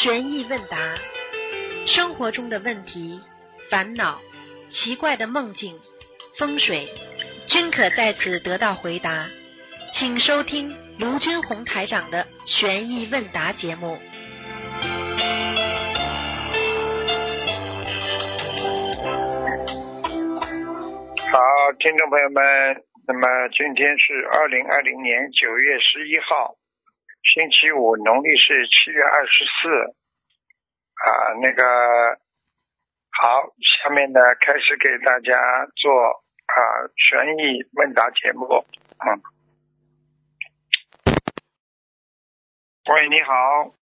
[0.00, 0.78] 悬疑问答，
[1.88, 3.20] 生活中的问题、
[3.68, 4.20] 烦恼、
[4.70, 5.76] 奇怪的梦境、
[6.38, 6.88] 风水，
[7.48, 9.26] 均可在此得到回答。
[9.94, 13.98] 请收听卢军红台长的悬疑问答节目。
[21.32, 21.40] 好，
[21.80, 26.54] 听众朋友们，那么今天是二零二零年九月十一号，
[27.34, 29.94] 星期五，农历是七月二十四。
[30.98, 31.62] 啊，那个
[33.10, 35.38] 好，下面呢开始给大家
[35.76, 35.92] 做
[36.46, 36.56] 啊
[36.96, 38.64] 悬疑问答节目。
[38.98, 39.22] 嗯，
[42.90, 43.74] 喂，你好，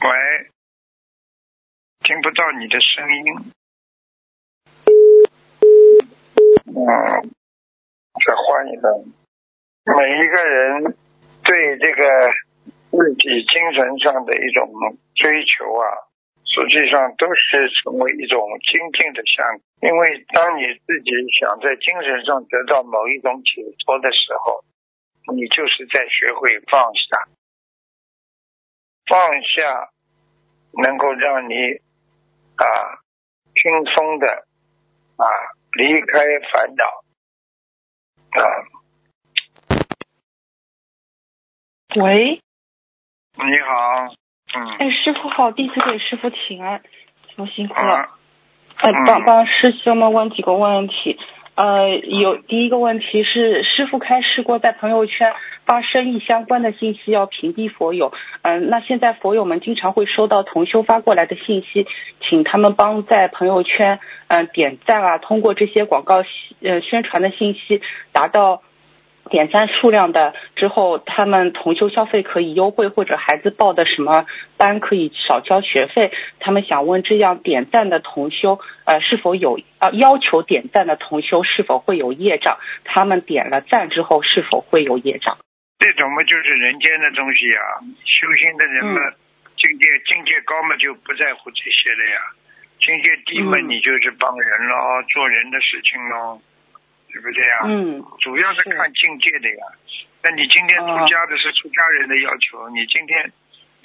[0.00, 0.50] 喂，
[2.00, 3.52] 听不到你的声音。
[6.66, 6.82] 嗯，
[8.26, 9.04] 再换一个。
[9.84, 10.96] 每一个人
[11.46, 12.02] 对这个
[12.90, 14.68] 自己精神上的一种
[15.14, 15.86] 追求啊，
[16.44, 19.62] 实际上都是成为一种精进的项目。
[19.80, 24.64] 因为当你自己想在精神上得到某一种解脱的时候，
[25.34, 27.28] 你就是在学会放下，
[29.06, 29.90] 放下
[30.82, 31.54] 能够让你
[32.56, 32.64] 啊
[33.54, 34.46] 轻松的
[35.16, 35.24] 啊。
[35.76, 36.84] 离开烦恼
[38.30, 38.40] 啊！
[41.96, 42.42] 喂，
[43.36, 44.14] 你好，
[44.54, 46.82] 嗯，哎，师傅好，弟子给师傅请安，
[47.30, 47.94] 师傅辛苦了。
[47.94, 48.08] 啊
[48.76, 51.18] 哎，嗯帮帮师兄们问几个问题。
[51.54, 55.32] 呃，有第一个问题是，师傅开示过在朋友圈
[55.64, 58.12] 发生意相关的信息要屏蔽佛友。
[58.42, 61.86] 嗯、那现在佛友们经常会收到同修发过来的信息，
[62.20, 66.16] 请他们帮在朋友圈嗯、点赞啊，通过这些广告
[66.60, 67.80] 呃宣传的信息
[68.12, 68.60] 达到
[69.30, 76.12] 点赞数量的之后，他们同修消费可以优惠，或者孩子报的什么班可以少交学费。
[76.40, 82.58] 他们想问，这样点赞的同修，呃，是否有呃要求点赞的同修是否会有业障？
[82.84, 85.36] 他们点了赞之后是否会有业障？
[85.78, 87.62] 这种嘛就是人间的东西啊。
[88.04, 89.00] 修行的人嘛，
[89.56, 92.20] 境界境界高嘛就不在乎这些了呀。
[92.78, 96.40] 境界低嘛，嗯你就是帮人咯，做人的事情咯，
[97.16, 97.64] 对不对呀？
[97.64, 99.64] 嗯主要是是看境界的呀。
[100.22, 103.32] 那你今天出哦家的是出家人的要求，你今天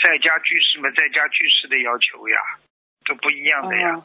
[0.04, 2.38] 在家居士嘛，在家居士的要求呀，
[3.08, 4.04] 都不一样的呀，哦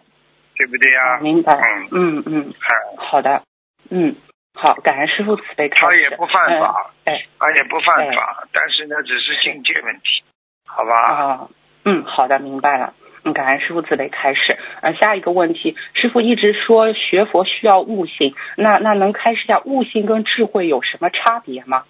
[0.56, 1.18] 对不对呀？
[1.18, 1.52] 哦明白
[1.90, 3.42] 嗯，嗯嗯，哎，好的，
[3.90, 4.14] 嗯，
[4.54, 5.84] 好，感恩师傅慈悲开示。
[5.86, 10.22] 他也不犯法，嗯哎他也不犯法，但是呢，只是境界问题，
[10.66, 10.94] 好吧？
[11.12, 11.48] 啊，
[11.84, 12.94] 嗯，好的，明白了。
[13.26, 14.56] 嗯，感恩师傅慈悲开始。
[14.82, 21.84] 呃，下一个问题，师傅一直说学佛需要悟性，那那能开示一下悟性跟智慧有什么差别吗？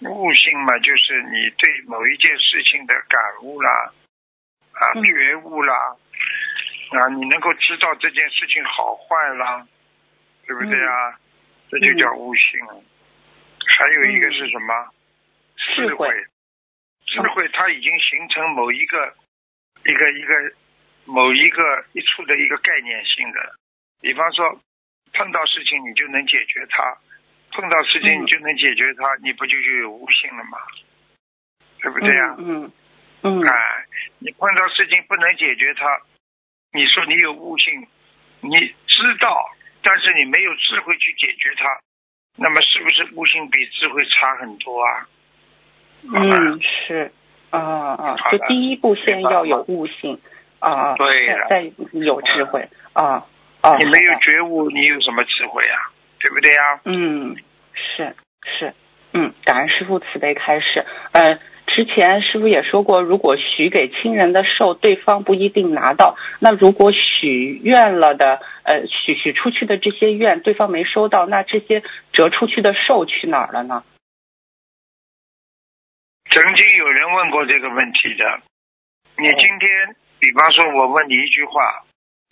[0.00, 3.92] 悟性嘛，就是你对某一件事情的感悟啦，
[4.72, 5.74] 啊，嗯觉悟啦，
[6.92, 9.66] 啊，你能够知道这件事情好坏啦，
[10.46, 11.18] 对不对啊？
[11.70, 12.60] 这就叫悟性。
[13.78, 14.88] 还有一个是什么？
[15.56, 16.08] 智智慧
[17.22, 19.14] 智慧它已经形成某一个
[19.84, 20.34] 一个一个
[21.06, 23.54] 某一个一处的一个概念性的，
[24.00, 24.60] 比方说
[25.12, 26.98] 碰到事情你就能解决它，
[27.52, 30.58] 碰到事情嗯你就能解决它，你不就就有悟性了吗？
[31.80, 32.72] 对不对呀、嗯嗯
[33.22, 33.86] 嗯哎，
[34.18, 36.00] 你碰到事情不能解决它，
[36.72, 37.86] 你说你有悟性，
[38.40, 39.50] 你知道，
[39.82, 41.80] 但是你没有智慧去解决它，
[42.36, 45.08] 那么是不是悟性比智慧差很多啊？
[46.14, 47.10] 嗯，是，
[47.50, 50.18] 啊啊，就第一步先要有悟性，
[50.58, 53.24] 啊，对再再有智慧，啊
[53.62, 55.92] 啊，你没有觉悟，你有什么智慧啊？
[56.20, 57.36] 对不对呀、嗯，
[57.74, 58.72] 是是，
[59.12, 60.84] 嗯，感恩师傅慈悲开示。
[61.12, 66.16] 呃，之前师傅也说过，如果许给亲人的寿，对方不一定拿到。
[66.40, 73.84] 那如果许愿了的，呃，许许出去的这些愿，对方没收到，那这些折出去的寿去哪儿了呢？
[76.36, 78.42] 曾经有人问过这个问题的。
[79.16, 81.82] 你今天，比方说，我问你一句话，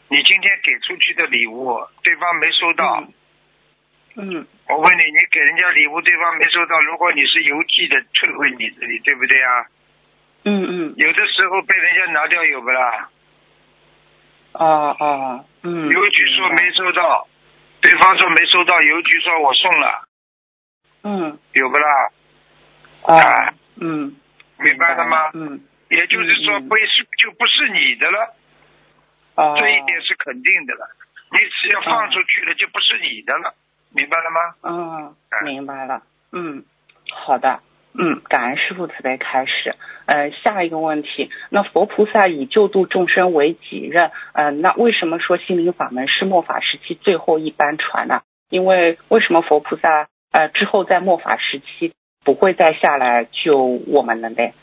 [0.09, 3.03] 你今天给出去的礼物，对方没收到，
[4.17, 4.47] 嗯。
[4.69, 9.67] 我问你，你给人家礼物，对方没收到，如果你是邮寄的，退回你这里，对不对啊？
[10.45, 10.95] 嗯嗯。
[10.99, 13.09] 有的时候被人家拿掉有不啦？
[14.53, 17.27] 啊啊嗯，邮局说没收到，
[17.81, 20.05] 对方说没收到，邮局说我送了，
[21.05, 21.39] 嗯。
[21.55, 22.11] 有不啦？
[23.07, 23.55] 啊
[23.85, 24.17] 嗯，
[24.59, 25.31] 明白了吗？
[25.35, 25.61] 嗯
[25.91, 28.35] 也就是说，不是就不是你的了，
[29.35, 30.89] 啊，这一点是肯定的了。
[31.31, 33.55] 你只要放出去了，就不是你的了，
[33.95, 34.55] 明白了吗？
[34.63, 36.03] 嗯哎，明白了。
[36.33, 36.65] 嗯，
[37.13, 37.61] 好的。
[37.97, 39.77] 嗯，感恩师傅慈悲开始。
[40.07, 48.23] 呃，下一个问题，那佛菩萨以救度众生为己任，呃，那为什么说心灵法门是末法时期最后一班船呢？
[48.49, 54.55] 因为为什么佛菩萨呃之后在末法时期不会再下来救我们了呗？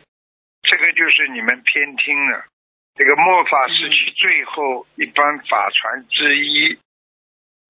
[0.64, 2.46] 这个就是你们偏听了。
[2.96, 6.78] 这个末法时期最后一班法船之一，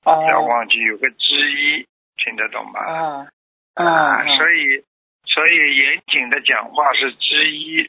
[0.03, 1.85] 不要哦，忘记有个之一，
[2.17, 2.79] 听得懂吗？
[2.81, 3.27] 啊
[3.75, 4.83] 啊，所以
[5.25, 7.87] 所以严谨的讲话是之一，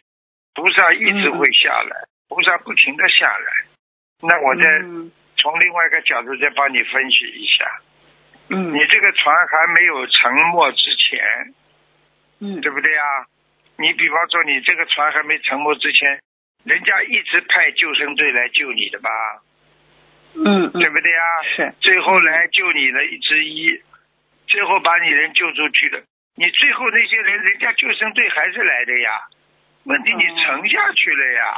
[0.55, 3.53] 菩萨一直会下来，菩萨不停的下来。
[4.21, 7.81] 那我再嗯从另外一个角度再帮你分析一下，
[8.51, 11.55] 嗯你这个船还没有沉没之前，
[12.43, 13.07] 嗯对不对啊？
[13.79, 16.21] 你比方说你这个船还没沉没之前，
[16.65, 19.09] 人家一直派救生队来救你的吧，
[20.35, 21.25] 嗯嗯对不对啊？
[21.57, 23.81] 是最后来救你的一只一，
[24.47, 26.03] 最后把你人救出去的。
[26.35, 29.21] 你最后那些人，人家救生队还是来的呀。
[29.85, 31.55] 问题你哦沉下去了呀，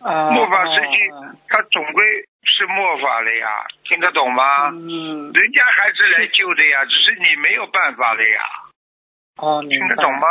[0.00, 2.04] 啊末法时期哦它总归
[2.44, 3.48] 是末法了呀，
[3.84, 4.68] 听得懂吗？
[4.70, 8.40] 嗯人家还是来救的呀，只是你没有办法了呀，
[9.36, 10.26] 哦，听得懂吗？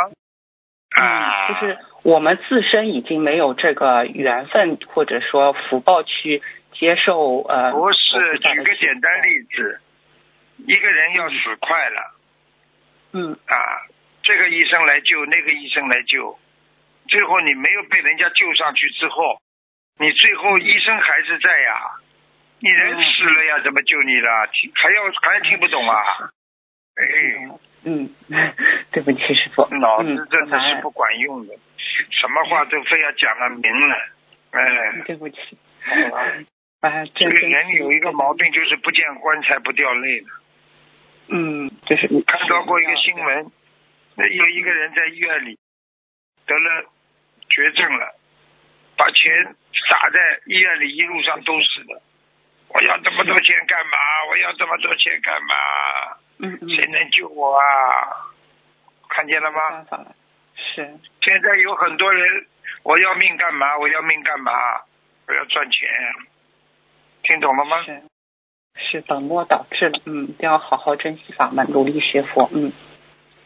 [1.00, 7.72] 啊，嗯，就是我们自身已经没有这个缘分或者说福报去接受呃。
[7.72, 9.80] 不是，举个简单例子，
[10.58, 12.14] 一个人要死快了。
[13.12, 13.56] 嗯啊，
[14.22, 16.38] 这个医生来救，那个医生来救，
[17.08, 19.40] 最后你没有被人家救上去之后，
[19.98, 21.98] 你最后医生还是在呀，
[22.60, 24.28] 你人死了呀，怎么救你了？
[24.74, 25.96] 还要还听不懂啊？
[26.94, 27.48] 哎，
[27.84, 28.08] 嗯，
[28.92, 29.66] 对不起，师傅。
[29.76, 31.54] 脑子嗯真的是不管用的，
[32.10, 33.96] 什么话都非要讲个明了，
[34.52, 35.36] 哎，对不起。
[37.14, 40.26] 这个人有一个毛病，就是不见棺材不掉泪的。
[41.28, 43.50] 嗯，就是你看到过一个新闻，
[44.16, 45.58] 那有一个人在医院里
[46.46, 46.84] 得了
[47.48, 48.14] 绝症了，
[48.96, 49.56] 把钱
[49.88, 52.02] 撒在医院里，一路上都是的。
[52.68, 53.98] 我要这么多钱干嘛？
[54.30, 55.54] 我要这么多钱干嘛？
[56.42, 57.62] 嗯嗯，谁能救我啊？
[59.08, 59.86] 看见了吗？
[60.56, 62.46] 是现在有很多人，
[62.82, 63.78] 我要命干嘛？
[63.78, 64.52] 我要命干嘛？
[65.28, 65.88] 我要赚钱，
[67.22, 67.82] 听懂了吗？
[67.84, 68.02] 是
[68.74, 72.72] 是本末倒置了，嗯，一定要好好珍惜法门，努力学佛，嗯。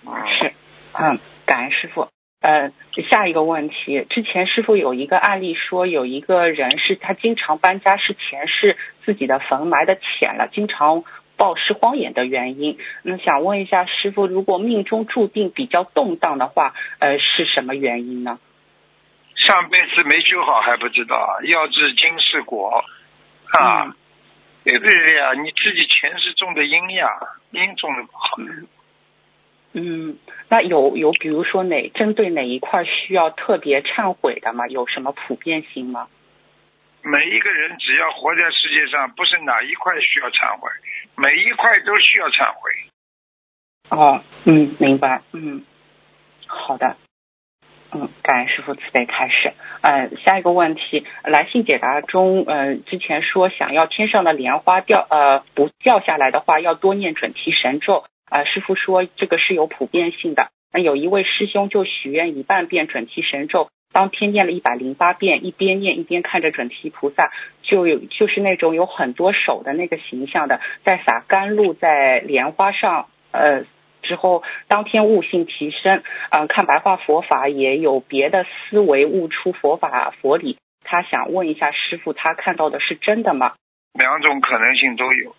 [0.07, 0.53] 嗯，是，
[0.93, 2.09] 嗯，感恩师傅。
[2.41, 2.71] 呃，
[3.11, 11.03] 下一个问题，之前师傅有一个案例说，有一个人是他经常搬家，是前世自己的坟埋的浅了，经常
[11.37, 12.79] 暴尸荒野的原因。
[13.03, 18.38] 那想问一下师傅，如果命中注定比较动荡的话，呃，是什么原因呢？
[19.35, 22.85] 上辈子没修好还不知道，要知今世果
[23.53, 23.85] 啊。
[23.85, 23.94] 嗯
[24.69, 25.33] 对不对呀？
[25.35, 27.09] 你自己前世种的因呀，
[27.53, 28.37] 因种的不好。
[28.38, 28.67] 嗯
[29.75, 30.19] 嗯，
[30.49, 34.67] 那有有比如说哪针对哪一块需要特别忏悔的吗？
[34.67, 36.09] 有什么普遍性吗？
[37.06, 40.69] 每一个人只要活在世界上，不是哪一块需要忏悔，
[41.14, 42.73] 每一块都需要忏悔。
[43.91, 45.64] 哦，嗯，明白，嗯，
[46.49, 46.97] 好的，
[47.93, 49.53] 嗯，感恩师傅慈悲开始。
[49.82, 58.05] 呃，下一个问题，来信解答中，呃，之前说想要天上的莲花掉，呃，不掉下来的话，要多念准提神咒。
[58.29, 60.50] 啊、师傅说这个是有普遍性的。
[60.73, 67.31] 那有一位师兄就许愿一半遍准提神咒，当天念了一百零八遍，一边念一边看着准提菩萨，
[67.62, 73.64] 就有就是那种有很多手的那个形象的，在撒甘露在莲花上，呃，
[74.02, 80.59] 之后当天悟性提升，呃，看白话佛法也有别的思维，悟出佛法佛理。
[80.85, 83.55] 他想问一下师傅，他看到的是真的吗？
[83.95, 85.35] 两种可能性都有，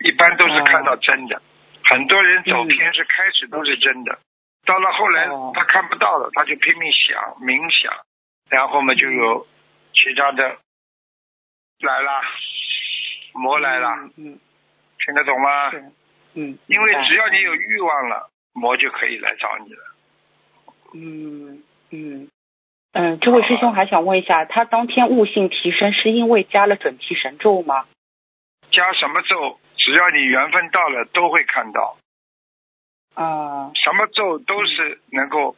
[0.00, 1.42] 一般都是看到真的。
[1.84, 4.18] 很多人走偏是开始都是真的，
[4.66, 7.92] 到了后来哦他看不到了，他就拼命想冥想，
[8.50, 9.46] 然后嘛就有
[9.94, 10.58] 其他的
[11.80, 12.20] 来了，
[13.32, 14.38] 魔来了，嗯嗯，
[14.98, 15.70] 听得懂吗？
[15.70, 15.78] 是，
[16.34, 19.82] 嗯，因为只要你有欲望了，魔就可以来找你了。
[20.94, 22.28] 嗯嗯
[22.92, 27.84] 嗯，这位师兄还想问一下，他当天悟性提升是因为加了准提神咒吗？
[28.70, 31.98] 加什么咒，只要你缘分到了，都会看到。
[33.16, 35.56] 啊、什么咒都是能够，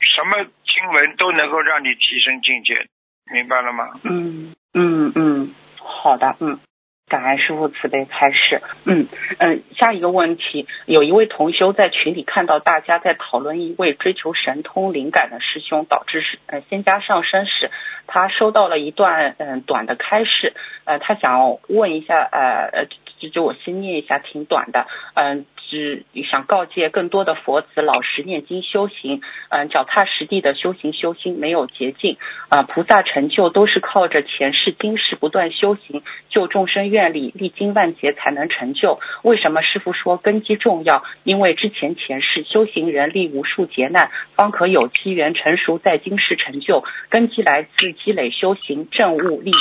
[0.00, 2.86] 什么经文都能够让你提升境界，
[3.32, 3.88] 明白了吗？
[4.04, 6.60] 嗯嗯嗯，好的，嗯，
[7.08, 8.60] 感恩师傅慈悲开示。
[8.84, 17.70] 嗯嗯，下一个问题，有一位同修在群里看到大家在讨论一位追求神通灵感的师兄，导致是呃仙家上升时，
[18.06, 20.52] 他收到了一段嗯短的开示，
[20.84, 22.86] 呃，他想问一下呃呃，
[23.18, 32.16] 就就我先念一下，挺短的，嗯、只想告诫更多的佛子老实念经修行，嗯，脚踏实地的修行修心，没有捷径
[32.48, 32.64] 啊。
[32.64, 38.98] 菩萨成就都是靠着前世今世不断修行，救众生愿力，历经万劫才能成就。
[39.22, 41.04] 为什么师傅说根基重要？
[41.22, 46.82] 因为之前前世修行人历无数劫难，方可有机缘成熟，在今世成就。
[47.08, 49.58] 根基来自积累修行，正悟历劫，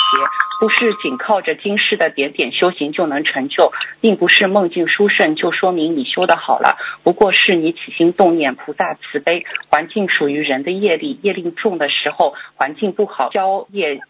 [0.59, 14.01] 不是仅靠着今世的点点修行就能成就，并不是梦境殊胜就说明你修的好了，不过是你起心动念，菩萨慈悲，环境属于人的业力，业力重的时候，环境不好，交业。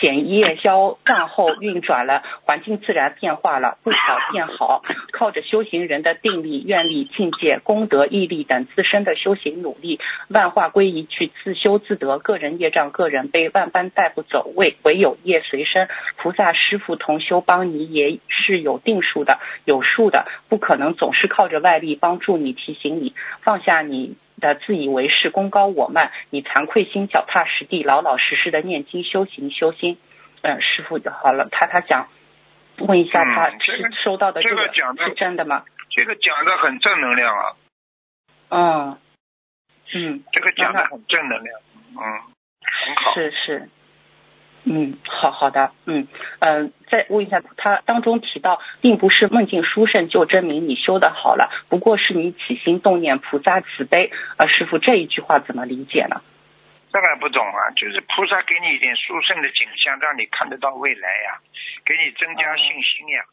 [0.00, 3.98] 减业消淡后运转了，环境自然变化了，不少
[4.32, 4.82] 变好。
[5.12, 12.18] 靠着修行人的定力、愿力、境界、功德、毅力等自身的修行努力，万化归一去，自修自得。
[12.18, 15.88] 个人业障个人背，万般带不走，唯唯有业随身。
[16.16, 24.16] 菩萨师父同修帮你也是有定数的、有数的，不可能总是靠着外力帮助你、提醒你，放下你。
[24.40, 29.98] 的自以为是、功高我慢，你惭愧心，脚踏实地、老老实实的念经修行修心。
[30.42, 32.08] 嗯，师傅好了，他他讲，
[32.78, 35.64] 问一下他是收到的这个是真的吗？
[35.90, 37.56] 这个讲的很正能量啊。
[38.50, 38.98] 嗯
[39.94, 43.14] 嗯，这个讲的很正能量，嗯，很好。
[43.14, 43.68] 是是。
[44.70, 46.06] 嗯，好好的，嗯
[46.40, 54.10] 嗯，再问一下，他当中提到，并不是梦境殊胜就证明你修的好了，不过是你起心动念，菩萨慈悲。
[54.36, 56.20] 啊，师傅这一句话怎么理解呢？
[56.92, 61.38] 这还不懂啊，就是菩萨给你一点殊胜的景象，让你看得到未来呀，
[61.84, 63.24] 给你增加信心呀。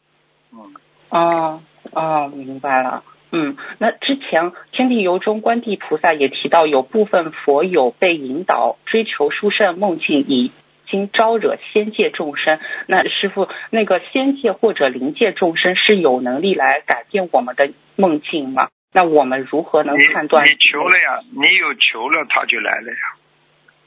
[0.52, 0.74] 嗯。
[1.10, 1.62] 哦
[1.92, 3.04] 哦，明白了。
[3.32, 10.52] 嗯，那之前天地游中观地菩萨也提到，有部分佛友被引导追求殊胜梦境以。
[10.86, 18.68] 经招惹仙界众生，那师傅，那个仙界或者灵界众生是有能力来改变我们的梦境吗？
[18.92, 20.44] 那我们如何能判断？
[20.44, 22.98] 你求了呀，你有求了，他就来了呀。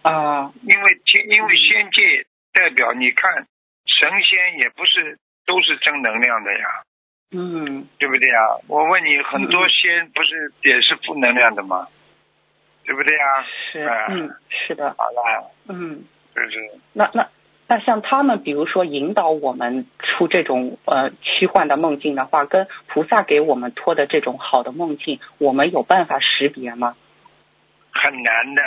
[0.03, 3.47] 啊，因为天，因为仙界代表你看
[3.85, 6.67] 神仙也不是都是正能量的呀。
[7.31, 8.57] 嗯，对不对呀？
[8.67, 11.87] 我问你，很多仙不是也是负能量的吗？
[12.85, 13.23] 对不对呀？
[13.71, 14.95] 是，嗯，是的。
[14.97, 16.03] 好了，嗯。
[16.45, 17.29] 就是那那
[17.67, 26.95] 那像他们，比如说引导我们出这种呃虚幻的梦境的话，跟菩萨给我们托的这种好的梦境，我们有办法识别吗？
[27.91, 28.61] 很难的，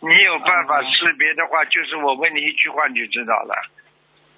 [0.00, 3.54] 你有办法识别的话，就是我问你一句话你就知道了。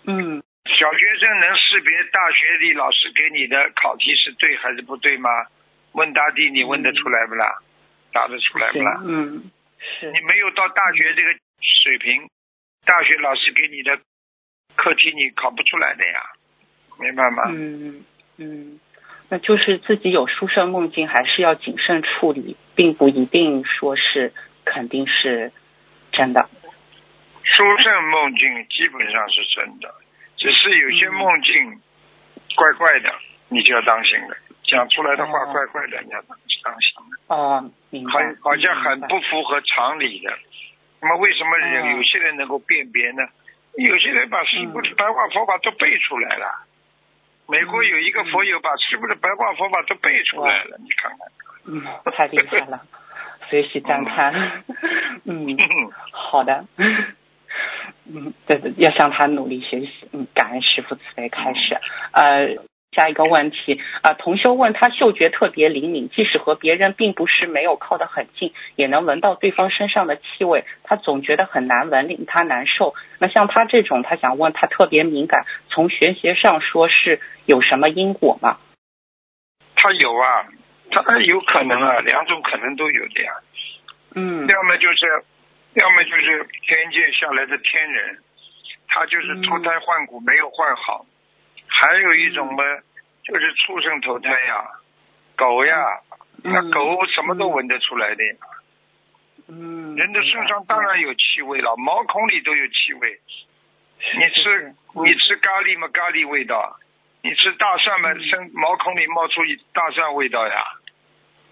[0.07, 0.43] 嗯。
[0.67, 5.29] 小学生能识别大学里老师给你的考题是对还是不对吗？
[5.93, 7.61] 问答题你问得出来不啦？
[8.15, 8.99] 答得出来不啦？
[9.05, 10.11] 嗯，是。
[10.11, 11.29] 你没有到大学这个
[11.61, 12.29] 水平。
[12.85, 13.99] 大学老师给你的
[14.77, 16.21] 课题你考不出来的呀，
[17.01, 17.45] 明白吗？
[17.49, 18.05] 嗯
[18.37, 18.81] 嗯，
[19.29, 24.33] 那就是自己有书生梦境，还是要谨慎处理，并不一定说是
[24.65, 25.53] 肯定是
[26.13, 26.49] 真的。
[27.43, 29.95] 书生梦境基本上是真的，
[30.37, 31.81] 只是有些梦境
[32.57, 33.15] 怪怪的，
[33.49, 34.37] 你就要当心了。
[34.65, 36.37] 讲出来的话怪怪的，你要当
[36.81, 37.37] 心了。
[37.37, 38.13] 哦，明白。
[38.13, 40.37] 好，好像很不符合常理的。
[41.05, 43.23] 那么为什么有有些人能够辨别呢？
[43.77, 46.65] 有些人把师傅的白话佛法都背出来了。
[47.47, 51.19] 美国有一个佛友把师傅的白话佛法都背出来了，你看看。
[51.67, 51.83] 嗯，
[52.17, 52.81] 太厉害了，
[53.51, 54.63] 随喜赞叹。
[55.25, 55.59] 嗯，
[56.11, 56.65] 好的。
[58.07, 60.09] 嗯，对对，要向他努力学习。
[60.13, 61.77] 嗯，感恩师傅慈悲开始。
[62.13, 62.65] 呃。
[62.95, 72.95] 下一个问题啊，同修问他嗅觉特别灵敏，即使和别人并不是没有靠得很近，也能闻到对方身上的气味，他总觉得很难闻，令他难受。
[73.19, 78.59] 那像他这种，他想问他特别敏感，从玄学上说是有什么因果吗？
[79.77, 80.47] 他有啊，
[80.91, 83.33] 他有可能啊，两种可能都有的呀。
[84.15, 84.47] 嗯。
[84.47, 85.25] 要么就是，
[85.75, 88.19] 要么就是天界下来的天人，
[88.89, 91.05] 他就是脱胎换骨没有换好。
[91.77, 92.63] 还有一种嘛，
[93.25, 94.65] 就是畜生投胎呀，
[95.37, 96.01] 狗呀，
[96.43, 98.23] 那狗什么都闻得出来的。
[99.49, 99.97] 嗯。
[99.97, 103.21] 人的身上当然有气味了，毛孔里都有气味。
[103.99, 106.77] 你吃你吃咖喱嘛，咖喱味道；
[107.23, 110.65] 你吃大蒜嘛，身毛孔里冒出一大蒜味道呀。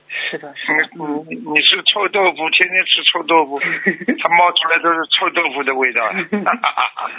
[0.09, 0.89] 是的，是的。
[1.29, 3.59] 你你吃臭豆腐，天天吃臭豆腐，
[4.21, 6.05] 它冒出来都是臭豆腐的味道。
[6.07, 7.11] 哈哈哈哈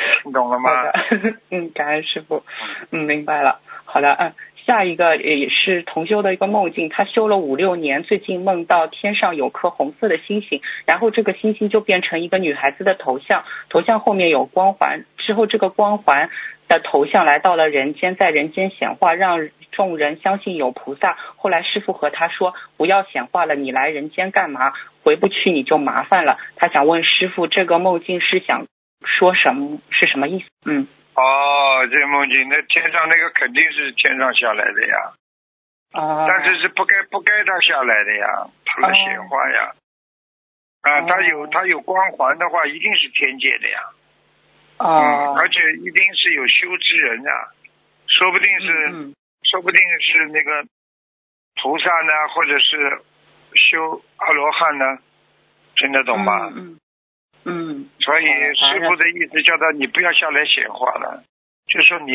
[0.24, 0.70] 你懂了吗？
[1.50, 2.44] 嗯，感恩师傅。
[2.90, 3.60] 嗯，明白了。
[3.84, 4.32] 好的，嗯，
[4.66, 16.28] 下一个也是同修的一个梦境，他修了五六年，最近梦到天上有颗红色的星星，然后这个星星就变成一个女孩子的头像，头像后面有光环，之后这个光环
[16.68, 21.16] 的头像来到了人间，在人间显化，让众人相信有菩萨。
[21.36, 24.72] 后来师傅和他说，不要显化了，你来人间干嘛？
[25.02, 26.36] 回不去你就麻烦了。
[26.56, 28.66] 他想问师傅，这个梦境是想
[29.04, 29.80] 说什么？
[29.90, 30.46] 是什么意思？
[30.66, 30.86] 嗯。
[31.14, 35.12] 哦，这梦境，那天上那个肯定是天上下来的呀。
[35.92, 36.26] 啊。
[36.28, 39.74] 但是是不该不该他下来的呀，他的显化呀。
[40.82, 43.80] 啊，他有他有光环的话，一定是天界的呀。
[44.76, 45.34] 啊。
[45.36, 47.50] 而且一定是有修之人啊，
[48.06, 50.64] 说不定是，说不定是那个
[51.60, 53.02] 菩萨呢，或者是
[53.54, 54.98] 修阿罗汉呢，
[55.74, 56.46] 听得懂吗？
[56.54, 56.54] 嗯。
[56.56, 56.80] 嗯，
[58.00, 61.22] 所以师傅的意思叫他你不要下来显化了，
[61.66, 62.12] 就说你，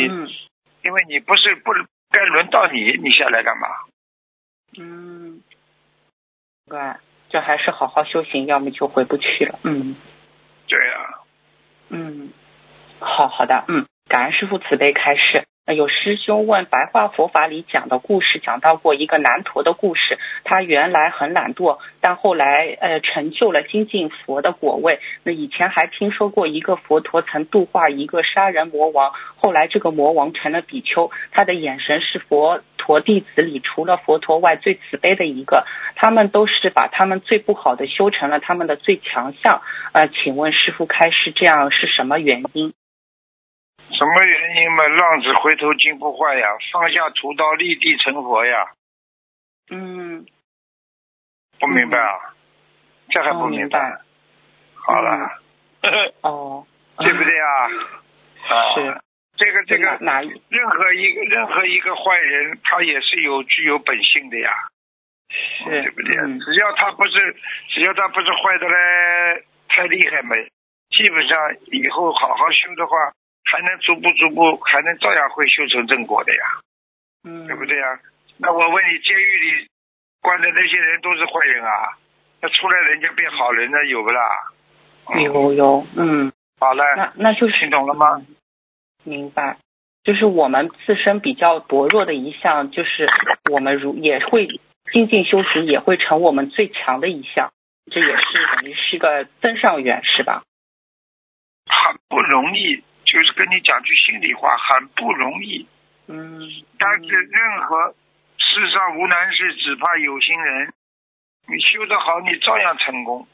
[0.84, 1.72] 因为你不是不
[2.12, 3.68] 该轮到你，你下来干嘛？
[4.78, 5.42] 嗯，
[6.68, 6.80] 对，
[7.30, 9.60] 就还是好好修行，要么就回不去了。
[9.64, 9.96] 嗯，
[10.68, 11.20] 对呀。
[11.90, 12.32] 嗯，
[13.00, 15.46] 好好的，嗯，感恩师傅慈悲开示。
[15.72, 20.20] 有师兄问白话佛法里讲的故事，讲到过一个难陀的故事。
[20.44, 25.00] 他原来很懒惰，但后来呃成就了精进佛的果位。
[25.24, 35.66] 那以前还听说过一个佛陀曾度化一个杀人魔王，后来这个魔王成了比丘，他的眼神是佛陀弟子里除了佛陀外最慈悲的一个。
[35.96, 39.62] 他们都是把他们最不好的修成了他们的最强项。
[39.94, 42.74] 呃，请问师傅开示这样是什么原因？
[43.92, 44.88] 什么原因嘛？
[44.88, 48.72] 浪子回头金不换呀，放下屠刀立地成佛呀。
[49.70, 50.26] 嗯。
[51.60, 52.34] 不明白啊？
[53.10, 54.00] 这还不明白？
[54.76, 55.30] 好了。
[56.22, 56.66] 哦。
[56.98, 57.70] 对不对啊？
[58.76, 59.02] 是。
[59.36, 60.22] 这个这个哪？
[60.22, 64.52] 任何一个任何一个坏人，他也是有具有本性的呀。
[65.30, 65.66] 是。
[65.70, 66.16] 对不对？
[66.40, 67.36] 只要他不是，
[67.70, 70.36] 只要他不是坏的嘞，太厉害没？
[70.90, 71.38] 基本上
[71.72, 73.14] 以后好好修的话。
[73.46, 76.44] 还能逐步逐步，还能照样会修成正果的呀，
[77.24, 78.00] 嗯，对不对呀？
[78.38, 79.68] 那我问你，监狱里
[80.22, 81.98] 关的那些人都是坏人啊？
[82.42, 84.22] 那出来人家变好人了，有不啦？
[85.22, 88.26] 有有，嗯，好了，那那就是听懂了吗？
[89.04, 89.58] 明白，
[90.04, 93.08] 就是我们自身比较薄弱的一项，就是
[93.52, 94.48] 我们如也会
[94.92, 97.52] 精进修行，也会成我们最强的一项，
[97.92, 100.44] 这也是等于是个增上缘，是吧？
[101.68, 102.84] 很不容易。
[103.14, 105.68] 就是跟你讲句心里话，很不容易。
[106.08, 106.50] 嗯。
[106.80, 107.94] 但是任何
[108.38, 110.74] 世上无难事，只怕有心人。
[111.48, 113.28] 你修得好，你照样成功。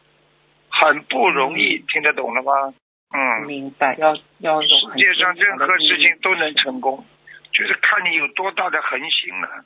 [0.70, 2.74] 很不容易，听得懂了吗？
[3.16, 3.48] 嗯。
[3.48, 7.06] 明白，要要世界上任何事情都能成功，
[7.54, 9.66] 就是看你有多大的恒心了。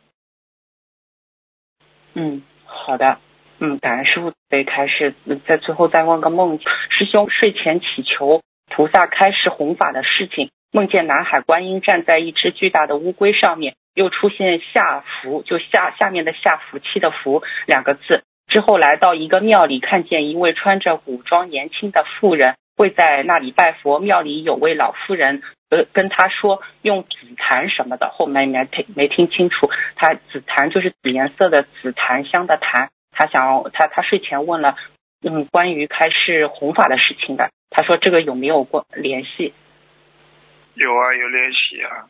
[2.13, 3.19] 嗯，好的。
[3.59, 5.15] 嗯，感恩师傅可开始，
[5.47, 8.43] 在最后再问个梦，师兄睡前祈求。
[8.69, 18.23] 菩萨开示弘法的事情，梦见南海观音站在一只巨大的乌龟上面，又出现下福，就下下面的下福气的福两个字。
[18.47, 23.99] 之后来到一个庙里，看见一位穿着古装年轻的妇人跪在那里拜佛。
[23.99, 29.69] 庙里有位老妇人，呃，跟他说用紫檀什么的，后面没听没听清楚。
[29.95, 32.89] 他紫檀就是紫颜色的紫檀香的檀。
[33.11, 34.75] 他想他他睡前问了，
[35.23, 37.49] 嗯，关于开示弘法的事情的。
[37.75, 39.51] 他说：“这个有没有过联系？”
[40.77, 42.05] 有啊，有联系啊。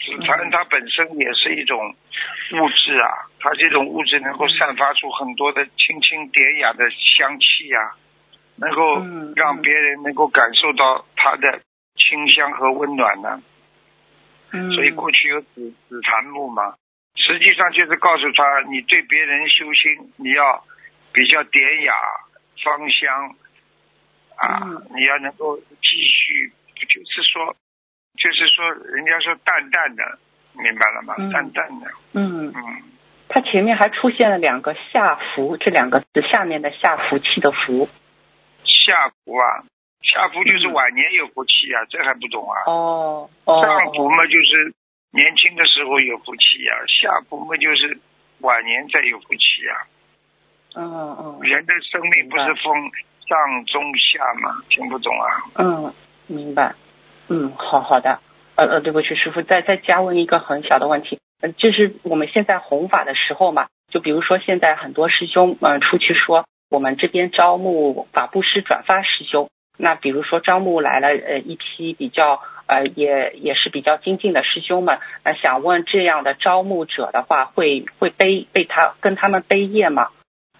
[0.00, 1.94] 紫檀它本身也是一种
[2.52, 7.92] 物质啊，它这种物质能够散发出很多的清清典雅的香气呀，
[8.56, 8.96] 能够
[9.36, 11.60] 让别人能够感受到它的
[11.94, 13.42] 清香和温暖呢。
[14.52, 14.72] 嗯。
[14.72, 16.74] 所以过去有紫紫檀木嘛，
[17.14, 20.64] 实际上就是告诉他，你对别人修心，你要
[21.12, 21.92] 比较典雅、
[22.64, 23.36] 芳香。
[24.42, 24.58] 啊，
[24.90, 27.54] 你要能够继续，就是说，
[28.18, 30.18] 就是说，人家说淡淡的，
[30.54, 31.14] 明白了吗？
[31.32, 31.86] 淡淡的。
[32.14, 32.82] 嗯嗯。
[33.28, 37.88] 他前面还出现了两个下福这两个字，下面的下福气的福。
[38.64, 39.62] 下福啊，
[40.02, 42.58] 下福就是晚年有福气啊，这还不懂啊？
[42.66, 43.62] 哦哦。
[43.62, 44.74] 上福嘛，就是
[45.12, 47.96] 年轻的时候有福气呀，下福嘛，就是
[48.40, 49.86] 晚年再有福气呀。
[50.74, 51.38] 嗯嗯。
[51.42, 52.90] 人的生命不是风。
[53.32, 55.26] 上中下嘛，听不懂啊？
[55.56, 55.92] 嗯，
[56.26, 56.74] 明白。
[57.28, 58.18] 嗯，好好的。
[58.56, 61.18] 呃呃，对不起，师傅，再再加问一个很小的问题。
[61.40, 69.48] 嗯，就是我们现在弘法的时候嘛，就比如说现在很多师兄嗯出去说，我们这边招募法布施转发师兄。
[69.78, 80.08] 那比如说招募来了呃一批比较呃也也是比较精进的师兄们，那想问这样的招募者的话，会会背被他跟他们背业吗？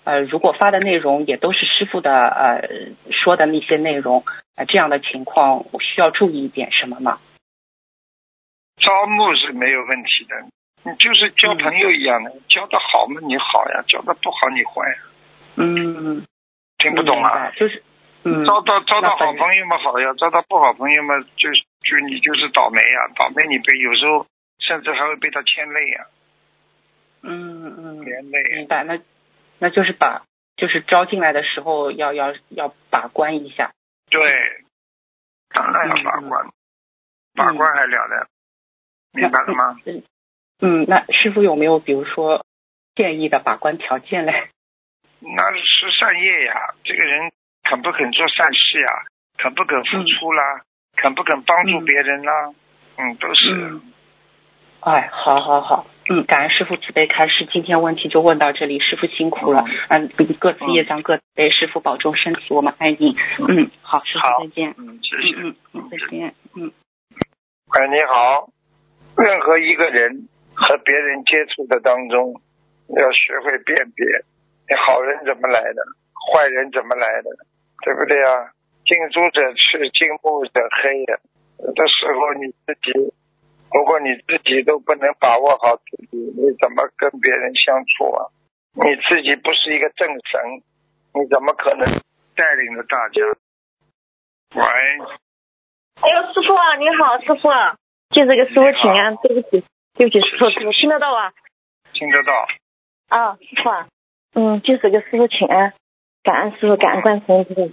[0.04, 2.68] 呃，如果发的内容也都是师傅的呃
[3.12, 4.24] 说的那些内容，
[4.56, 7.20] 呃，这样的情况我需要注意一点什么吗？
[8.78, 14.98] 招募是没有问题的，你就是交朋友一样的，交的好嘛你好呀，交的不好你坏呀，
[15.56, 16.26] 嗯，
[16.78, 17.52] 听不懂啊？
[17.56, 17.82] 就是
[18.24, 24.26] 嗯，招到招到好朋友嘛好呀，招到不好朋友嘛就就你就是倒霉呀，倒霉你被有时候
[24.58, 26.06] 甚至还会被他牵累呀，
[27.22, 28.66] 嗯嗯，连累明。
[28.66, 28.98] 白，那
[29.62, 30.24] 那就是把
[30.56, 33.70] 就是招进来的时候要要要把关一下。
[34.10, 34.20] 对，
[35.50, 36.50] 当然要把关，
[37.32, 38.26] 把关还了得，
[39.12, 39.78] 明白了吗？
[39.86, 40.02] 嗯
[40.58, 42.44] 嗯，那师傅有没有比如说
[42.96, 44.48] 建议的把关条件嘞？
[45.22, 47.30] 那是善业呀，这个人
[47.62, 49.04] 肯不肯做善事呀，
[49.38, 50.62] 肯不肯付出啦，
[50.96, 52.52] 肯不肯帮助别人啦，
[52.98, 53.54] 嗯，都是。
[53.54, 53.92] 嗯
[54.80, 65.34] 哎，好好好，嗯，感恩师傅慈悲开示，今天问题就问到这里，师傅辛苦了，嗯，各自业障各自背，师傅保重身体，我们爱你，嗯，好，师傅好再见，嗯，谢谢。
[65.40, 66.70] 嗯嗯，再见，嗯。
[67.72, 68.50] 哎，你好。
[69.16, 72.40] 任何一个人和别人接触的当中，
[72.88, 74.04] 要学会辨别，
[74.68, 75.80] 你好人怎么来的，
[76.28, 77.30] 坏人怎么来的，
[77.84, 78.52] 对不对啊？
[78.84, 81.16] 近朱者赤，近墨者黑呀。
[81.64, 82.92] 有的时候你自己，
[83.74, 88.28] 如果你自己都不能把握好自己，你怎么跟别人相处啊？
[88.74, 90.62] 你自己不是一个正神，
[91.14, 91.86] 你怎么可能
[92.36, 93.20] 带领着大家？
[94.54, 94.62] 喂，
[96.00, 97.76] 哎呦，师傅啊，你好，师傅啊，
[98.10, 101.32] 就这个师傅请安，对不起，对不起，师傅，师傅听得到啊？
[101.92, 102.46] 听得到？
[103.08, 103.88] 啊，师傅啊，
[104.34, 105.72] 嗯，就这个师傅请安，
[106.22, 107.72] 感恩师傅，感恩观世音菩萨。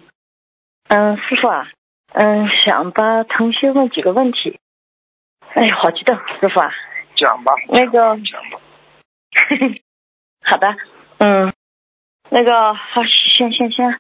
[0.89, 1.67] 嗯，师傅啊，
[2.13, 4.59] 嗯，想把同学问几个问题。
[5.53, 6.71] 哎呀，好激动，师傅啊，
[7.15, 7.51] 讲吧。
[7.69, 8.59] 那个讲吧。
[10.45, 10.75] 好的，
[11.17, 11.53] 嗯，
[12.29, 13.01] 那个好，
[13.38, 13.99] 先先先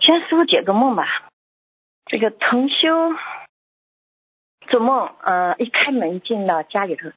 [0.00, 1.06] 先师傅解个梦吧。
[2.06, 3.14] 这个同修
[4.68, 7.10] 做梦，呃，一开门进到家里头，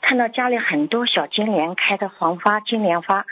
[0.00, 3.26] 看到家里很多小金莲开的黄花、金莲花，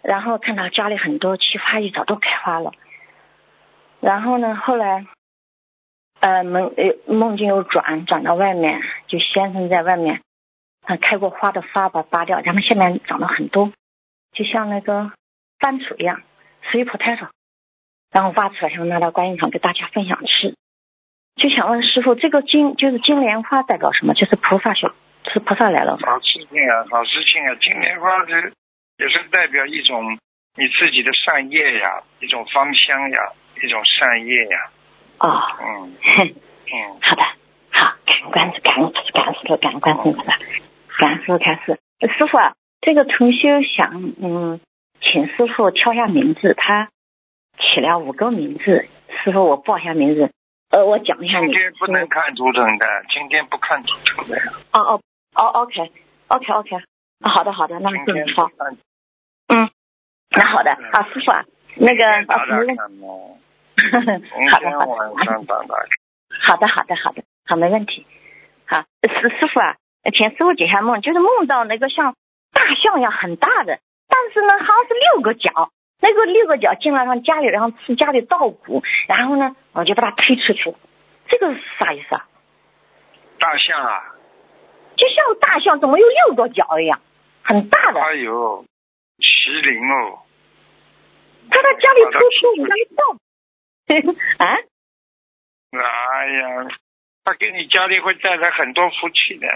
[0.00, 2.72] 然后看到家里很多奇花异草都开花了。
[4.00, 5.06] 然后呢，后来，
[6.22, 10.20] 呃，梦呃梦境又转转到外面，就先生在外面，
[10.86, 13.72] 嗯，开过花的花把拔掉，然后下面长了很多，
[14.32, 15.10] 就像那个
[15.58, 16.22] 番薯一样
[16.70, 17.26] ，sweet potato，
[18.12, 20.54] 然后挖出来，然后拿到观音堂给大家分享吃。
[21.34, 24.14] 就想问师傅，这个金就是金莲花代表什么？
[24.14, 24.94] 就是菩萨小，
[25.32, 25.98] 是菩萨来了。
[26.06, 27.54] 好事情啊，好事情啊！
[27.56, 28.52] 金莲花是
[28.98, 30.16] 也是代表一种
[30.54, 34.70] 你自己的善业呀，一种芳香呀，一种善业呀。
[35.22, 37.22] 哦，嗯嗯，好的，
[37.70, 37.94] 好，
[38.32, 40.36] 感恩感恩感恩师傅，感恩观世音菩萨，
[40.98, 41.78] 感恩师傅开始。
[42.18, 44.60] 师傅啊，这个同修想嗯，
[45.00, 46.88] 请师傅挑下名字，他
[47.56, 48.88] 起了五个名字，
[49.22, 50.32] 师傅我报一下名字。
[50.70, 51.52] 呃，我讲一下你。
[51.52, 54.36] 今天不能看图腾的，今天不看图腾的。
[54.72, 55.00] 哦哦
[55.36, 56.76] 哦，OK，OK OK，
[57.20, 58.50] 啊好的好的，那就好。
[59.46, 59.70] 嗯，
[60.30, 61.44] 那好的啊，师傅啊，
[61.76, 62.76] 那个啊打打什么问？
[62.76, 63.36] 看哦。
[63.90, 65.74] 好明的好的晚上打打。
[66.44, 68.06] 好的，好的，好的，好，没问题。
[68.66, 69.76] 好，师师傅啊，
[70.12, 72.14] 田师傅解下梦，就是梦到那个像
[72.52, 80.76] 大象一样很大的，但是呢，好像是六个脚，那个六个脚进来上家里，然后吃家里稻谷，然后呢，我就把它推出去了。
[81.28, 82.26] 这个是啥意思啊？
[83.38, 84.14] 大象啊，
[84.96, 87.00] 就像大象怎么有六个脚一样，
[87.42, 88.00] 很大的。
[88.00, 88.64] 哎呦，
[89.18, 90.20] 麒麟哦，
[91.50, 93.18] 他在家里偷吃我们家的稻。
[94.38, 94.46] 啊？
[95.72, 96.68] 哎呀，
[97.24, 99.48] 他给你家里会带来很多福气的。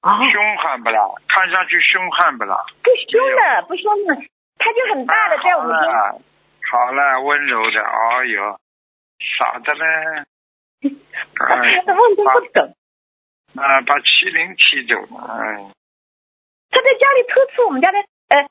[0.00, 1.00] 啊，凶悍不啦？
[1.28, 2.56] 看上去凶悍不啦？
[2.82, 4.14] 不凶的，不凶的，
[4.58, 5.92] 他就很大的在我们家。
[5.92, 6.22] 好了，
[6.70, 8.58] 好了，温柔的，哎呦，
[9.38, 9.84] 傻的嘞！
[11.38, 12.76] 哎，他问都不懂，
[13.56, 15.64] 啊，把麒麟踢走了，哎，
[16.70, 18.48] 他在家里偷吃我们家的，呃，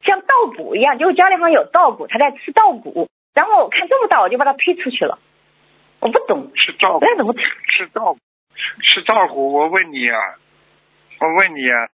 [0.00, 3.08] 像稻谷一样，就是家里好像有稻谷，他在吃稻谷。
[3.38, 5.16] 然后我看这么大，我就把他推出去了。
[6.00, 7.42] 我不懂，是照顾，那怎么吃？
[7.70, 8.18] 吃稻谷，
[8.82, 9.52] 吃稻谷。
[9.52, 10.18] 我问你啊，
[11.20, 11.86] 我问你啊，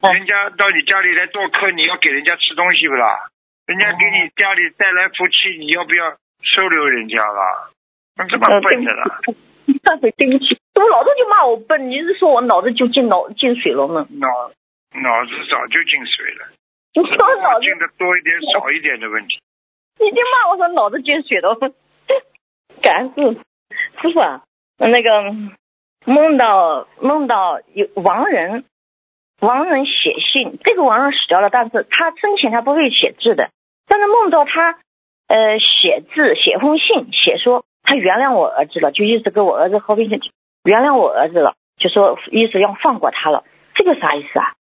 [0.00, 3.28] 嗯人家到你家里来做客，你要给人家吃东西不啦？
[3.66, 7.68] 人家给你家里带来福气，你要不要收留人家啦？
[8.16, 9.20] 你这么笨的啦？
[9.26, 9.78] 不起，
[10.16, 14.06] 对不起，我老子就骂我笨，你是说我脑子就进脑进水了吗？
[14.08, 14.28] 脑
[15.02, 16.48] 脑子早就进水了，
[16.94, 19.38] 你说我脑子，进的多一点少一点的问题。
[20.00, 21.56] 你就骂我说脑子进水 了。
[22.82, 23.40] 感恩师
[24.00, 24.42] 师傅啊，
[24.78, 25.32] 那个
[26.04, 28.64] 梦到梦到有亡人，
[29.40, 33.50] 亡人写信，这个亡人死掉了，但是他生前他不会写字的，
[33.86, 34.78] 但是梦到他
[35.26, 40.18] 呃写字写封信，写说他原谅我儿子了，就意思跟我儿子和平相
[40.64, 44.54] 原谅我儿子了，就说意思要放过他了，这个啥意思啊？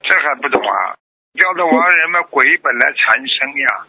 [0.00, 0.94] 这还不懂啊？
[1.32, 3.86] 标的亡人嘛，鬼本来缠身呀，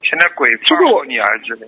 [0.00, 1.66] 现在鬼放过你儿子了。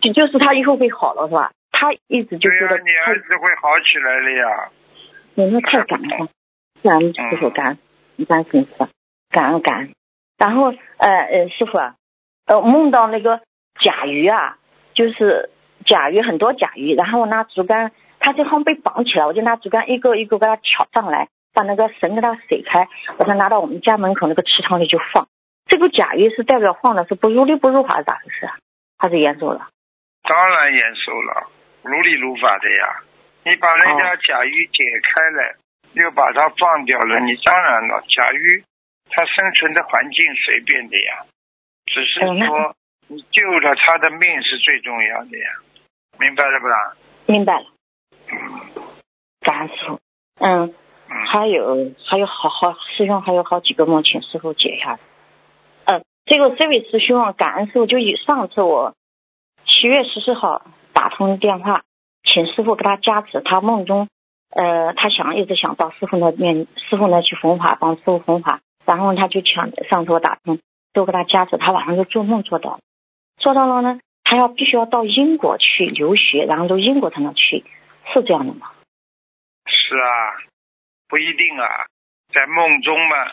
[0.00, 1.52] 就就是他以后会好了是吧？
[1.72, 4.70] 他一直就觉得你儿子会好起来了呀。
[5.34, 6.28] 你那太感恩了，
[6.82, 7.66] 感恩师傅，感
[8.16, 8.66] 恩感恩
[9.30, 9.92] 感恩感恩。
[10.38, 11.94] 然后呃呃，师傅啊，
[12.46, 13.40] 呃梦到那个
[13.80, 14.58] 甲鱼啊，
[14.94, 15.50] 就是
[15.84, 25.26] 甲鱼很多甲鱼，然后我拿竹竿，它就好像被绑起来，我就拿竹竿一个一个给它挑上来，把那个绳给它甩开，把它拿到我们家门口那个池塘里就放。
[25.66, 28.56] 这个甲鱼是代表放的是不如理不如法是咋回事啊？
[28.98, 29.68] 还是严肃了？
[30.22, 31.48] 当然严肃了，
[31.82, 33.02] 如理如法的呀。
[33.44, 35.56] 你把人家甲鱼解开了，
[35.92, 38.64] 又把它放掉了，你当然了，甲鱼
[39.10, 41.26] 它生存的环境随便的呀，
[41.84, 42.74] 只是说
[43.06, 45.50] 你救了它的命是最重要的呀，
[46.18, 46.96] 明白了不啦？
[47.26, 47.66] 明白了，
[49.40, 50.00] 感恩师傅。
[50.40, 50.74] 嗯，
[51.08, 54.98] 嗯，还有还有好好师兄还有好几个梦，请师傅解一下。
[56.26, 58.94] 这个这位师兄啊，感恩师傅，就以上次我
[59.64, 61.82] 七月十四号打通电话，
[62.24, 64.08] 请师傅给他加持，他梦中
[64.50, 70.58] 呃，他想一直想到师傅那面，师傅那去弘法，帮师傅弘法，然后他就抢上次我打通，
[70.92, 72.80] 都给他加持，他晚上就做梦做到，
[73.36, 77.64] 做到了呢，他要必须要到英国去留学，然后到英国才能去，
[78.12, 78.72] 是这样的吗？
[79.66, 80.42] 是啊，
[81.08, 81.86] 不一定啊，
[82.32, 83.32] 在梦中嘛，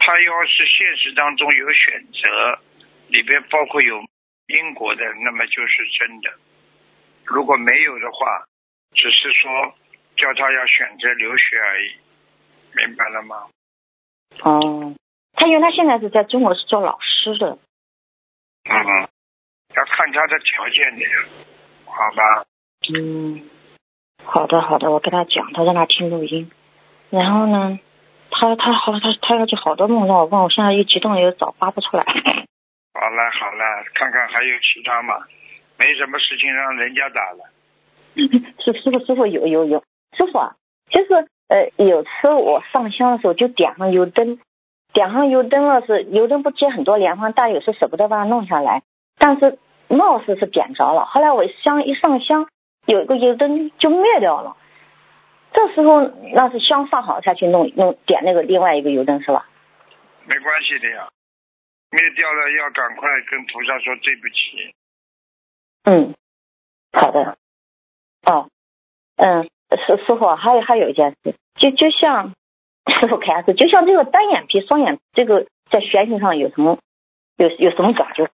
[0.00, 2.58] 他要是现实当中有选择，
[3.08, 4.00] 里边包括有
[4.48, 6.30] 因果的，那么就是真的；
[7.24, 8.44] 如果没有的话，
[8.94, 9.74] 只是说
[10.16, 11.92] 叫他要选择留学而已，
[12.74, 13.46] 明白了吗？
[14.42, 14.94] 哦，
[15.34, 17.58] 他因为他现在是在中国是做老师的，
[18.64, 19.08] 嗯，
[19.76, 21.04] 要看他的条件的，
[21.84, 22.44] 好吧？
[22.94, 23.48] 嗯，
[24.24, 26.50] 好的好的，我跟他讲，他让他听录音，
[27.10, 27.78] 然后呢，
[28.30, 32.04] 他他好他他要去好多梦让我问，我现在一激动又找发不出来。
[32.94, 35.14] 好了好了，看看还有其他吗？
[35.78, 37.50] 没什么事情让人家打了。
[38.64, 39.84] 师师傅师傅有有有，
[40.16, 40.56] 师傅啊，
[40.90, 44.38] 就是呃有次我上香的时候就点上油灯，
[44.92, 48.82] 点上油灯了是油灯不接很多莲花，但有时舍不得把它弄下来，
[49.18, 51.06] 但是貌似是点着了。
[51.06, 52.48] 后来我香一上香，
[52.86, 54.56] 有一个油灯就灭掉了。
[55.52, 56.02] 这时候
[56.34, 59.48] 那是香上好才去弄弄点那个另外一个油灯是吧？
[60.26, 61.08] 没关系的呀，
[61.90, 64.74] 灭掉了要赶快跟菩萨说对不起。
[65.84, 66.14] 嗯，
[66.92, 67.36] 好的。
[68.26, 68.48] 哦，
[69.16, 72.34] 嗯，师师傅还有还有一件事，就就像
[73.00, 76.78] 师傅开始，就像这个单眼皮、双眼，这个在玄学上有什么
[77.38, 78.28] 有有什么讲究？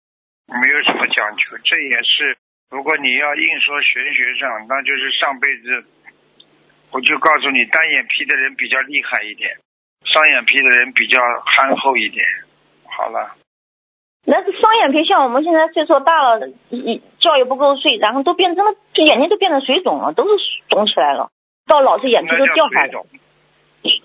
[0.47, 2.37] 没有什么讲究，这也是
[2.69, 5.85] 如果你要硬说玄学上，那就是上辈子，
[6.95, 9.57] 我就告诉你，单眼皮的人比较厉害一点，
[10.05, 12.25] 双眼皮的人比较憨厚一点。
[12.87, 13.35] 好了，
[14.23, 21.31] 那是双眼皮，像我们现在岁数大了，一觉也不够睡，然后都变成了眼睛都变成水肿了，都是肿起来了，
[21.67, 23.05] 到老是眼皮都掉下来，水肿，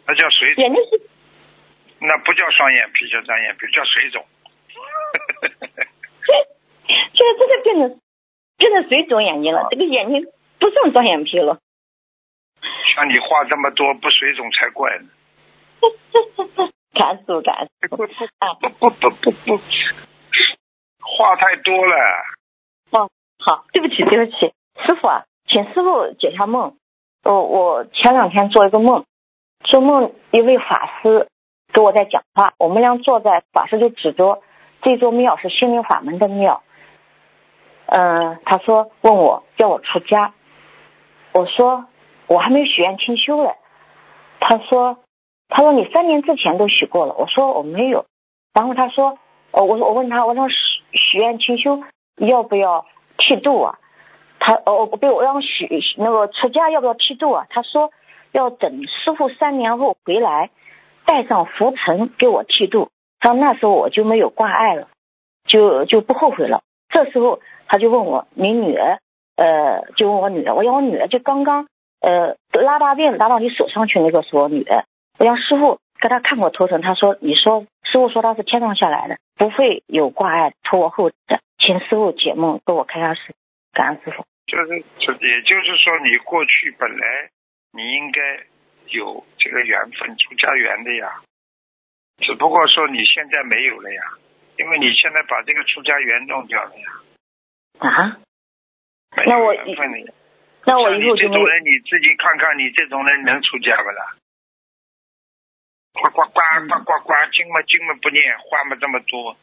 [0.09, 1.01] 那叫水肿，眼睛是
[2.01, 4.27] 那不叫双眼皮，叫单眼皮，叫水肿。
[7.15, 8.01] 现在真的变成
[8.59, 10.27] 变成水肿眼睛了，这个眼睛
[10.59, 11.61] 不剩双眼皮了。
[12.95, 15.09] 像你话这么多，不水肿才怪呢。
[16.93, 17.95] 感恩师傅，感恩师傅。
[18.39, 19.57] 啊，不不不不不，
[21.03, 21.97] 话太多了。
[22.91, 24.53] 哦好，对不起，对不起，
[24.87, 26.77] 师傅啊，请师傅解下梦。
[27.23, 29.05] 我我前两天做一个梦，
[29.65, 31.29] 做梦一位法师
[31.73, 34.43] 跟我在讲话，我们俩坐在法师就指着
[34.83, 36.63] 这座庙是心灵法门的庙。
[37.87, 40.33] 嗯、他说问我叫我出家，
[41.33, 41.87] 我说
[42.31, 43.55] 我还没有许愿清修嘞。
[44.39, 44.99] 他说
[45.49, 48.07] 他说你三年之前都许过了，我说我没有。
[48.55, 49.19] 然后他说，
[49.51, 50.55] 哦，我我问他，我说许
[50.93, 51.83] 许愿清修
[52.17, 52.87] 要不要
[53.19, 53.79] 剃度啊？
[54.39, 57.47] 他哦不对，我让许那个出家要不要剃度啊？
[57.51, 57.91] 他说
[58.33, 60.51] 要等师傅三年后回来，
[61.05, 62.91] 带上浮尘给我剃度。
[63.19, 64.89] 他说那时候我就没有挂碍了，
[65.47, 66.63] 就就不后悔了。
[66.89, 68.99] 这时候他就问我，你女儿，
[69.37, 71.67] 呃，就问我女儿，我讲我女儿就刚刚
[72.01, 74.85] 呃拉大便拉到你手上去，那个是我女儿。
[75.19, 83.35] 我让师傅给他看过头疼，他说你说师傅说他是天上下来的，不会有挂碍拖我后的，请师傅解梦给我开下示，
[83.73, 84.25] 感恩师傅。
[84.47, 87.31] 就是，就也就是说，你过去本来
[87.73, 88.21] 你应该
[88.89, 91.21] 有这个缘分出家缘的呀，
[92.19, 94.03] 只不过说你现在没有了呀，
[94.57, 96.91] 因为你现在把这个出家缘弄掉了呀，
[97.79, 98.19] 啊？
[99.27, 100.13] 那我有缘分了呀。
[100.65, 104.15] 那我你这种人，你自己看看，你这种人能出家不啦？
[105.93, 109.37] 呱呱呱呱呱呱，经嘛经嘛不念，话嘛这么多，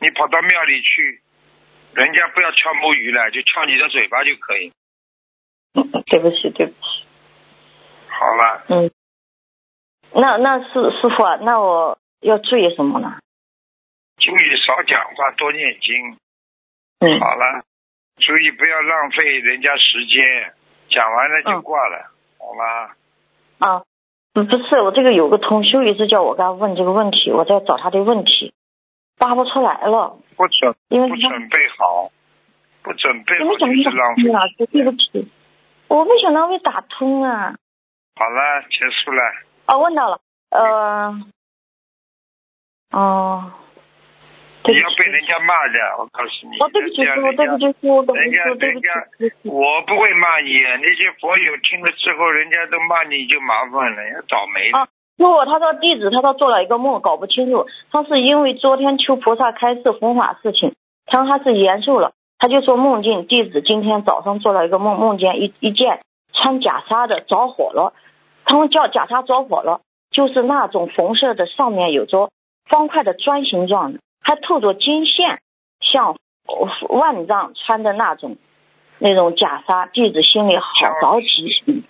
[0.00, 1.20] 你跑到庙里去，
[1.94, 4.72] 人家不要敲木鱼了，就敲你的嘴巴就可以。
[6.06, 7.04] 对不起，对不起。
[8.08, 8.90] 好了，嗯，
[10.12, 13.18] 那那师师傅啊，那我要注意什么呢？
[14.16, 16.16] 注意少讲话，多念经。
[17.00, 17.64] 嗯好了，
[18.16, 20.54] 注意不要浪费人家时间，
[20.88, 22.94] 讲完了就嗯挂了，好吗？
[23.58, 23.82] 啊，
[24.32, 28.54] 不不是，我这个有个同修一直叫我给他问这个问题，我在找他的问题，
[29.18, 32.10] 答不出来了，不准因为不准备好，
[32.82, 34.22] 不准备好就是浪费。
[34.32, 35.30] 老师，对不起，
[35.88, 37.54] 我没想到会打通啊。
[38.16, 39.22] 好了，结束了。
[39.66, 41.20] 哦，问到了，呃，
[42.92, 43.52] 哦，
[44.72, 46.56] 你要被人家骂的，我告诉你。
[46.58, 49.48] 哦，对不起，师傅，对不起，师傅，对不人家起，对不起人家，对不起。
[49.50, 54.78] 我不会骂你，那些佛友听了之后，人家都骂你就麻烦了，要倒霉了。
[54.78, 60.74] 啊不，他说弟子，他说做了一个梦，搞不清楚，他是因为昨天求菩萨开示弘法事情，
[61.06, 66.00] 他说他是延寿了，他就说梦境弟子今天早上做了一个梦，梦见一一件
[66.32, 67.92] 穿袈裟的着火了，
[68.44, 72.30] 他们叫袈裟着火了，就是那种红色的，上面有着
[72.68, 75.40] 方块的砖形状的，还透着金线，
[75.80, 76.16] 像
[76.88, 78.36] 万丈穿的那种
[78.98, 80.64] 那种袈裟，弟子心里好
[81.00, 81.84] 着急。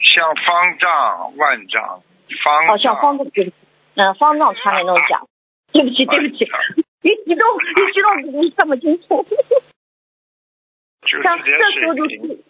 [0.00, 2.02] 像方丈、万丈、
[2.42, 3.56] 方哦像方丈，对不起，
[3.96, 5.22] 嗯，方丈穿的那种甲，
[5.72, 6.44] 对不起，对不起，
[7.02, 9.26] 一激动一激动你看不清楚，
[11.02, 12.44] 就是像这这时候就是。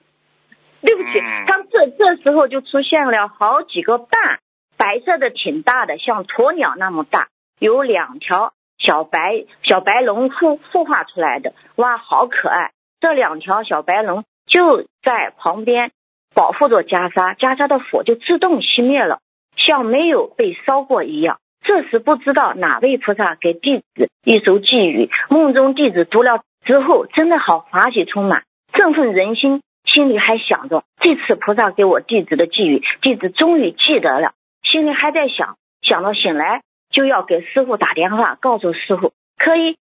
[0.87, 4.41] 对不起嗯，像这这时候就出现了好几个蛋，
[4.77, 8.53] 白色的挺大的，像鸵鸟那么大，有两条
[8.85, 12.73] 小白小白龙孵孵化出来的，哇，好可爱！
[13.01, 15.91] 这两条小白龙就在旁边
[16.35, 19.21] 保护着袈裟，袈裟的火就自动熄灭了，
[19.57, 21.39] 像没有被烧过一样。
[21.63, 28.43] 这时不知道哪位菩萨给弟子一首寄语，梦中弟子读了之后，真的好欢喜充满，
[28.75, 29.63] 振奋人心。
[29.87, 36.63] 心里还想着这次菩萨给我弟子的寄语，弟子终于记得了，心里还在想，想到醒来
[36.95, 39.77] 就要给师傅打电话，告诉师傅可以。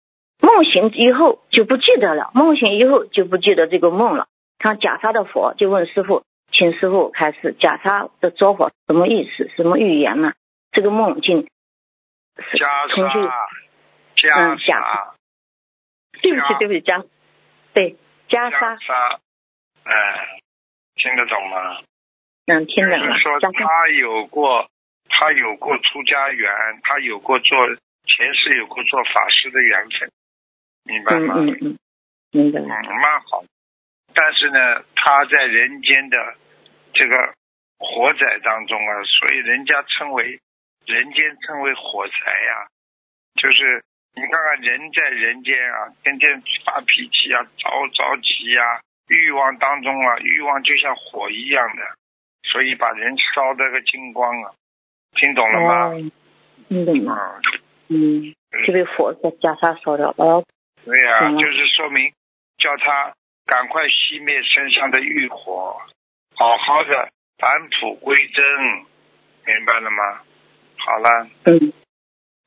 [0.41, 4.27] 梦醒以后就不记得了，梦醒以后就不记得这个梦了。
[4.57, 10.31] 看袈裟的佛就问师傅，请师傅开始袈裟的着火什么意思，什么预言呢？
[10.71, 11.49] 这个梦境
[12.37, 13.29] 是袈裟，
[14.15, 15.11] 袈嗯袈裟，
[16.21, 17.05] 对不起，对不起，袈
[17.73, 17.97] 对
[18.29, 19.17] 袈袈裟，裟，
[19.83, 20.39] 哎，
[20.95, 21.81] 听得懂吗？
[22.45, 24.69] 嗯，听懂了，就是说，他有过，
[25.19, 26.49] 他有过出家缘，
[26.81, 27.59] 他有过做
[28.05, 30.09] 前世有过做法师的缘分，
[30.85, 31.35] 明白嗯吗？
[31.35, 31.77] 嗯嗯，
[32.31, 33.43] 明白嗯，了，蛮好。
[34.13, 36.35] 但是呢，他在人间的
[36.93, 37.33] 这个
[37.79, 40.39] 火灾当中啊，所以人家称为
[40.85, 42.67] 人间称为火灾呀、
[43.35, 43.83] 就是
[44.15, 48.79] 你看看人在人间啊，天天发脾气啊，着着急呀、
[49.09, 51.83] 欲望当中啊，欲望就像火一样的，
[52.43, 54.53] 所以把人烧得个精光啊，
[55.15, 55.85] 听懂了吗？
[55.87, 56.11] 哦，
[56.69, 57.41] 听懂了，
[57.89, 60.43] 嗯，嗯，就被火在袈裟烧掉了，哦，
[60.85, 62.13] 对呀、就是说明
[62.57, 63.13] 叫他
[63.45, 65.81] 赶快熄灭身上的欲火，
[66.35, 68.45] 好好的返璞归真，
[69.45, 70.21] 明白了吗？
[70.77, 71.73] 好了，嗯，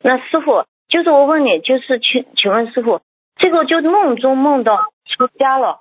[0.00, 3.00] 那师傅，就是我问你，就是请请问师傅，
[3.36, 5.80] 这个就梦中梦到出家了，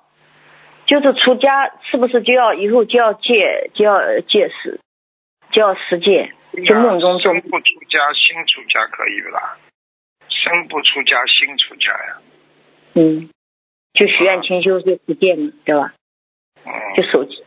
[0.86, 4.80] 就是出家是不是就要以后就要戒就要呃戒食，
[5.50, 6.34] 就要持戒？
[6.60, 9.56] 就梦中做生不出家，心出家可以不啦？
[10.28, 12.18] 生不出家，心出家呀。
[12.94, 13.30] 嗯，
[13.94, 15.94] 就许愿清修就持戒嘛，对吧？
[16.64, 17.40] 嗯就守戒。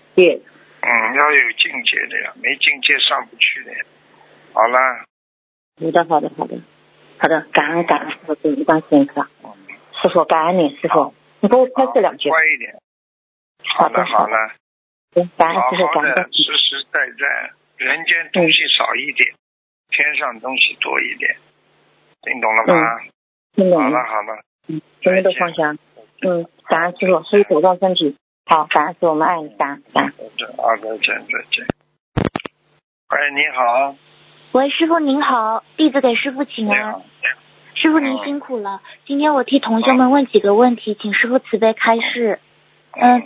[0.82, 3.86] 嗯，要有境界的呀，没境界上不去的呀。
[4.54, 4.80] 好了，
[5.80, 6.58] 好的，好的，好的，
[7.18, 9.54] 好的，感恩感恩师傅，对，观世音菩萨，嗯，
[10.02, 12.30] 师傅感恩你，师傅，你给我开示两句。
[12.30, 12.80] 乖一点。
[13.64, 14.38] 好好的了好了，
[15.16, 16.34] 嗯感恩好师傅，好的，感恩。
[16.34, 19.34] 实实在在，人间东西少一点，
[19.90, 21.36] 天上东西多一点，
[22.22, 23.00] 听懂了吗？
[23.56, 24.28] 听懂了好了。
[24.28, 25.76] 好了，嗯，什么都放下。
[26.22, 28.16] 嗯，感恩师傅，师傅保重身体。
[28.46, 30.14] 好，感恩师傅，我们爱你，感恩感恩。
[30.18, 31.66] 再见，啊，再见再见。
[33.10, 33.96] 喂，你好，
[34.54, 37.02] 喂，师傅您好，弟子给师傅请安。
[37.76, 42.40] 师傅您辛苦了，今天我替同学们问几个问题，请师傅慈悲开示。
[42.94, 43.22] 嗯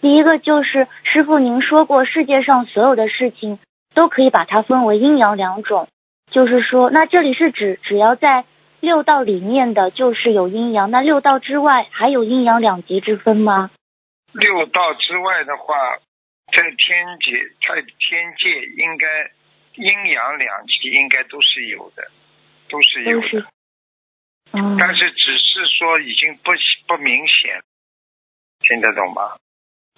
[0.00, 3.58] 第一个就是师傅您说过，世界上所有的事情
[3.98, 5.88] 都可以把它分为阴阳两种，
[6.30, 8.44] 就是说，那这里是指只要在
[8.78, 13.72] 六道里面的就是有阴阳，那六道之外还有阴阳两极之分吗？
[14.30, 15.74] 六道之外的话，
[16.56, 17.32] 在天界，
[17.66, 19.32] 在天界应该
[19.74, 22.04] 阴阳两极应该都是有的，
[22.68, 23.48] 都是有的。
[24.52, 26.52] 但是只是说已经不
[26.86, 27.60] 不明显，
[28.60, 29.34] 听得懂吗？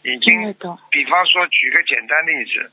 [0.03, 0.55] 已经。
[0.91, 2.73] 比方说，举个简单例子，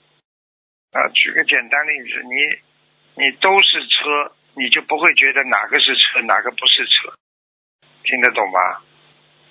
[0.98, 7.14] 啊，举个简单例子，你你都是车，你就不会觉得哪个是车，哪个不是车，
[8.04, 8.82] 听得懂吗？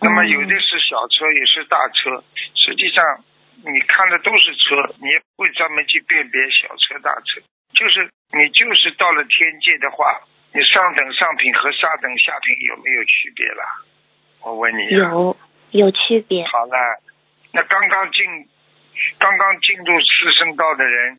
[0.01, 2.25] 那么有的是小车，也是大车，
[2.55, 3.23] 实际上
[3.63, 7.41] 你看的都是车，你也不会专门去辨别小车大车。
[7.73, 10.21] 就是你就是到了天界的话，
[10.53, 13.65] 你上等上品和下等下品有没有区别啦？
[14.43, 14.89] 我问你。
[14.91, 15.37] 有
[15.71, 16.45] 有区别。
[16.47, 16.75] 好了。
[17.53, 18.25] 那刚刚进，
[19.19, 21.19] 刚刚进入四圣道的人，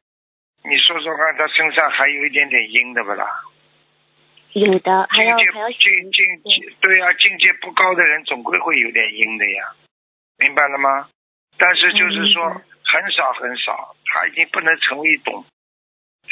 [0.70, 3.26] 你说说看，他身上还有一点点阴的不啦？
[4.53, 6.41] 有的，还要还要境境
[6.82, 9.74] 对呀，境界不高的人总归会有点阴的呀，
[10.38, 11.09] 明白了吗？
[11.57, 15.45] 但是就是说很少很少，他已经不能成为一种，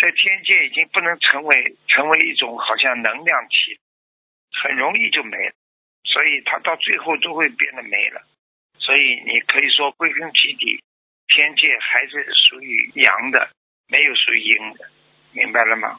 [0.02, 3.80] 在天界已经不能成为成为一种好像能量体，
[4.64, 5.54] 很容易就没了，
[6.04, 8.22] 所以他到最后都会变得没了。
[8.80, 10.84] 所以你可以说归根结底，
[11.28, 13.50] 天界还是属于阳的，
[13.88, 14.86] 没有属于阴的，
[15.34, 15.98] 明白了吗？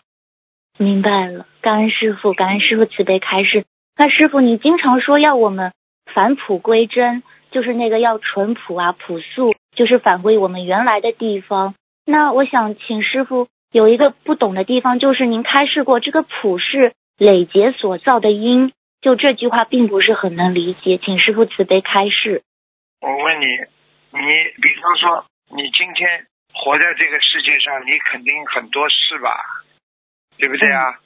[0.78, 3.64] 明白了，感恩师傅，感恩师傅慈悲开示。
[3.96, 5.72] 那师傅，你经常说要我们
[6.14, 11.74] 返璞归真，就是那个要淳朴啊、朴素，就是返回我们原来的地方。
[12.04, 22.42] 那我想请师傅有一个不懂的地方，就是您开示过这个朴是累劫所造的因，就这句话并不是很能理解，请师傅慈悲开示。
[23.00, 24.20] 我问你，你
[24.60, 25.24] 比方说，
[25.56, 26.26] 你今天
[26.56, 29.44] 活在这个世界上，你肯定很多事吧，
[30.38, 30.98] 对不对啊？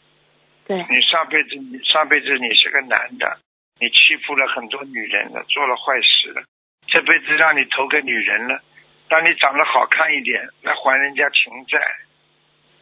[0.66, 0.78] 对。
[0.88, 3.38] 你上辈子，你上辈子你是个男的，
[3.80, 6.42] 你欺负了很多女人了，做了坏事了，
[6.86, 8.62] 这辈子让你投个女人了，
[9.08, 11.78] 让你长得好看一点来还人家情债，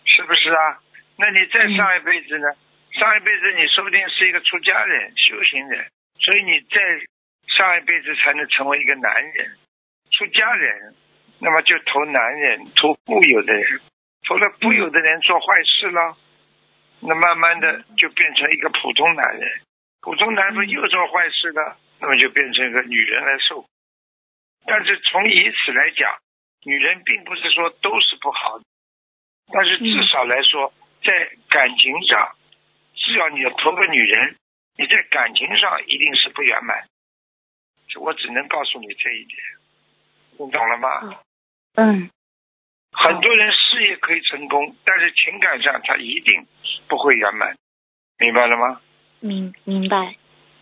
[0.04, 0.78] 是不是啊？
[1.16, 2.46] 那你再上一辈子呢？
[2.92, 5.86] 上一辈子你说不定是一个出家人、修行人，
[6.20, 6.80] 所以你在。
[7.56, 9.56] 上一辈子才能成为一个男人，
[10.12, 10.94] 出家人，
[11.40, 13.80] 那么就投男人，投富有的人，
[14.26, 16.16] 投了富有的人做坏事了，
[17.00, 19.60] 那慢慢的就变成一个普通男人，
[20.00, 23.64] 普通男人又做坏事了，那么就变成一个女人来受。
[24.66, 26.18] 但是从以此来讲，
[26.64, 28.60] 女人并不是说都是不好，
[29.52, 30.72] 但是至少来说，
[31.04, 31.12] 在
[31.48, 32.34] 感情上，
[32.94, 34.36] 只要你要投个女人，
[34.76, 36.84] 你在感情上一定是不圆满。
[38.00, 39.38] 我只能告诉你这一点，
[40.38, 41.22] 你懂了吗？
[41.78, 42.10] 嗯。
[42.90, 46.46] 很多人事业可以成功，但是情感上他一定
[46.88, 47.54] 不会圆满，
[48.18, 48.80] 明白了吗？
[49.20, 50.16] 明明白。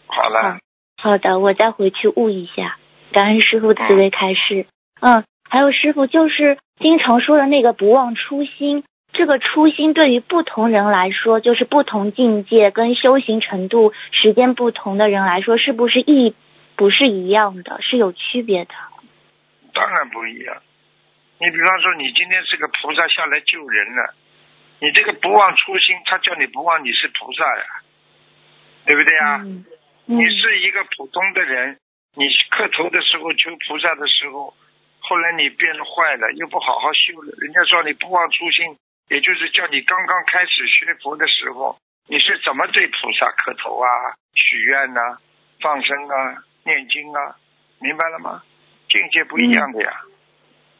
[0.06, 0.58] 好了。
[0.98, 2.76] 好的，我再回去悟一下。
[3.12, 4.66] 感恩师傅慈悲开示。
[5.00, 16.34] 嗯，还有师傅就是经常说的那个不忘初心，这个初心对于不同人来说，就是不同境界跟修行程度、时间不同的人来说，是不是意？
[16.76, 18.74] 不是一样的，是有区别的。
[19.72, 20.56] 当然不一样。
[21.38, 24.14] 你比方说，你今天是个菩萨下来救人了，
[24.80, 27.64] 你这个不忘初心，他叫你不忘你是菩萨呀，
[28.86, 29.44] 对不对啊？
[30.06, 31.78] 你是一个普通的人，
[32.14, 34.54] 你磕头的时候求菩萨的时候，
[35.00, 38.78] 后来你变了坏了，又不好好修了，人家说你不忘初心，
[39.08, 41.76] 也就是叫你刚刚开始学佛的时候，
[42.08, 43.88] 你是怎么对菩萨磕头啊、
[44.34, 45.18] 许愿呐、
[45.60, 46.42] 放生啊？
[46.64, 47.36] 念经啊，
[47.80, 48.42] 明白了吗？
[48.88, 50.00] 境界不一样的呀。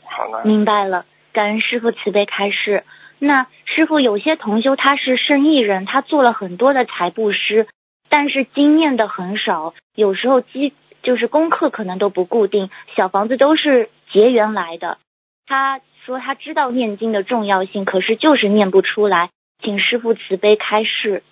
[0.09, 0.45] 好了。
[0.45, 2.85] 明白了，感恩师傅慈悲开示。
[3.19, 7.67] 那师傅有些同修他是生意人，他做了很多的财布施，
[8.09, 14.99] 但是经验的很少，有时候积就是功课可能都不固定，小房子都是结缘来的。
[15.47, 19.31] 他说他知道念经的重要性，可是就是念不出来，
[19.63, 21.23] 请师傅慈悲开示。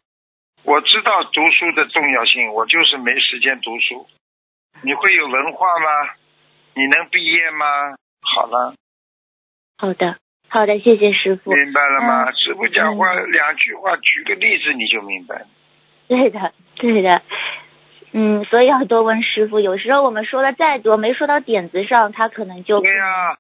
[0.65, 4.07] 我知道读书的重要性，我就是没时间读书。
[4.81, 6.11] 你会有文化吗？
[6.75, 7.67] 你能毕业吗？
[8.25, 8.75] 好了。
[9.77, 10.17] 好的，
[10.49, 11.53] 好的，谢谢师傅。
[11.53, 12.33] 明白了吗？
[12.33, 15.47] 师傅讲话两句话，举个例子你就明白。
[16.09, 17.23] 对的，对的。
[18.13, 19.59] 嗯，所以要多问师傅。
[19.59, 23.37] 有时候我们说的再多，没说到点子上，他可能就对呀。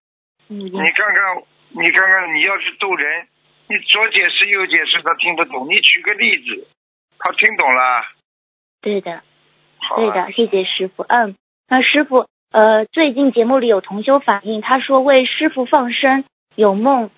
[0.48, 3.28] 你看看，你看看，你要是逗人，
[3.68, 5.68] 你左解释右解释，他听不懂。
[5.68, 6.66] 你举个例子，
[7.18, 8.02] 他听懂了。
[8.80, 9.22] 对的。
[9.96, 11.04] 对的，谢谢师傅。
[11.04, 11.36] 嗯，
[11.68, 16.22] 那师傅，呃，最近节目里有同修反映，他说为师傅放生
[16.54, 17.10] 有梦，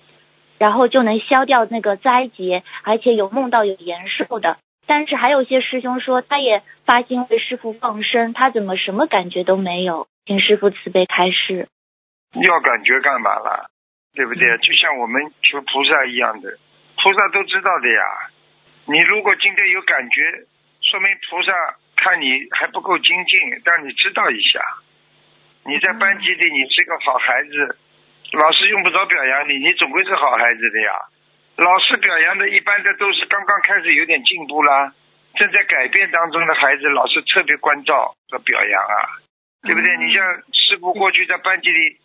[0.57, 4.57] 然后就能消掉那个灾劫，而且有梦到有延寿的。
[4.87, 10.07] 但是还有些师兄说，他也发心为师傅放生，他怎么什么感觉都没有？
[10.25, 11.67] 请师傅慈悲开示。
[12.33, 13.69] 要感觉干嘛啦？
[14.15, 14.57] 对不对？
[14.57, 16.49] 就像我们求菩萨一样的，
[16.97, 18.01] 菩萨都知道的呀。
[18.87, 20.17] 你如果今天有感觉，
[20.81, 21.53] 说明菩萨
[21.95, 22.25] 看你
[22.57, 24.59] 还不够精进，让你知道一下。
[25.67, 27.77] 你在班级里你是个好孩子，
[28.31, 30.93] 老师用不着表扬你，你总归是好孩子的呀。
[31.57, 34.93] 老师表扬的一般的都是刚刚开始有点进步啦，
[35.35, 38.95] 正在改变当中的孩子，老师特别关照和表扬啊，
[39.63, 39.97] 对不对？
[39.97, 41.97] 你像师傅过去在班级里，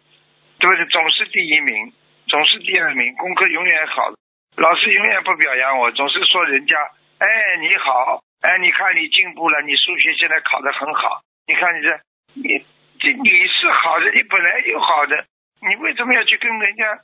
[0.59, 0.85] 对不对？
[0.87, 1.93] 总是第一名，
[2.27, 4.11] 总是第二名，功课永远好。
[4.57, 6.75] 老师永远不表扬我，总是说人家，
[7.19, 7.29] 哎，
[7.61, 12.01] 你好，哎，你看你进步了，你数学现在考得很好，你看你这，
[12.35, 12.67] 你
[13.03, 15.27] 这你是好的，你本来就好的，
[15.61, 17.01] 你为什么要去跟人家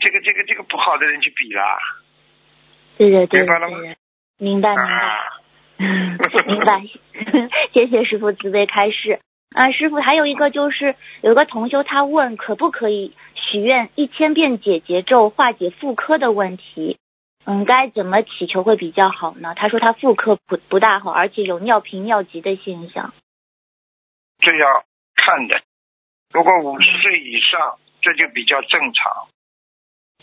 [0.00, 1.78] 这个这个这个不好的人去比啦？
[2.96, 3.96] 对的，对的，明白了吗对，
[4.38, 6.46] 明白明白。
[6.46, 6.82] 明白，
[7.74, 9.20] 谢谢师傅慈悲开示。
[9.54, 16.98] 啊，师傅还有一个就是有个同修他问可不可以许愿一千遍解结咒化解妇科的问题，
[17.44, 19.54] 嗯，该怎么祈求会比较好呢？
[19.54, 23.12] 他说他妇科不不大好，而且有尿频尿急的现象。
[24.38, 24.84] 这要
[25.24, 25.62] 看的。
[26.32, 29.28] 如果五十岁以上，这就比较正常，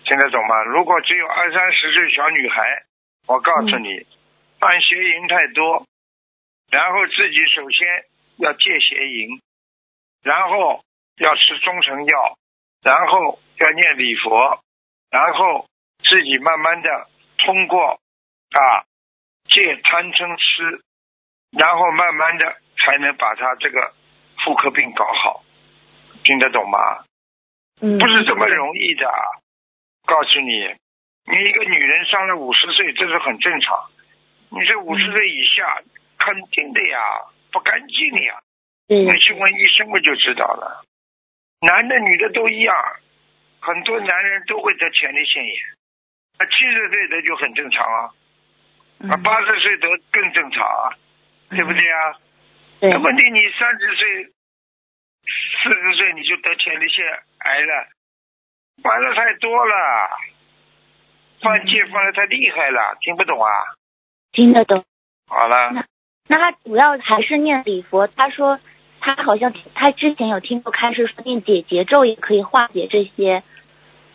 [0.03, 0.63] 听得懂吗？
[0.63, 2.83] 如果只有二三十岁小女孩，
[3.27, 4.05] 我告诉你，
[4.59, 5.87] 犯邪淫太多，
[6.69, 8.05] 然后自己首先
[8.37, 9.41] 要戒邪淫，
[10.21, 10.83] 然后
[11.17, 12.37] 要吃中成药，
[12.83, 14.61] 然后要念礼佛，
[15.09, 15.67] 然后
[16.03, 17.99] 自己慢慢的通过
[18.51, 18.85] 啊
[19.47, 20.83] 戒贪嗔痴，
[21.57, 23.93] 然后慢慢的才能把他这个
[24.43, 25.43] 妇科病搞好，
[26.23, 26.77] 听得懂吗？
[27.81, 29.11] 嗯，不是这么容易的。
[30.05, 30.51] 告诉你，
[31.25, 33.89] 你一个女人上了五十岁，这是很正常。
[34.49, 35.81] 你这五十岁以下，
[36.17, 36.99] 肯定的呀，
[37.51, 38.39] 不干净的呀。
[38.87, 40.83] 对你去问医生不就知道了？
[41.61, 42.75] 男的女的都一样，
[43.61, 45.55] 很多男人都会得前列腺炎，
[46.39, 48.01] 那，七十岁得就很正常啊，
[49.09, 50.97] 啊，嗯八十岁得更正常啊，
[51.51, 52.17] 对不对啊？
[52.81, 54.25] 对那问题你三十岁、
[55.63, 57.05] 四十岁你就得前列腺
[57.37, 57.87] 癌了，
[58.81, 60.09] 犯的太多了，
[61.43, 63.51] 犯戒犯的太厉害了，听不懂啊？
[64.31, 64.83] 听得懂。
[65.27, 65.85] 好了，
[66.27, 68.07] 那他主要还是念礼佛。
[68.07, 68.59] 他说
[68.99, 73.43] 他好像他之前有听过开始说念解结咒也可以化解这些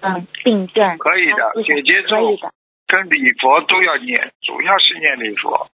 [0.01, 0.99] 嗯病症。
[0.99, 2.53] 可以的解结咒可以的。
[2.89, 5.71] 跟礼佛都要念，主要是念礼佛。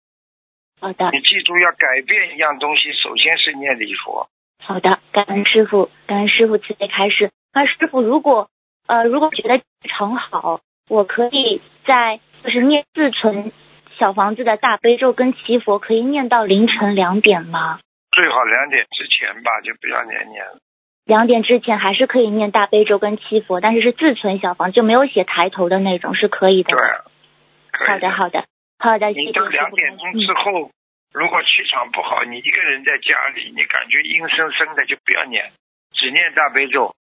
[0.80, 4.28] 好的，你记住，要改变一样东西，首先是念礼佛。
[4.62, 7.30] 好的，感恩师傅，感恩师傅慈悲开示。
[7.52, 8.48] 那师傅如果
[8.86, 13.52] 呃如果觉得成好，我可以在就是念自存
[13.98, 17.78] 小房子的大悲咒跟祈佛，可以念到凌晨两点吗？
[18.12, 20.58] 最好两点之前吧，就不要念念了。
[21.04, 26.70] 两点之前还是可以念大悲咒跟祈佛，但是是自存小房，就没有写抬头的那种，是可以的。
[26.72, 28.44] 对，好的，好的，
[28.80, 30.70] 好的，你到两点钟之嗯，后，
[31.12, 35.52] 如果气场不好，你一个人在家里，你感觉阴森森的，就不要念，
[35.92, 36.94] 只念大悲咒。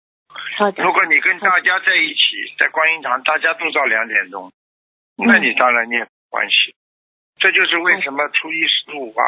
[0.57, 4.51] 好的，如果你跟大家在一起，在观音堂，大家都到两点钟，
[5.18, 6.74] 那你当然念没关系。
[7.39, 9.22] 这就是为什么初一十五啊，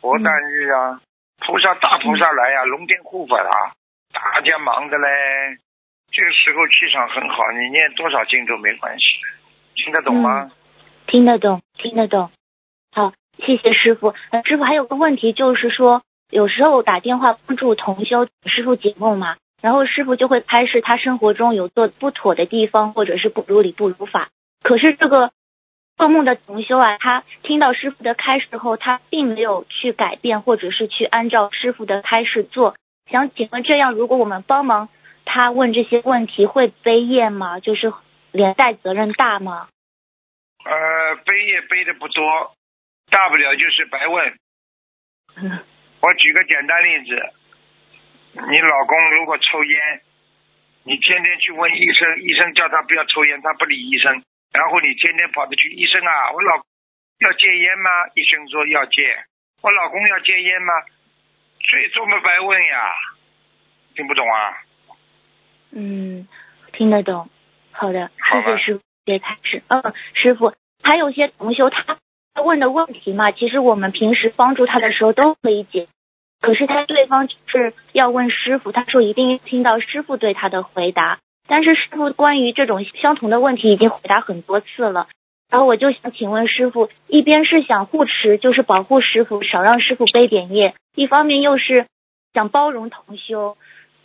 [0.00, 1.00] 佛诞日啊，
[1.38, 3.70] 菩萨大菩萨来呀、龙天护法啊，
[4.12, 5.06] 大家忙的嘞。
[6.10, 9.04] 这个时候气场很好，你念多少经都没关系，
[9.76, 10.50] 听得懂吗？
[11.10, 12.30] 听得懂，听得懂。
[12.92, 13.12] 好，
[13.44, 14.14] 谢谢师傅。
[14.44, 24.28] 师傅还有个问题，就是说有时候打电话帮助同修师傅解梦嘛，然后师傅就会开示他生活中有做不妥的地方，或者是不如理不如法。
[24.62, 25.32] 可是这个
[25.96, 32.76] 做梦的同修啊，他听到师傅的开示后，他并没有去改变，或者是去按照师傅的开示做。
[33.10, 34.88] 想请问，这样如果我们帮忙
[35.24, 37.58] 他问这些问题，会背业吗？
[37.58, 37.92] 就是
[38.30, 39.66] 连带责任大吗？
[40.64, 42.56] 呃，背也背的不多，
[43.10, 44.38] 大不了就是白问。
[45.36, 45.58] 嗯
[46.02, 47.14] 我举个简单例子，
[48.32, 50.00] 你老公如果抽烟，
[50.84, 54.10] 你天天去问医生，医生叫他不要抽烟，他不理医生，
[54.52, 56.64] 然后你天天跑着去，医生啊，我老
[57.18, 57.90] 要戒烟吗？
[58.14, 59.24] 医生说要戒，
[59.60, 60.72] 我老公要戒烟吗？
[61.68, 62.92] 所以这么白问呀，
[63.94, 64.56] 听不懂啊？
[65.72, 66.26] 嗯，
[66.72, 67.28] 听得懂。
[67.72, 69.62] 好的，谢谢师傅别开始。
[69.68, 71.98] 嗯，师傅，还有些同修他
[72.32, 75.88] 他问的问题嘛，其实我们平时帮助他的时候都可以解，
[76.40, 81.18] 可是他对方就是要问师傅，他说一定要听到师傅对他的回答。
[81.48, 85.08] 但是师傅关于这种相同的问题已经回答很多次了，
[85.50, 91.86] 然后我就想请问师傅，一边是想护持，就是保护师傅，少让师傅背点业；一方面又是
[92.32, 93.56] 想包容同修，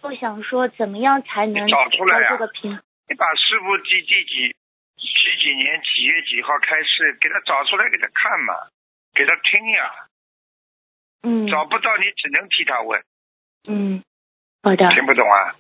[0.04, 2.72] 又想说怎么样才能你找出来这个平
[3.08, 4.56] 你把师傅第第几
[5.06, 8.54] 几几年几月几号开始，给他找出来给他看嘛，
[9.14, 9.92] 给他听呀。
[11.28, 13.04] 嗯找不到你只能替他问，
[13.68, 14.04] 嗯，
[14.62, 15.56] 好的，听不懂啊？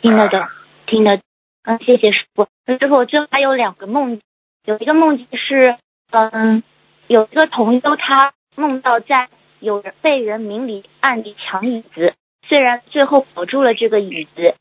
[0.00, 0.48] 听得懂，
[0.86, 1.22] 听得懂。
[1.64, 2.48] 嗯，谢谢师傅。
[2.66, 4.22] 师傅，我最后还有两个梦，
[4.64, 5.76] 有一个梦境是，
[6.10, 6.62] 嗯，
[7.08, 9.28] 有一个同修他梦到在
[9.60, 12.14] 有人被人明里暗里抢椅子，
[12.48, 14.56] 虽然最后保住了这个椅子，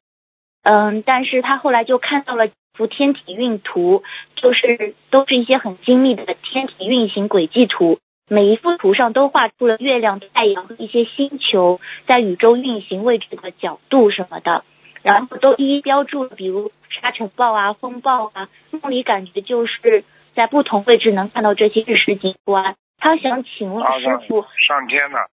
[0.64, 2.52] 嗯，但是他后来就看到了一
[2.82, 4.02] 幅天体运图，
[4.34, 14.64] 就是都是一些很精密的天体运行轨迹图，每一幅图上都画出了月亮、太阳和一些星球在宇宙运行位置的角度什么的。
[15.04, 18.50] 然后都一一标注了，比如沙尘暴啊、风暴啊。
[18.72, 20.04] 梦里感觉就是
[20.34, 22.76] 在不同位置能看到这些日食景观。
[22.98, 25.30] 他想请问啊师傅，上天了，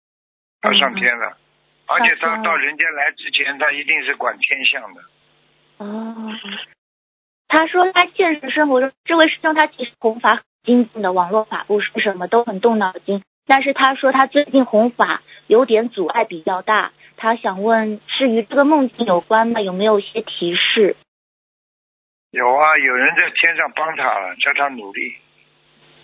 [0.61, 1.37] 他上天了，
[1.85, 5.01] 而且他到人间来之前，他一定是管天象的。
[5.77, 6.31] 哦，
[7.47, 13.21] 他说他现实生活中，这位师兄他其实弘法很精进的，网络法布施什么都很动脑筋。
[13.47, 19.61] 但是他说他最近弘法有点阻碍比较大，他想问是与这个梦境有关吗？
[19.61, 20.95] 有没有一些提示？
[22.31, 25.13] 有啊，有人在天上帮他了，叫他努力。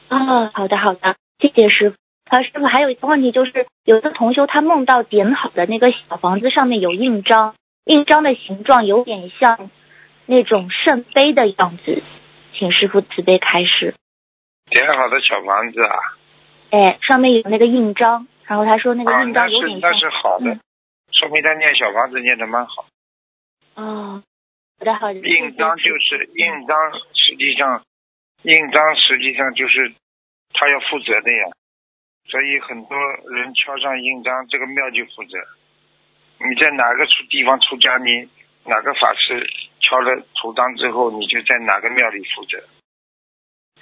[0.10, 1.96] 哦，好的好的，谢谢师傅。
[2.30, 9.70] 啊，师傅还有一个问题就是，有一个同修他梦到点好的那个小房子上面有印章，印章的形状有点像
[10.32, 12.02] 那种圣杯的样子，
[12.54, 13.94] 请师傅慈悲开示。
[14.70, 16.00] 点好的小房子啊，
[16.70, 20.60] 哎，上面有那个印章，然后他说那个啊，印那是章有点像那是好的嗯，
[21.12, 22.86] 说明他念小房子念的蛮好。
[23.76, 24.24] 哦，
[24.80, 26.78] 好的好的，印章就是印章，
[27.14, 27.84] 实际上
[28.44, 29.92] 印章实际上就是
[30.54, 31.52] 他要负责的呀，
[32.30, 32.98] 所以很多
[33.36, 35.38] 人敲上印章，这个庙就负责。
[36.40, 38.30] 你在哪个出地方出家，你
[38.66, 39.50] 哪个法师
[39.80, 42.64] 敲了图章之后，你就在哪个庙里负责，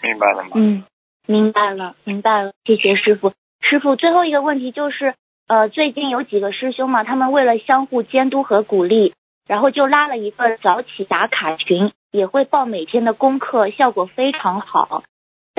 [0.02, 0.52] 明白了吗？
[0.56, 0.84] 嗯，
[1.28, 3.34] 明白了，明白了，谢谢师傅。
[3.62, 5.16] 师傅，最后一个问题就是，
[5.48, 9.14] 呃，最近有几个师兄嘛，他们为了相互监督和鼓励，
[9.48, 15.04] 然后就拉了一个早起打卡群，也会报每天的功课，效果非常好。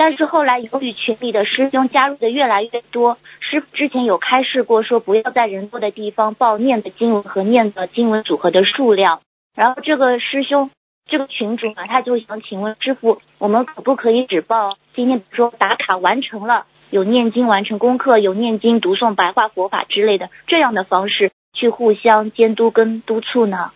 [0.03, 9.21] 但是后来由于群里的师兄加入的越来越多，师傅之前有开示过，说不要在人多的地方报念的经文和念的经文组合的数量。
[9.55, 10.71] 然后这个师兄
[11.05, 23.71] 这个群主呢，他就想请问师傅，我们可不可以只报今天比如说打卡完成了，有念经完成功课，有念经读诵白话佛法之类的这样的方式去互相监督跟督促呢？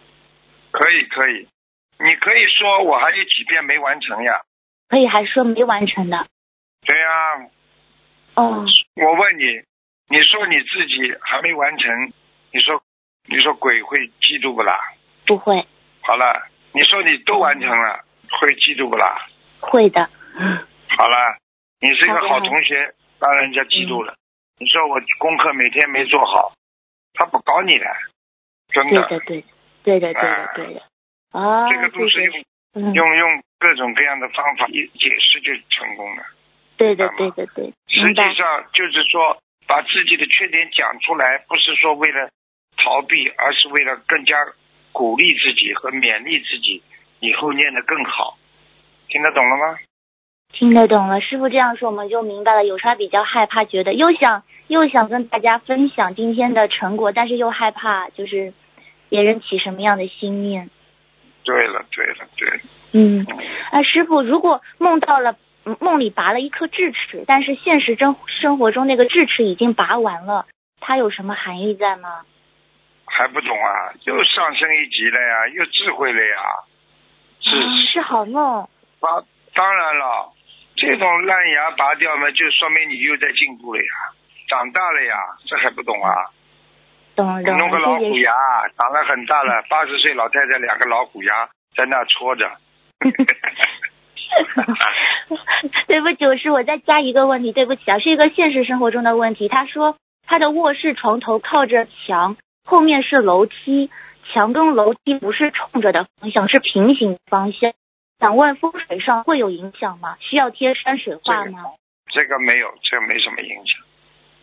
[0.71, 1.47] 可以可以，
[1.99, 4.41] 你可以说我还有几遍没完成呀？
[4.88, 6.26] 可以还说没完成的。
[6.86, 7.50] 对呀、
[8.36, 8.66] 哦，
[8.96, 9.44] 我问你，
[10.10, 12.14] 你说你自己还没完成，
[12.52, 12.82] 你说
[13.28, 14.80] 你说鬼会嫉妒不啦？
[15.26, 15.66] 不会，
[16.02, 19.28] 好了，你说你都完成了，会嫉妒不啦？
[19.60, 20.08] 会的，
[20.90, 21.38] 好了，
[21.80, 24.16] 你是一个好同学，让人家嫉妒了。
[24.60, 26.54] 你说我功课每天没做好，
[27.14, 27.86] 他不搞你的，
[28.70, 29.26] 真的，对的，
[29.84, 30.82] 对的，对的，对的，对的。
[31.32, 32.44] 哦，这个都是用
[32.76, 36.23] 嗯，用用各种各样的方法一解释就成功了。
[36.78, 38.15] 对的，对的，对，实际。
[38.36, 42.30] 上就是说，把自己的缺点讲出来，不是说为了
[42.76, 44.36] 逃避，而是为了更加
[44.91, 46.84] 鼓励自己和勉励自己，
[47.21, 48.38] 以后念得更好。
[49.07, 49.80] 听得懂了吗？
[50.51, 52.65] 听得懂了，师傅这样说我们就明白了。
[52.65, 58.53] 有时候比较害怕，觉得又想又想跟大家分享今天的成果，但是又害怕就是
[59.07, 60.69] 别人起什么样的心念。
[61.46, 62.60] 对了，对了，对了，
[62.93, 63.26] 嗯，
[63.72, 70.48] 啊，师傅，如果梦到了嗯梦里拔了一颗智齿，但是现实生生活中那个智齿已经拔完了，
[70.82, 72.22] 它有什么含义在吗？
[73.06, 73.93] 还不懂啊？
[74.04, 76.38] 又上升一级了呀，又智慧了呀。
[77.39, 78.68] 是啊是好梦。
[79.00, 79.22] 拔，
[79.54, 80.34] 当然了，
[80.76, 83.93] 这种烂牙拔掉嘛，就说明你又在进步了呀，
[84.50, 85.16] 长大了呀，
[85.46, 86.10] 这还不懂啊？
[87.16, 88.34] 懂了懂弄个老虎牙，
[88.78, 92.51] 长了很大了，八十岁老太太两个老虎牙在那戳着。
[95.88, 99.47] 对不起，我是我再加一个问题，对不起啊，是一个现实生活中的问题。
[99.47, 99.97] 他说
[100.28, 102.36] 他的卧室床头靠着墙，
[102.66, 103.89] 后面是楼梯，
[104.34, 107.72] 墙跟楼梯不是冲着的方向，是平行方向。
[108.20, 110.18] 想问风水上会有影响吗？
[110.20, 111.59] 需要贴山水画吗？
[112.07, 113.80] 这个没有，这个没什么影响，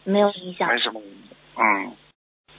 [0.05, 0.79] 没有影响没。
[0.79, 1.37] 什么影响。
[1.59, 1.93] 嗯，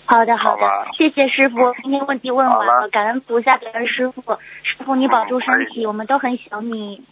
[0.05, 4.21] 好的，好的好，谢谢师傅，今天问题问完了，感恩菩萨，感恩师傅，
[4.63, 7.03] 师傅你保重身体，我们都很想你。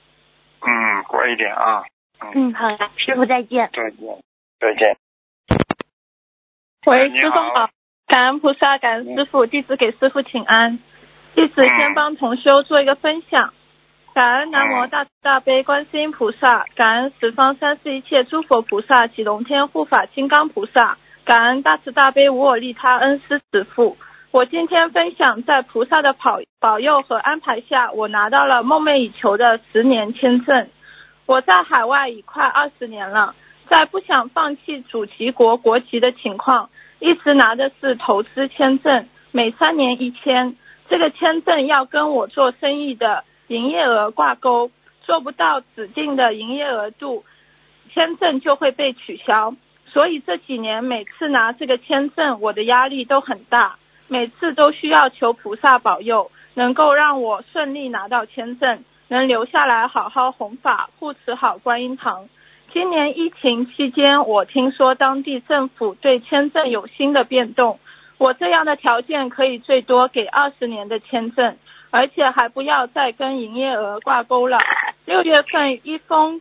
[0.61, 1.83] 嗯，乖一点啊。
[2.19, 3.69] 嗯，嗯，好的，师傅再见。
[3.73, 4.17] 再见，
[4.59, 4.97] 再见。
[6.85, 7.69] 喂，师傅好，
[8.07, 10.77] 感恩菩萨，感恩师傅，弟子给师傅请安。
[11.33, 13.53] 弟子先帮同修做一个分享。
[14.13, 23.97] 感恩南无大慈大悲观世音菩萨，感恩十方三世一切诸佛菩萨及龙天护法金刚菩萨，感恩大慈大悲无我利他恩师慈父。
[24.31, 30.67] 我今天分享，在菩萨的保保佑和安排下，我拿到了梦寐以求的十年签证。
[31.25, 33.35] 我在海外已快二十年了，
[33.67, 36.69] 在不想放弃祖籍国国籍的情况，
[36.99, 40.55] 一直拿的是投资签证，每三年一签。
[40.89, 44.71] 这个签证要跟我做生意的营业额挂钩，
[45.03, 47.23] 做不到指定的营业额度，
[47.93, 49.53] 签证就会被取消。
[49.91, 53.75] 所以这几年每次拿这个签证，我的压力都很大，
[54.07, 62.29] 每次都需要求菩萨保佑，能够让我顺利拿到签证，能留下来好好弘法，护持好观音堂。
[62.71, 67.79] 今年疫情期间，我听说当地政府对签证有新的变动。
[68.17, 71.57] 我这样的条件可以最多给二十年的签证，
[71.89, 74.57] 而且还不要再跟营业额挂钩了。
[75.05, 76.39] 六月份一封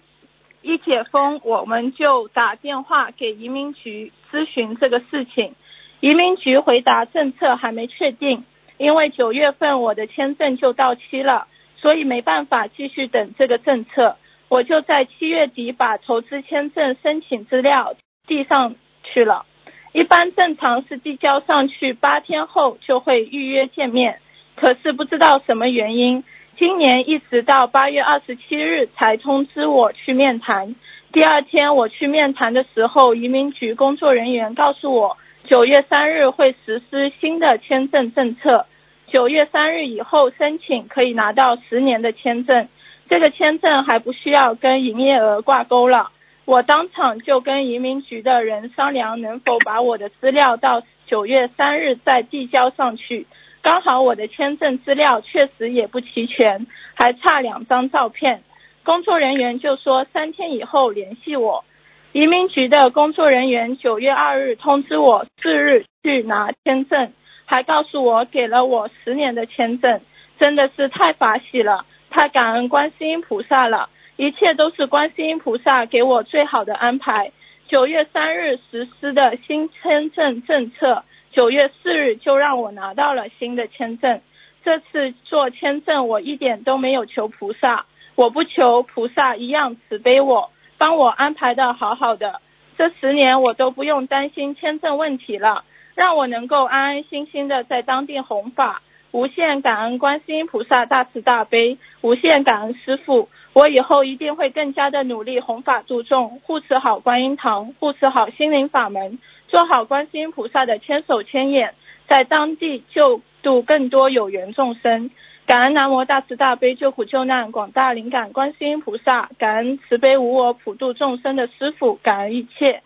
[0.63, 5.55] 一解封，我们就打电话给移民局咨询这个事情。
[6.01, 8.45] 移民局回答政策还没确定，
[8.79, 11.47] 因为九月份我的签证就到期了，
[11.77, 14.17] 所以没办法继续等这个政策。
[14.49, 17.95] 我就在七月底把投资签证申请资料
[18.27, 19.47] 递上去了。
[19.93, 24.21] 一般正常是递交上去八天后就会预约见面，
[24.57, 26.25] 可是不知道什么原因，
[26.61, 30.77] 今年一直到八月二十七日才通知我去面谈。
[31.11, 38.67] 第二天我去面谈的时候，移民局工作人员告诉我，九月三日会实施新的签证政策，
[39.07, 42.69] 九月三日以后申请可以拿到十年的签证，
[43.09, 46.11] 这个签证还不需要跟营业额挂钩了。
[46.45, 53.27] 我当场就跟移民局的人商量，能否把我的资料到九月三日再递交上去。
[53.63, 58.43] 刚好我的签证资料确实也不齐全，还差两张照片。
[58.85, 61.65] 工作人员就说三天以后联系我。
[62.13, 67.13] 移民局的工作人员九月二日通知我次日去拿签证，
[67.45, 70.01] 还告诉我给了我十年的签证，
[70.39, 73.91] 真的是太法喜了，太感恩观世音菩萨了。
[74.17, 77.33] 一切都是观世音菩萨给我最好的安排。
[77.69, 84.21] 九月三日实施的新签证政策，九月四日就让我拿到了新的签证。
[84.65, 92.41] 这次做签证，我一点都没有求菩萨，我不求菩萨一样慈悲我，帮我安排的好好的。
[92.77, 95.65] 这十年我都不用担心签证问题了，
[95.95, 98.83] 让我能够安安心心的在当地弘法。
[99.13, 103.29] 无限感恩观世音菩萨大慈大悲，无限感恩师父。
[103.53, 109.19] 我以后一定会更加的努力弘法度众，护持好观音堂，护持好心灵法门，
[109.51, 111.75] 做好观世音菩萨的千手千眼，
[112.07, 115.11] 在当地救度更多有缘众生。
[115.45, 122.83] 感恩南无大慈大悲救苦救难广大灵感观世音菩萨，感恩慈悲无我普度众生的师父，感恩一切。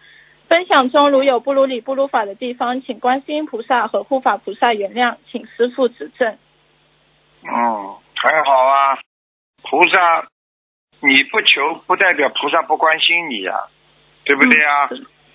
[0.48, 6.38] 分享中如有不如理不如法的地方，请观世音菩萨和护法菩萨原谅，请师父指正。
[7.42, 7.52] 嗯，
[8.16, 8.96] 很好啊，
[9.62, 10.28] 菩萨，
[11.00, 13.52] 你不求不代表菩萨不关心你呀，
[14.24, 14.88] 对不对呀？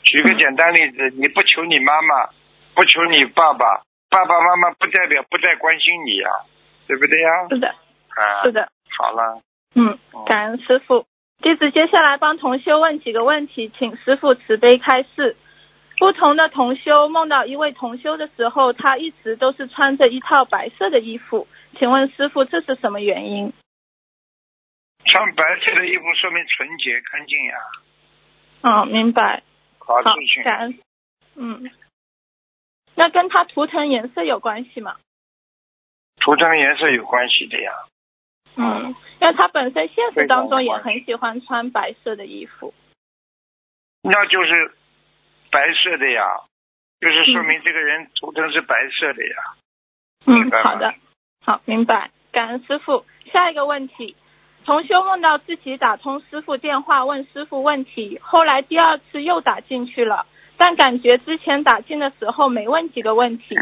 [0.03, 2.29] 举个简单例子，你不求你妈妈，
[2.73, 6.29] 不求你爸爸，爸爸妈妈不代表不再关心你呀，
[6.87, 7.29] 对不对呀？
[7.49, 8.69] 是的，啊，是的。
[8.97, 9.41] 好了，
[9.75, 11.05] 嗯，感恩师傅。
[11.41, 15.37] 弟子接下来帮同修问几个问题，请师傅慈悲开示。
[15.97, 21.47] 不同的同修梦到一位同修的时候，他一直都是穿着一套白色的衣服，
[21.77, 23.53] 请问师傅这是什么原因？
[25.05, 27.55] 穿白色的衣服说明纯洁干净呀。
[28.61, 29.43] 嗯，明白。
[29.89, 30.13] 好，好，
[30.43, 30.79] 感恩。
[31.33, 31.71] 嗯，
[32.93, 34.97] 那跟他图腾颜色有关系吗？
[36.17, 37.71] 图腾颜色有关系的呀。
[38.55, 42.71] 嗯，因为他本身现实当中也很喜欢穿白色的衣服，
[44.03, 44.75] 那就是
[45.49, 46.23] 白色的呀，
[46.99, 49.55] 就是说明这个人图腾是白色的呀。
[50.27, 50.93] 嗯，好的，
[51.43, 52.11] 好，明白。
[52.31, 53.05] 感恩师傅。
[53.31, 54.15] 下一个问题，
[54.65, 63.55] 同修梦到自己打通师傅电话问师傅问题，后来第二次又打进去了，但感觉之前打进的时候没问几个问题。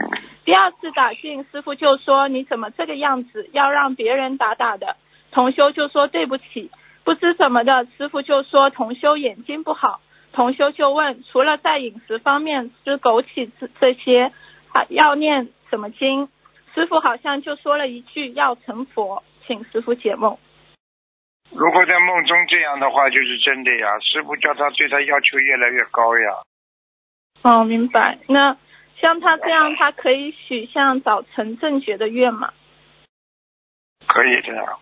[0.44, 3.50] 第二次打进，师傅就说：“你怎么这个样子？
[3.54, 4.98] 要让别人打打的。”
[5.32, 6.72] 同修就说：“对不起，
[7.04, 10.02] 不知怎么的。”师傅就说：“同修眼睛不好。”
[10.34, 14.32] 同修就问：“除了在饮食方面吃枸杞这这些，
[14.74, 16.28] 啊，要念什么经？”
[16.76, 20.38] 师傅好像就说了一句：“要成佛。”请师傅解梦。
[21.52, 24.00] 如果在梦中这样的话，就是真的呀。
[24.00, 26.44] 师傅叫他对他要求越来越高呀。
[27.44, 28.20] 哦，明白。
[28.28, 28.58] 那。
[29.00, 32.52] 像他这样，他可以许像早晨正觉的愿吗？
[34.08, 34.80] 可以的呀。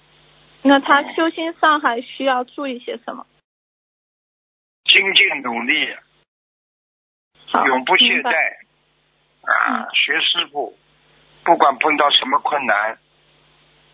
[0.62, 3.28] 那他修心上还需要注意些什么？
[4.86, 5.98] 精进努力，
[7.68, 8.32] 永不懈怠
[9.42, 9.82] 啊！
[9.82, 10.78] 嗯学师傅，
[11.44, 12.98] 不管碰到什么困难，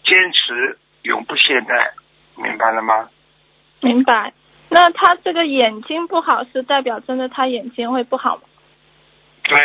[0.04, 1.94] 坚持，永不懈怠，
[2.36, 3.10] 明白了吗？
[3.82, 4.34] 明白。
[4.70, 8.44] 那他这个眼睛不好，是代表真的他眼睛会不好吗？
[9.44, 9.58] 对，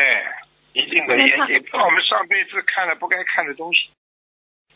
[0.73, 3.91] 一定的眼睛，我们上辈子看了不该看的东西。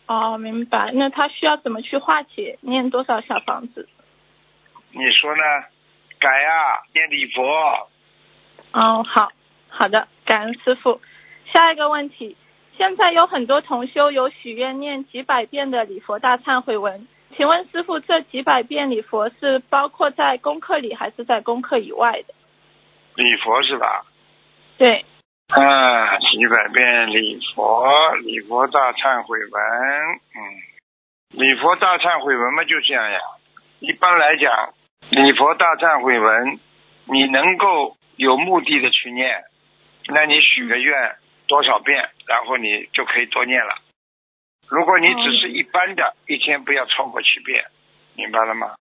[0.06, 0.92] 哦，明白。
[0.92, 2.58] 那他需要怎么去化解？
[2.60, 3.88] 念多少小房子？
[4.92, 5.42] 你说呢？
[6.18, 7.42] 改啊，念礼佛。
[8.72, 9.32] 哦，好，
[9.68, 11.00] 好的，感恩师傅。
[11.52, 12.36] 下一个问题，
[12.76, 17.08] 现在有很多同修有许愿念几百遍的礼佛大忏悔文，
[17.40, 22.34] 请问师傅，这几百遍礼佛是包括在功课里还是在功课以外的？
[23.14, 24.04] 礼佛是吧？
[24.76, 25.06] 对，
[25.48, 29.62] 啊，几百遍礼佛，礼佛大忏悔文，
[30.36, 30.38] 嗯，
[31.30, 33.18] 礼佛大忏悔文嘛就这样呀。
[33.78, 34.74] 一般来讲，
[35.08, 36.60] 礼佛大忏悔文，
[37.06, 39.44] 你能够有目的的去念，
[40.08, 41.16] 那你许个愿
[41.48, 43.76] 多少遍，然后你就可以多念了。
[44.70, 47.64] 如果你只是一般的，一天不要超过七遍，
[48.14, 48.74] 明白了吗？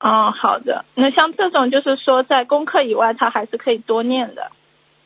[0.00, 0.84] 哦，好的。
[0.94, 4.50] 那像这种就是说，在功课以外，他还是可以多念的。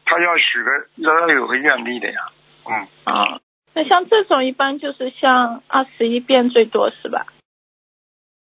[0.05, 2.29] 他要许个要有个愿力的呀，
[2.65, 2.89] 嗯。
[3.05, 3.41] 啊、
[3.75, 7.27] 那像这种一般就是像二十一遍最多是吧？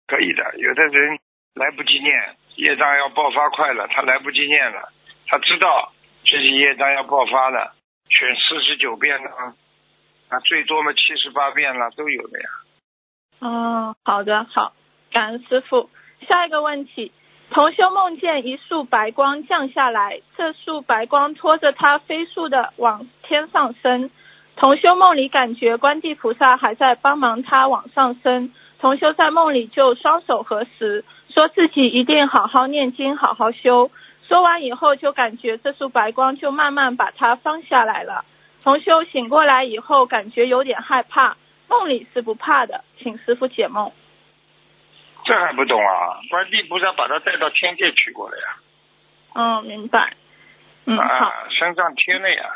[0.06, 1.18] 可以的，有的人
[1.54, 4.90] 来不及念，业障要爆发快了，他来不及念了，
[5.26, 5.92] 他知道
[6.24, 7.74] 自己业障要爆发了，
[8.08, 9.30] 选四十九遍呢，
[10.32, 12.48] 啊，最多嘛七十八遍了，都有的呀。
[13.40, 14.72] 哦，好的，好，
[15.10, 15.90] 感恩师傅。
[16.26, 17.12] 下一个问题，
[17.50, 24.10] 同修梦见一束白光降下来，这束白光拖着他飞速的往天上升。
[24.56, 28.54] 同修梦里感觉观地菩萨还在帮忙他往上升。
[28.78, 33.90] 同修在梦里就双手合十，说自己一定好好念经，好好修。
[34.26, 38.24] 说完以后，就感觉这束白光就慢慢把他放下来了。
[38.62, 41.36] 同修醒过来以后，感觉有点害怕，
[41.68, 43.90] 梦里是不怕的，请师傅解梦。
[45.24, 46.20] 这还不懂啊？
[46.30, 48.56] 观地菩萨把他带到天界去过了呀，
[49.34, 50.14] 嗯，明白。
[50.84, 52.54] 嗯，好，啊，身上贴了呀。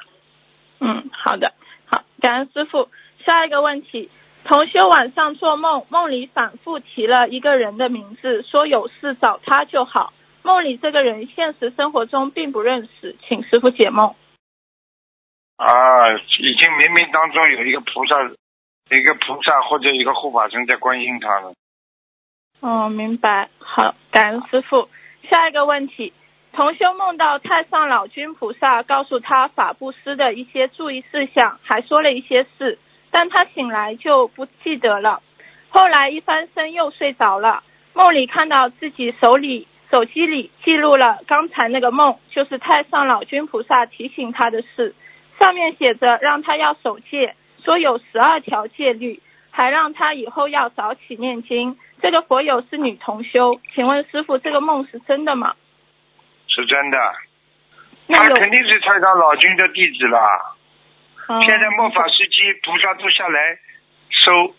[0.80, 1.52] 嗯，好的，
[1.86, 2.88] 好，感恩师傅。
[3.24, 4.08] 下一个问题，
[4.44, 10.12] 同修晚上做梦，梦里反复提了一个人的名字，说有事找他就好。
[10.42, 14.14] 梦里这个人现实生活中并不认识，请师傅解梦。
[15.56, 15.66] 啊，
[16.38, 18.22] 已经冥冥当中有一个菩萨，
[18.90, 21.54] 一个菩萨或者一个护法神在关心他了。
[22.60, 23.48] 哦，明白。
[23.58, 24.88] 好，感恩师傅。
[25.30, 26.12] 下一个问题，
[26.52, 32.78] 同修梦到太上老君菩萨告诉他法布施的一些注意事项，还说了一些事，
[33.10, 35.22] 但他醒来就不记得了。
[35.68, 44.94] 后来一翻身又睡着了，梦里看到自己手里手机里记录了刚才那个梦，就是太上老君菩萨提醒他的事，
[45.38, 47.34] 上面写着让他要守戒，
[47.64, 49.20] 说有十二条戒律，
[49.50, 51.78] 还让他以后要早起念经。
[52.02, 55.54] 这个佛友是女同修，请问师傅，这个梦是真的吗？
[56.48, 56.98] 是真的，
[58.08, 60.18] 他肯定是太上老君的弟子了。
[61.28, 63.58] 嗯现在末法时期，菩萨都下来
[64.10, 64.54] 收，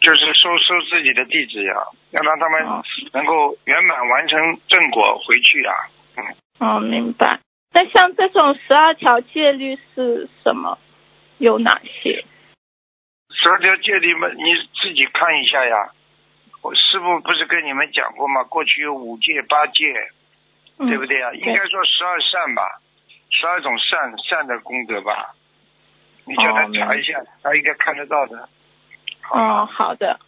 [0.00, 1.74] 就是收收自己的弟子呀，
[2.10, 5.72] 要让他们哦能够圆满完成正果回去呀。
[6.18, 6.24] 嗯，
[6.58, 7.40] 哦，明白。
[7.74, 10.78] 那像这种十二条戒律是什么？
[11.38, 12.24] 有哪些？
[13.30, 15.90] 十二条戒律嘛，你自己看一下呀。
[16.62, 18.44] 我师傅不是跟你们讲过吗？
[18.44, 19.92] 过去有五戒、八戒，
[20.78, 21.32] 嗯、对不对啊？
[21.32, 22.62] 应该说十二善吧，
[23.30, 25.34] 十二种善善的功德吧。
[26.24, 28.48] 你叫他查一下，他应该看得到的。
[29.32, 30.26] 哦，好的，好。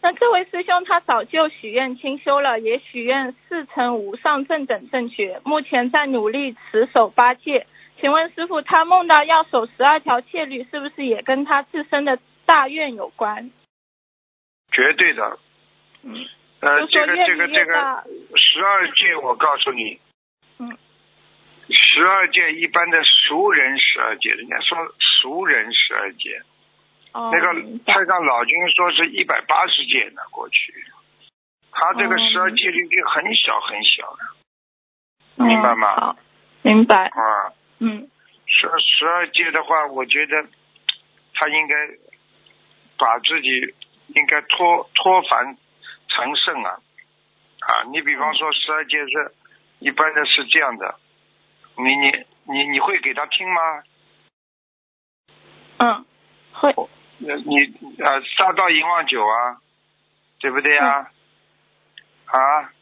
[0.00, 7.66] 那这位师兄他早就许愿清修了，也许愿四成无上正等正觉，目前在努力持守八戒。
[8.00, 13.50] 请问师傅，他梦到要守十二条戒律，是不是也跟他自身的大愿有关？
[14.70, 15.38] 绝对的。
[16.04, 16.14] 嗯，
[16.60, 18.04] 呃，这个这个这个，
[18.36, 19.98] 十二戒，我告诉你，
[20.60, 20.78] 嗯，
[21.70, 26.40] 十二戒一般的俗人十二戒，人家说俗人十二戒，
[27.18, 27.52] 哦，那个
[27.84, 30.72] 太上老君说是一百八十戒呢，过去，
[31.72, 36.16] 他这个哦十二戒律就很小很小的明白吗
[36.62, 37.06] 明白。
[37.06, 37.52] 啊。
[37.80, 38.08] 嗯，
[38.46, 40.44] 十十二届的话，我觉得
[41.34, 41.74] 他应该
[42.96, 43.74] 把自己
[44.14, 45.56] 应该脱脱凡
[46.08, 46.78] 成圣啊
[47.60, 47.82] 啊！
[47.90, 49.34] 你比方说十二届是
[49.80, 50.94] 一般的是这样的，
[51.76, 53.82] 你你你你会给他听吗？
[55.78, 56.04] 嗯，
[56.52, 56.74] 会。
[57.26, 57.56] 呃，你
[58.02, 59.58] 呃杀到淫妄酒啊，
[60.38, 61.10] 对不对呀？
[62.26, 62.72] 啊，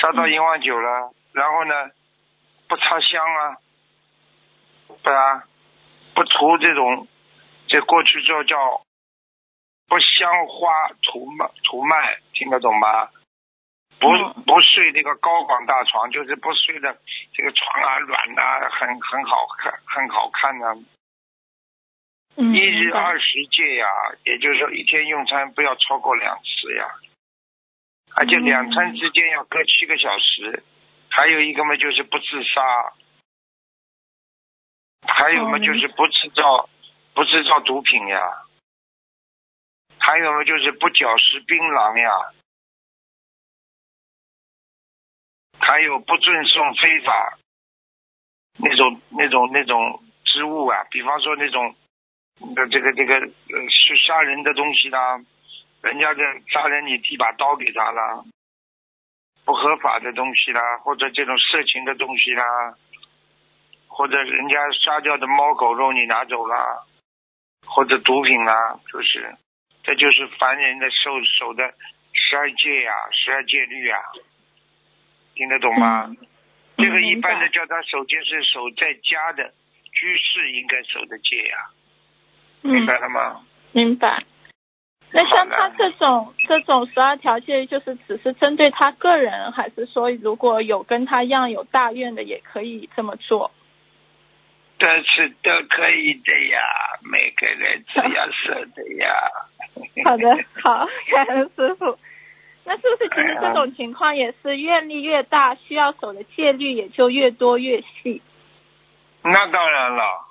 [0.00, 1.74] 杀到银王酒了，然后呢，
[2.68, 3.56] 不插香啊，
[5.02, 5.44] 对啊，
[6.14, 7.06] 不涂这种，
[7.66, 8.82] 这过去叫叫
[9.86, 13.10] 不香花涂麦涂麦，听得懂吗？
[14.00, 16.96] 不嗯不睡这个高广大床，就是不睡的
[17.34, 20.72] 这个床啊软呐、很很好看，很好看呐、
[22.40, 23.86] 嗯，一日二十戒呀，
[24.24, 26.86] 也就是说一天用餐不要超过两次呀，
[28.14, 30.62] 而且嗯两餐之间要隔七个小时。
[31.10, 32.92] 还有一个嘛就是不自杀，
[35.02, 36.68] 还有嘛哦就是不制造
[37.12, 38.20] 不制造毒品呀，
[39.98, 42.32] 还有嘛就是不嚼食槟榔呀，
[45.58, 47.38] 还有不赠送非法
[48.58, 51.74] 那种那种那种之物啊，比方说那种
[52.40, 55.20] 呃这个这个呃是杀人的东西啦，
[55.82, 58.24] 人家的杀人你递把刀给他啦，
[59.44, 62.44] 不合法的东西啦，或者这种色情的东西啦，
[63.86, 66.84] 或者人家杀掉的猫狗肉你拿走啦，
[67.66, 69.34] 或者毒品啦，就是
[69.82, 71.74] 这就是凡人的受守的
[72.12, 74.00] 十二戒呀、十二戒律啊、
[75.34, 76.04] 听得懂吗？
[76.06, 76.16] 嗯
[76.78, 79.52] 这个一般的叫他守戒是守在家的
[79.90, 81.56] 居士应该守的戒呀、
[82.62, 83.40] 明嗯白了吗？
[83.72, 84.24] 明白。
[85.10, 93.50] 那像他这种这种十二条戒，就是只是针对他个人，还是说如果有跟他一样有大愿的，也可以这么做？
[94.78, 96.60] 但是都可以的呀，
[97.10, 99.14] 每个人只要舍得呀。
[100.04, 101.98] 好的，好，感恩师傅。
[102.64, 108.20] 那是不是其实这种情况也是愿力越大，需要守的戒律也就越多越细？
[109.22, 110.27] 那当然了，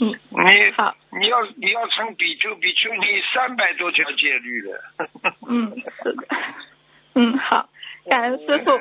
[0.00, 3.00] 嗯，你好，你要你要成比丘，比丘尼
[3.32, 4.80] 三百多条戒律了。
[5.48, 5.70] 嗯，
[6.02, 6.26] 是的，
[7.14, 7.68] 嗯，好，
[8.08, 8.72] 感恩师傅。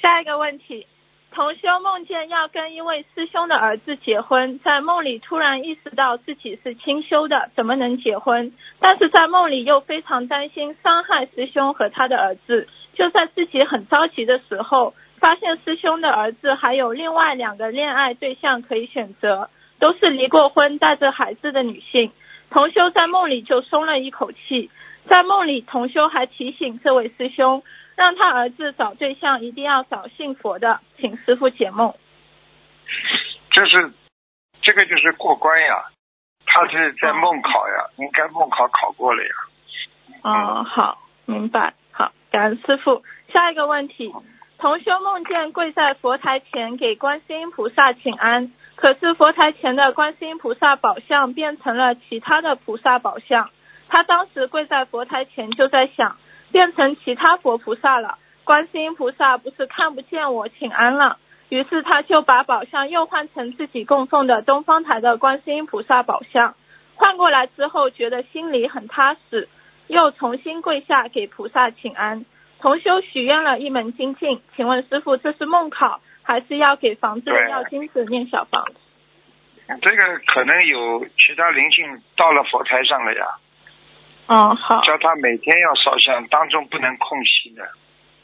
[0.00, 0.86] 下一个问题，
[1.32, 8.52] 同修梦见要跟一位师兄的儿子结婚，在梦里突然意识到自己是清修的，怎么能结婚？
[8.78, 12.68] 但是在梦里又非常担心伤害师兄和他的儿子。
[12.94, 19.48] 就在自己很着急的时候，发现师兄的儿子还有另外两个恋爱对象可以选择，
[19.82, 22.12] 都是离过婚带着孩子的女性。
[22.50, 24.70] 同修在梦里就松了一口气。
[25.10, 27.64] 在梦里，同修还提醒这位师兄，
[27.96, 31.92] 让他儿子找对象一定要找信佛的，请师傅解梦。
[33.50, 33.92] 就是
[34.60, 35.86] 这个就是过关呀，
[36.46, 39.30] 他是在梦考呀，应该梦考考过了呀。
[40.22, 41.74] 哦，好，明白。
[41.90, 43.02] 好，感恩师傅。
[43.32, 44.14] 下一个问题，
[44.58, 48.52] 同修梦见跪在佛台前给观世音菩萨请安，
[48.82, 53.48] 可是佛台前的观世音菩萨宝像变成了其他的菩萨宝像。
[53.88, 56.16] 他当时跪在佛台前就在想，
[56.50, 61.18] 变成其他佛菩萨了，观世音菩萨不是看不见我请安了。
[61.48, 66.56] 于是他就把宝像又换成自己供奉的东方台的观世音菩萨宝像，
[66.96, 69.48] 换过来之后觉得心里很踏实，
[69.86, 72.24] 又重新跪下给菩萨请安。
[72.58, 78.74] 同修许愿了一门精进，请问师傅这是梦考，还是要给房子的要金子念小房子？
[79.80, 83.26] 这个可能有其他灵性到了佛台上了呀，
[84.26, 87.66] 哦，好，叫他每天要烧香，当中不能空隙的，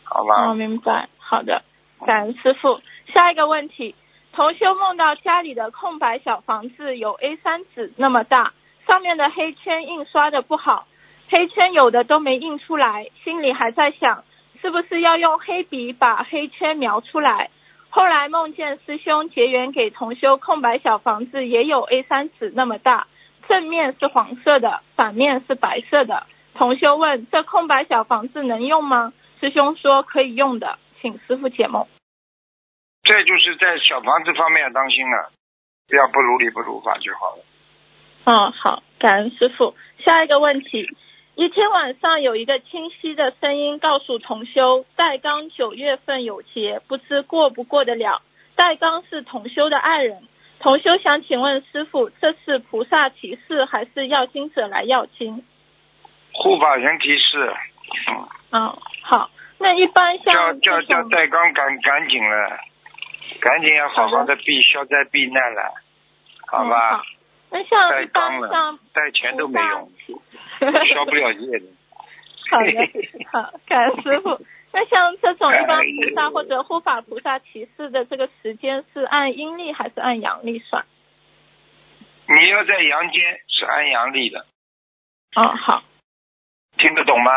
[0.05, 0.49] 好吧？
[0.49, 1.63] 哦，明白，好的，
[2.05, 2.81] 感恩师傅。
[3.15, 3.95] 下一个问题，
[4.33, 8.53] 同修梦到家里的空白小房子有 A 三纸那么大，
[8.87, 10.87] 上面的黑圈印刷的不好，
[11.31, 14.25] 黑圈有的都没印出来，心里还在想，
[14.61, 17.49] 是不是要用黑笔把黑圈描出来？
[17.91, 23.07] 后来梦见师兄结缘给同修空白小房子也有 A 三纸那么大，
[23.49, 26.27] 正面是黄色的，反面是白色的。
[26.55, 29.13] 同修问：这空白小房子能用吗？
[29.41, 31.87] 师兄说可以用的，请师傅解梦。
[33.05, 35.31] 这就是在小房子方面要当心了，
[35.89, 37.45] 不要不如理不如法就好了。
[38.25, 39.75] 嗯，好，感恩师傅。
[40.05, 40.87] 下一个问题，
[41.39, 48.23] 一天晚上有一个清晰的声音告诉同修，戴刚九月份有劫，不知过不过得了。
[48.57, 50.25] 戴刚是同修的爱人，
[50.59, 55.45] 同修想请问师傅，这是菩萨提示还是要经者来要经？
[56.33, 57.55] 护法神提示，
[58.11, 59.31] 嗯，嗯，好。
[59.59, 62.59] 那一般像叫叫这种，戴刚赶赶紧了，
[63.41, 65.73] 赶紧要好好的避消灾避难了，
[66.49, 66.97] 好嗯吧？
[66.97, 67.05] 好
[67.51, 69.91] 那像带一般刚了像带钱都没用，
[70.95, 71.67] 消不了业的。
[72.51, 72.73] 好的，
[73.33, 74.41] 好，感恩师傅。
[74.73, 80.85] 那像这种一般菩萨或者护法菩萨提示的这个时间是按阴历还是按阳历算？
[82.27, 84.47] 你要在阳间是按阳历的，
[85.37, 85.83] 哦，好，
[86.77, 87.31] 听得懂吗？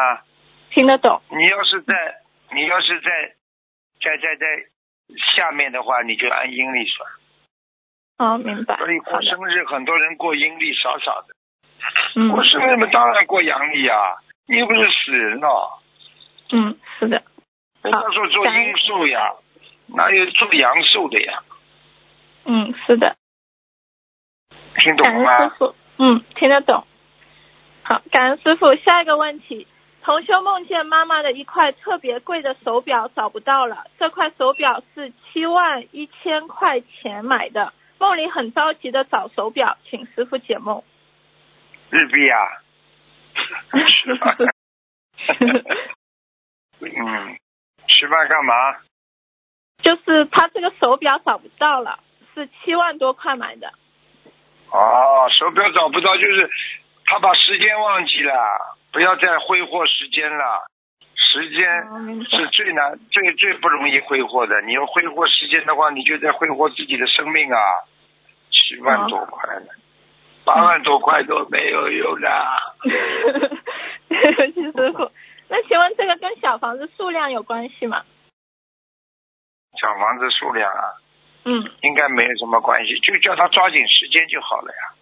[0.71, 1.21] 听得懂。
[1.29, 2.21] 你要是在
[2.53, 3.35] 你要是在
[4.01, 4.45] 在在在
[5.35, 7.09] 下面的话，你就按阴历算。
[8.21, 8.77] 哦，明白。
[8.77, 11.33] 所以过，生日，很多人过阴历傻傻的，
[12.15, 13.97] 嗯过生日嘛当然过阳历啊，
[14.45, 15.79] 你又不是死人哦。
[16.51, 17.23] 嗯，是的，
[17.81, 19.33] 人家说做阴寿呀，
[19.87, 21.41] 哪有做阳寿的呀？
[22.45, 23.15] 嗯，是的，
[24.75, 25.55] 听感恩师懂了吗？
[25.57, 26.85] 傅，嗯，听得懂。
[27.81, 28.75] 好，感恩师傅。
[28.75, 29.65] 下一个问题，
[30.03, 40.83] 同修梦见妈妈的一块特别贵的手表找不到了，这块手表是七万一千块钱买的，梦里很着急的找手表，请师傅解梦。
[41.91, 42.63] 日币啊，
[43.87, 44.35] 吃饭。
[46.79, 47.37] 嗯，
[47.87, 48.53] 吃饭干嘛？
[49.83, 51.99] 就是他这个手表找不到了，
[52.33, 53.71] 是七万多块买的。
[54.71, 56.49] 哦，手表找不到，就是
[57.05, 58.33] 他把时间忘记了，
[58.91, 60.70] 不要再挥霍时间了。
[61.31, 61.65] 时间
[62.25, 64.61] 是最难、最最不容易挥霍的。
[64.63, 67.57] 你要挥霍时间的话，你就在挥霍自己的生命啊！
[68.51, 69.67] 七万多块呢，
[70.43, 72.29] 八万多块都没有用的。
[74.09, 75.09] 师傅，
[75.47, 78.03] 那请问这个跟小房子数量有关系吗？
[79.79, 80.83] 小房子数量啊，
[81.45, 84.93] 嗯，应该没有什么关系，就叫他抓紧时间就好了呀。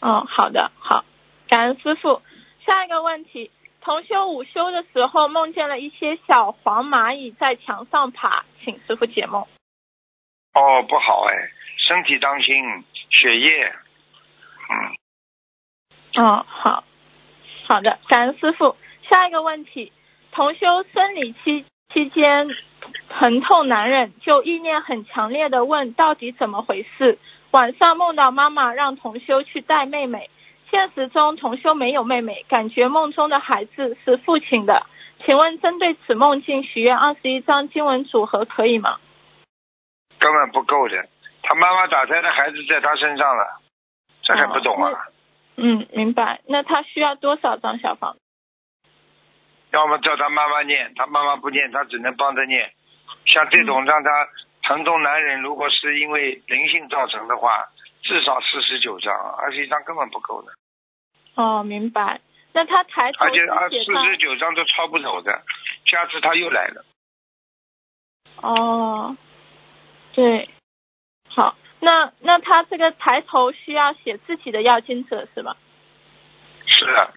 [0.00, 1.04] 哦，好的，好，
[1.48, 2.22] 感恩师傅。
[2.66, 9.42] 下一个问题，同修午休的时候梦见了一些小黄蚂蚁在墙上爬，请师傅解梦。
[10.52, 11.34] 哦，不好哎，
[11.88, 13.72] 身体当心，血液。
[14.68, 16.84] 嗯，哦，好，
[17.66, 18.76] 好的，感恩师傅。
[19.08, 19.92] 下一个问题，
[20.30, 22.48] 同修生理期期间
[23.08, 27.18] 疼痛难忍，就意念很强烈的问到底怎么回事。
[27.50, 30.30] 晚上梦到妈妈让同修去带妹妹，
[30.70, 34.86] 现实中同修没有妹妹，感觉梦中的孩子是父亲的。
[35.24, 38.98] 请问针对此梦境许愿二十一张经文组合可以吗？
[40.18, 41.08] 根本不够的。
[41.42, 43.60] 他妈妈打胎的孩子在他身上了，
[44.22, 45.08] 这还不懂啊？
[45.56, 46.40] 嗯，明白。
[46.46, 48.16] 那他需要多少张小房？
[49.72, 52.70] 要么叫他妈妈念，他妈妈不念，他只能帮着念。
[53.26, 54.10] 像这种让他
[54.62, 57.68] 疼痛难忍，如果是因为灵性造成的话，
[58.02, 60.52] 至少四十九张，二十一张根本不够的，
[61.34, 62.20] 哦，明白。
[62.52, 65.42] 那他抬头而且二四十九张都抄不走的。
[65.84, 66.84] 下次他又来了，
[68.42, 69.16] 哦，
[70.12, 70.48] 对，
[71.28, 75.56] 好，那那他这个抬头需要写自己的要经者是吧？
[76.66, 77.12] 是的，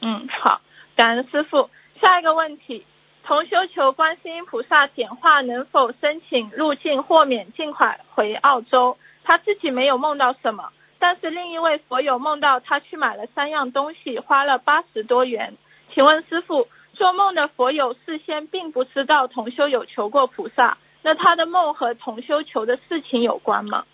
[0.00, 0.60] 嗯，好，
[0.96, 1.70] 感恩师傅。
[2.00, 2.86] 下一个问题，
[3.24, 8.96] 同修求观世音菩萨点化能否申请入境豁免，尽快回澳洲。
[9.28, 15.58] 他自己没有梦到什么，但是另一位佛友梦到他去买了三样东西，花了八十多元。
[15.92, 23.84] 请问师傅，做梦的佛友事先并不知道同修有求过菩萨，那他的梦和同修求的事情有关吗？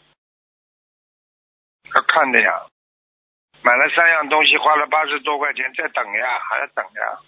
[1.91, 2.66] 他看的呀。
[3.64, 7.18] 买了三样东西，花了八十多块钱，在等呀，还要等呀。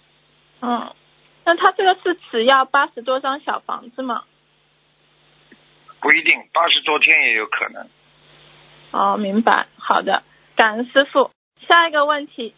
[0.61, 0.95] 嗯，
[1.43, 4.23] 那他这个是只要八十多张小房子吗？
[5.99, 7.85] 不一定，八十多天也有可能。
[8.91, 9.67] 哦，明白。
[9.77, 10.23] 好的，
[10.55, 11.31] 感恩师傅。
[11.67, 12.55] 下一个问题，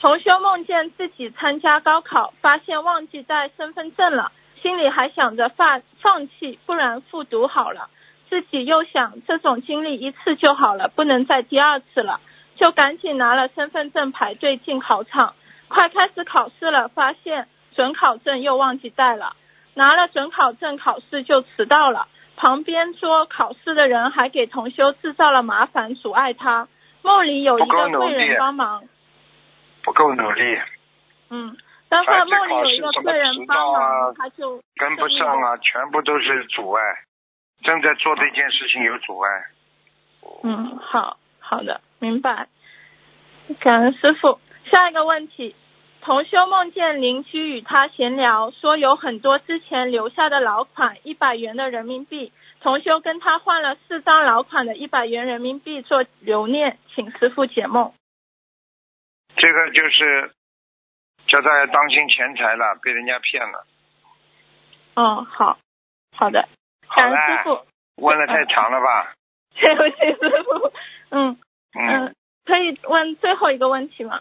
[0.00, 7.88] 同修梦见自己参加高考，发现忘记带身份证了，心里还想着放放弃，不然复读好了。
[8.28, 12.20] 自己又想这种经历一次就好了，不能再第二次了，
[12.56, 15.34] 就赶紧拿了身份证排队进考场。
[15.68, 19.36] 快开始考试了，发现准考证又忘记带了，
[19.74, 22.08] 拿了准考证考试就迟到了。
[22.36, 26.68] 旁边桌考试的人还给同修制造了麻烦，阻碍他。
[27.02, 28.84] 梦里有一个贵人帮忙，
[29.82, 30.60] 不够努力，
[31.30, 31.56] 嗯，
[31.88, 36.82] 但是梦里有一个贵人帮忙，他就跟不上啊，全部都是阻碍。
[37.62, 39.30] 正在做这件事情有阻碍。
[40.42, 42.46] 嗯，好好的，明白。
[43.60, 44.38] 感恩师傅。
[44.70, 45.54] 下一个问题，
[46.02, 57.92] 同修梦见邻居与他闲聊，说有很多之前留下的老款一百元的人民币，同修跟他换了四张老款的一百元人民币做留念，请师傅解梦。
[59.36, 60.32] 这个就是
[61.28, 63.64] 叫他要当心钱财了，被人家骗了。
[64.96, 65.58] 哦，好，
[66.16, 66.48] 好的，
[66.88, 67.66] 好感恩师，傅。
[68.02, 69.14] 问的太长了吧？
[69.54, 70.72] 对不起，师傅。
[71.10, 71.38] 嗯
[71.78, 74.20] 嗯嗯，可以问最后一个问题吗？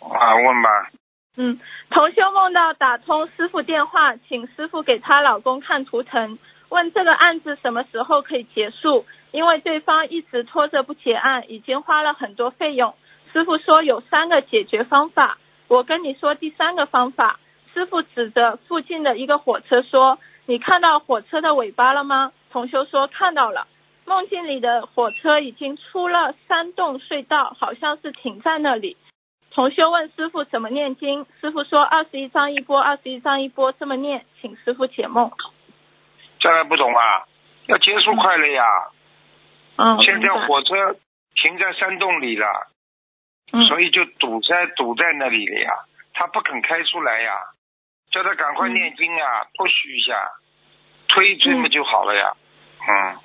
[0.00, 0.90] 啊，问吧。
[1.36, 1.60] 嗯，
[1.90, 6.38] 同修梦到打通师傅电话，请师傅给她老公看图腾，
[6.68, 12.94] 问这个案子什么时候可以结束，因为对方一直拖着不结案，已经花了很多费用。
[13.32, 15.38] 师傅说有三个解决方法，
[15.68, 17.38] 我跟你说第三个方法。
[17.74, 23.68] 师傅指着附近的一个火车说：“你看到火车的尾巴了吗？”同修说：“看到了。”
[24.06, 28.96] 梦境里的火车已经出了山洞隧道，好像是停在那里。
[29.50, 35.30] 同修问师傅怎么念经，师傅说二十一章一波，二十一章一波这么念，请师傅解梦。
[36.38, 37.26] 这还不懂啊？
[37.66, 38.64] 要结束快了呀！
[39.76, 40.96] 嗯，现在火车
[41.34, 42.46] 停在山洞里了，
[43.52, 45.70] 嗯所以就堵在堵在那里了呀。
[46.14, 47.32] 他不肯开出来呀，
[48.10, 50.32] 叫他赶快念经啊，不许一下，
[51.08, 52.32] 推一推嘛就好了呀。
[52.34, 52.38] 嗯，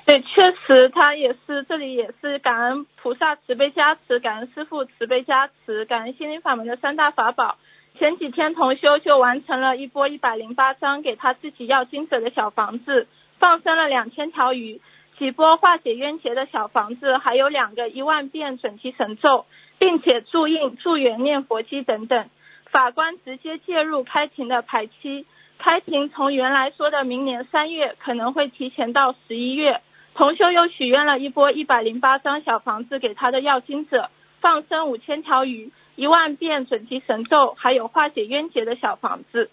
[0.06, 7.57] 对，确实他也是，这里也是感恩菩萨慈悲加持，感恩师父慈悲加持，感恩心灵法门的三大法宝。
[7.98, 13.07] 前几天同修就完成了一波一百零八张给他自己要金子的小房子，
[13.40, 14.81] 放生了两千条鱼，
[15.18, 19.45] 几波化解冤结的小房子，还有两个一万遍准提神咒，
[19.80, 22.30] 并且注印、助缘念佛机等等。
[22.72, 25.27] 法官直接介入开庭的排期，
[25.64, 29.80] 开庭从原来说的明年三月可能会提前到十一月。
[30.14, 34.11] 同修又许愿了一波一百零八张小房子给他的要经者，
[34.41, 39.49] 放生五千条鱼，一万遍准提神咒，还有化解冤结的小房子。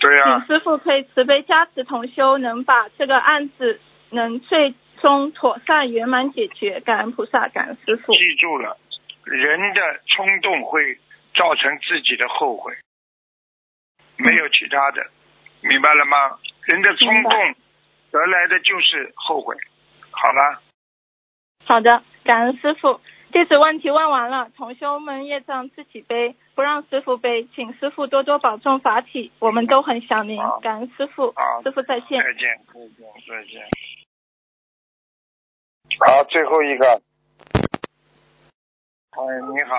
[0.00, 3.80] 对呀、请师傅可以慈悲加持同修，能把这个案子
[4.10, 6.80] 能最终妥善圆满解决。
[6.80, 8.12] 感恩菩萨，感恩师傅。
[8.12, 8.78] 记住了，
[9.24, 10.98] 人的冲动会
[11.34, 12.72] 造成自己的后悔，
[14.22, 15.04] 没有其他的，
[15.60, 16.38] 明白了吗？
[16.62, 17.32] 人的冲动
[18.10, 19.56] 得来的就是后悔。
[20.10, 20.62] 好了，
[21.66, 23.00] 好的，感恩师傅。
[23.32, 31.34] 弟子问题问完了，同修们业障自己背，不让师傅背，请师傅多多保重法体，我们都很想您，感恩师傅，
[31.64, 32.22] 师傅再见。
[32.22, 33.62] 再见，再见，再见。
[36.06, 37.00] 好，最后一个。
[39.12, 39.20] 哎，
[39.50, 39.76] 你好，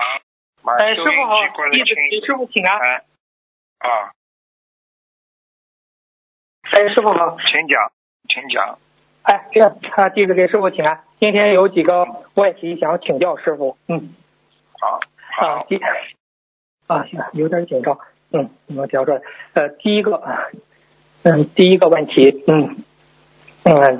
[0.72, 1.40] 哎，师傅好
[1.70, 2.76] 弟子给师傅请安。
[2.80, 3.04] 哎，
[3.78, 4.10] 啊，
[6.70, 7.36] 哎，师傅好。
[7.38, 7.92] 请讲，
[8.28, 8.78] 请讲。
[9.22, 11.00] 哎，这样啊，弟子给师傅请安。
[11.20, 13.76] 今天有几个问题想请教师傅。
[13.88, 14.14] 嗯，
[14.80, 15.00] 好，
[15.38, 15.78] 啊，好，第
[16.86, 17.98] 啊，行，有点紧张。
[18.32, 19.20] 嗯，我调出来。
[19.52, 20.22] 呃，第一个，
[21.22, 22.76] 嗯，第一个问题，嗯，
[23.64, 23.98] 嗯，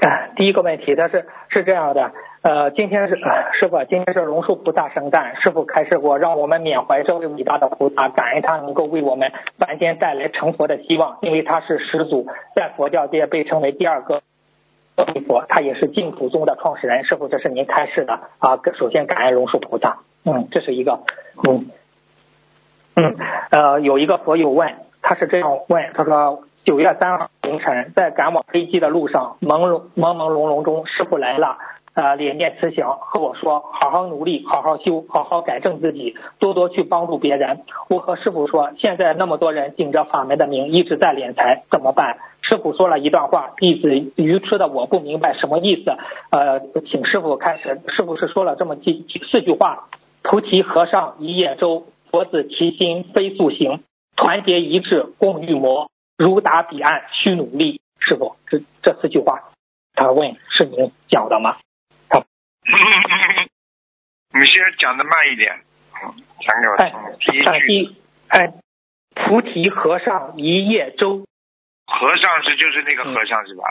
[0.00, 2.12] 啊，第一个问题，它是是这样的。
[2.42, 14.22] 呃，今天是师傅，今天是龙树菩萨圣诞，师傅开示过，让我们缅怀这位伟大的菩萨，感恩他能够为我们凡间带来成佛的希望，因为他是始祖，在佛教界被称为第二个
[15.28, 17.04] 佛，他也是净土宗的创始人。
[17.04, 21.00] 师傅，这是您开示的啊，首先感恩龙树菩萨，嗯，这是一个，
[21.46, 21.70] 嗯。
[22.94, 23.16] 嗯，
[23.50, 31.58] 呃，有一个佛友问，他是这样问，他说九月三号凌晨，在赶往飞机的路上，朦胧朦朦胧胧中，师傅来了，
[31.94, 37.62] 呃，脸面慈祥，和我说，好好努力，好好修，好好改正自己，多多去帮助别人。
[37.88, 42.18] 我和师傅说，现在那么多人顶着法门的名一直在敛财，怎么办？
[42.42, 45.90] 师傅说了一段话，弟子愚痴的我不明白什么意思，
[46.30, 47.80] 呃，请师傅开始。
[47.88, 49.88] 师傅是说了这么几几四句话：
[50.22, 51.86] 菩提和尚一叶舟。
[52.10, 53.80] 佛子齐心飞速行，
[54.16, 57.80] 团结一致共御魔，如达彼岸需努力。
[58.04, 59.52] 师傅，这这四句话，
[59.94, 61.56] 他问是您讲的吗？
[62.08, 62.18] 他
[64.34, 65.60] 你先讲的慢一点，
[66.02, 66.90] 嗯，讲给我哎
[67.20, 67.32] 听。
[67.32, 67.94] 第一啊句，
[68.26, 68.52] 哎，
[69.14, 71.24] 菩提和尚一叶舟。
[71.86, 73.62] 和尚是就是那个和尚是吧？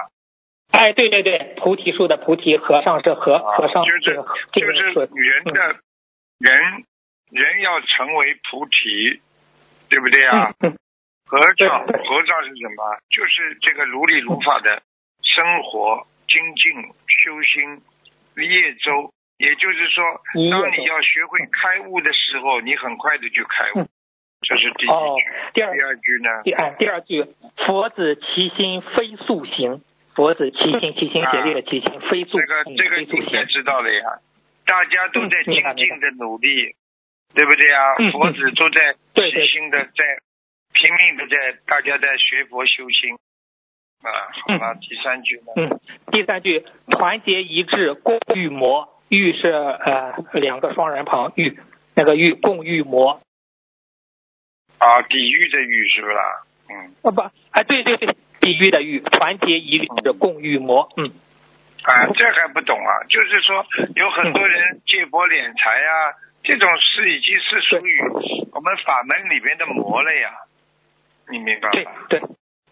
[0.72, 4.15] 哎，对对对，菩提树的菩提，和尚是和啊和尚，就是
[4.53, 5.76] 就是是人的
[6.38, 6.85] 人
[7.31, 9.19] 人要成为菩提，
[9.89, 10.55] 对不对啊？
[10.61, 10.77] 嗯嗯
[11.32, 12.84] 和尚对对和尚是什么？
[13.10, 14.84] 就是这个如理如法的
[15.24, 17.82] 生活、精进、修心、
[18.36, 19.14] 业周。
[19.40, 20.03] 也就是说，
[20.52, 23.90] 当你要学会开悟的时候，你很快的就开悟嗯。
[24.44, 25.26] 这是第一哦句。，
[25.56, 26.30] 第二第二句呢？
[26.44, 27.26] 第哎第二句，
[27.66, 29.82] 佛子其心非速行，
[30.14, 34.20] 佛子其心齐心协力的齐心飞速，这个嗯这个应该知道了呀，
[34.66, 36.76] 大家都在精进的努力，
[37.34, 37.95] 对不对啊？
[37.98, 40.06] 嗯佛子都在对对细心的在
[40.73, 43.15] 拼命的在大家在学佛修心
[44.02, 44.10] 啊。
[44.48, 45.53] 好了，第三句呢？
[45.56, 45.80] 嗯，
[46.11, 51.57] 第三句，团结一致共御魔，御是呃两个双人旁，御
[51.93, 53.22] 那个御共御魔
[54.80, 56.43] 啊，抵御的御是不是啦？
[56.69, 57.22] 嗯，啊不
[57.52, 61.11] 哎对对对，抵御的御，团结一致共御魔，嗯
[61.84, 63.03] 啊，这还不懂啊？
[63.10, 63.65] 就是说，
[63.95, 68.02] 有很多人借佛敛财啊，这种事已经是属于
[68.52, 70.31] 我们法门里面的魔了呀，
[71.32, 71.91] 你明白对吗？
[72.10, 72.22] 对，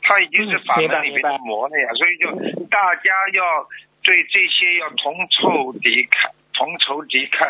[0.02, 2.30] 他已经是法门里面的魔了呀，所以就
[2.68, 3.68] 大家要
[4.04, 7.48] 对这些要同仇敌忾，同仇敌忾，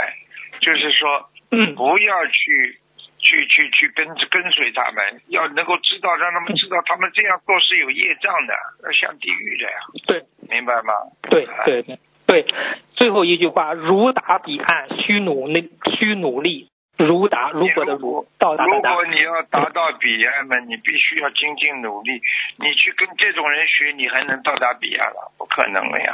[0.61, 2.79] 就是说嗯不要去
[3.17, 8.53] 去去去跟跟随他们，要能够知道，让他们知道他们这样做是有业障的，
[8.83, 9.77] 要下地狱的呀。
[10.07, 10.93] 对，明白吗？
[11.29, 12.45] 对对对对，
[12.93, 16.69] 最后一句话，如达彼岸，需努力，需努力。
[16.99, 18.89] 如达，如果的如，到达的达。
[18.91, 22.21] 如果你要达到彼岸嘛，你必须要精进努力。
[22.57, 25.31] 你去跟这种人学，你还能到达彼岸了？
[25.37, 26.13] 不可能了呀，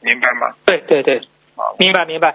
[0.00, 0.54] 明白吗？
[0.64, 1.20] 对对对，
[1.78, 2.34] 明白明白。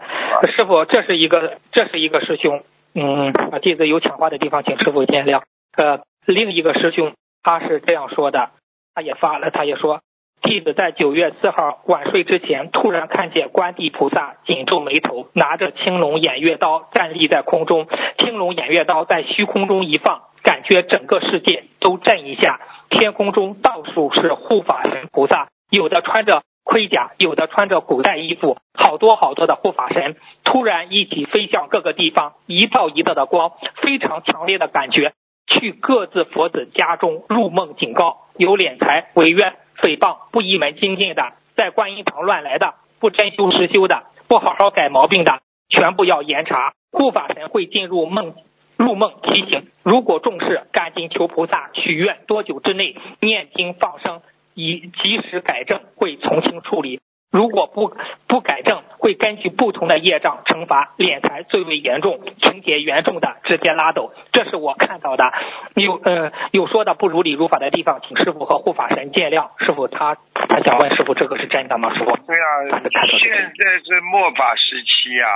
[0.56, 2.64] 师傅，这是一个，这是一个师兄。
[2.94, 3.34] 嗯，
[3.64, 5.42] 弟子有抢话的地方，请师傅见谅。
[5.76, 8.52] 呃，另一个师兄他是这样说的，
[8.94, 10.02] 他也发了，他也说。
[10.44, 17.88] 弟子在九月四号晚睡之前，突然看见观地菩萨紧皱眉头，拿着青龙偃月刀站立在空中。
[18.18, 22.60] 青龙偃月刀在虚空中一放，感觉整个世界都震一下。
[22.90, 35.14] 天空中到处是护法神菩萨，有的穿着盔甲，有的穿着古代衣服，好多好多的护法神突然一起飞向各个地方，一道一道的光，非常强烈的感觉。
[35.48, 39.54] 去各自佛子家中入梦警告，有敛财为愿。
[39.84, 46.74] 诽谤不一门精进的，在观音堂乱来的，不真修实修的，不好好改毛病的，全部要严查。
[46.94, 48.34] 护法神会进入梦
[48.78, 54.22] 入梦提醒，如果重视，赶紧求菩萨许愿，多久之内念经放生，
[54.54, 57.02] 以及时改正，会从轻处理。
[57.34, 57.98] 如果不
[58.28, 60.94] 不改正，会根据不同的业障惩罚。
[60.98, 64.14] 敛财最为严重，情节严重的直接拉走。
[64.32, 65.34] 这是我看到的。
[65.74, 69.50] 有呃有说的不如理如法的地方，请师傅和护法神见谅。
[69.66, 71.92] 师傅他他想问师傅，这个是真的吗？
[71.98, 72.16] 师傅？
[72.18, 72.80] 对啊，
[73.18, 75.28] 现在是末法时期啊，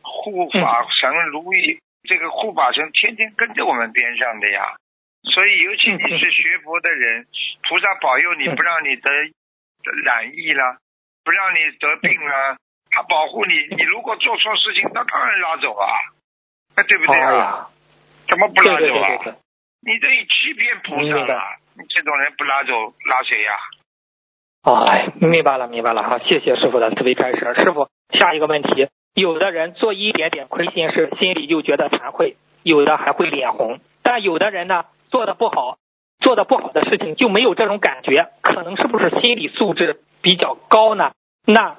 [0.00, 1.78] 护法神如意，
[2.08, 4.62] 这个护法神天天跟着我们边上的呀。
[5.24, 7.26] 所以尤其你是学佛的人，
[7.68, 9.10] 菩萨保佑你不让你得
[10.06, 10.78] 染疫了。
[11.28, 12.56] 不让你得病啊，
[12.90, 13.52] 他保护你。
[13.76, 15.86] 你如果做错事情，他当然拉走啊，
[16.74, 17.68] 那对不对啊？
[18.26, 19.36] 怎么不拉走啊？
[19.82, 21.44] 你这一欺骗菩萨啊！
[21.76, 22.72] 你这种人不拉走，
[23.04, 23.52] 拉谁呀？
[24.62, 26.18] 哎，明白了，明白了哈。
[26.18, 27.54] 谢谢师傅的慈悲开示。
[27.58, 33.80] 师傅，下一个问题，有的人做一点点亏心事，心里就觉得惭愧，有的还会脸红。
[34.02, 35.76] 但有的人呢，做的不好，
[36.20, 41.12] 做的不好的事情就没有这种感觉，可能是不是心理素质比较高呢？
[41.46, 41.78] 那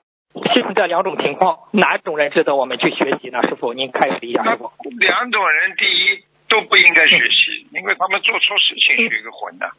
[0.54, 3.42] 像这两种情况，哪种人值得我们去学习呢？
[3.44, 4.44] 师傅，您开始一下。
[4.44, 9.70] 师傅，两种人，第一都不应该学习，因为他们做错事情学个混的。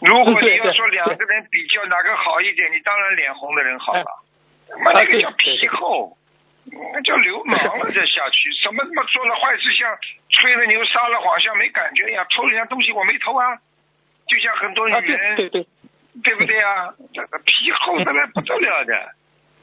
[0.00, 4.04] 如果你要说两个人比较哪个好一点，你当然脸红的人好了。
[4.84, 6.16] 妈，那个叫皮厚，
[6.92, 7.90] 那叫流氓了。
[7.94, 9.96] 这下去，什么他妈做了坏事，像
[10.28, 13.58] 吹了牛、撒了谎，像没感觉一样，偷人家东西我没偷啊。
[14.32, 15.66] 就像很多女人，对对，
[16.24, 16.88] 对不对啊？
[17.12, 18.94] 这个皮厚的来不得了的。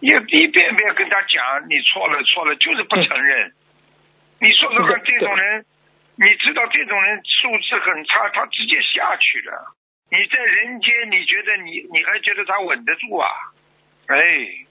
[0.01, 3.51] 要一遍遍跟他讲，你错了错了，就是不承认。
[4.39, 5.65] 你说说看，这种人，
[6.17, 9.73] 你知道这种人素质很差，他直接下去了。
[10.11, 13.27] 你在人间，你觉得你你还觉得他稳得住啊？
[14.05, 14.17] 哎，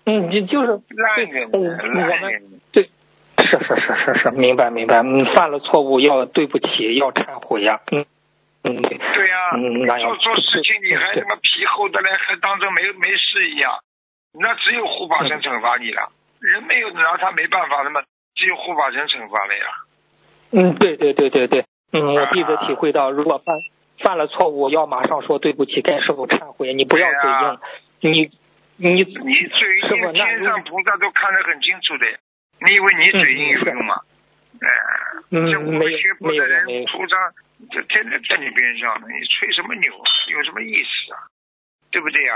[0.06, 2.42] 嗯，你就是烂人，烂人。
[2.70, 2.84] 对，
[3.38, 5.02] 是是是是是，明白明白。
[5.02, 7.80] 嗯，犯了错误要对不起，要忏悔呀。
[7.90, 8.06] 嗯
[8.68, 8.98] 嗯，对。
[8.98, 9.50] 对呀，
[9.98, 13.72] 做做事情你还他妈皮厚的嘞，还当成没没事一样。
[14.38, 18.02] 那只有护法神惩罚你了，人没有拿他没办法，那么
[18.34, 19.64] 只有护法神惩罚了呀。
[20.52, 23.56] 嗯，对对对对对，嗯，我弟子体会到，如果犯
[23.98, 27.58] 犯了错误，要马上说对不起，该师傅忏悔，你不要嘴硬，
[28.00, 28.30] 你
[28.76, 32.06] 你你嘴硬，天上菩萨都看得很清楚的，
[32.60, 34.00] 你以为你嘴硬有用吗？
[35.30, 37.16] 嗯，这我们学佛的人，菩萨
[37.70, 40.08] 这天天在你边上，你吹什么牛啊？
[40.30, 41.18] 有什么意思啊？
[41.90, 42.34] 对不对呀？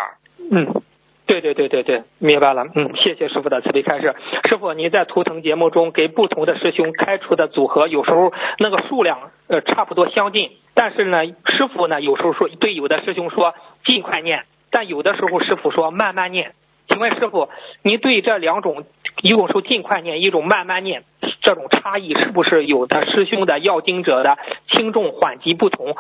[0.51, 0.83] 嗯。
[1.25, 2.67] 对对对对对，明白了。
[2.75, 4.15] 嗯，谢谢师傅的慈悲开示。
[4.49, 13.55] 师傅，你在图腾节目中给不同的师兄开出的组合，有时候那个数量呃差不多相近，但是呢，师傅呢有时候说对有的师兄说
[13.85, 16.55] 尽快念，但有的时候师傅说慢慢念。
[16.89, 17.49] 请问师傅，
[17.83, 18.85] 您对这两种
[19.23, 21.05] 一种说尽快念，一种慢慢念，
[21.43, 24.39] 这种差异是不是有的师兄的要经者的
[24.69, 25.97] 轻重缓急不同？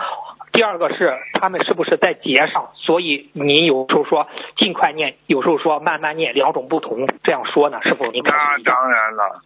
[0.53, 2.71] 第二个是他们是不是在节上？
[2.75, 7.81] 所以您有时候说尽快念，有时候说慢慢念，两种不同，这样说呢？
[7.83, 8.23] 是否您？
[8.23, 9.43] 那当然了，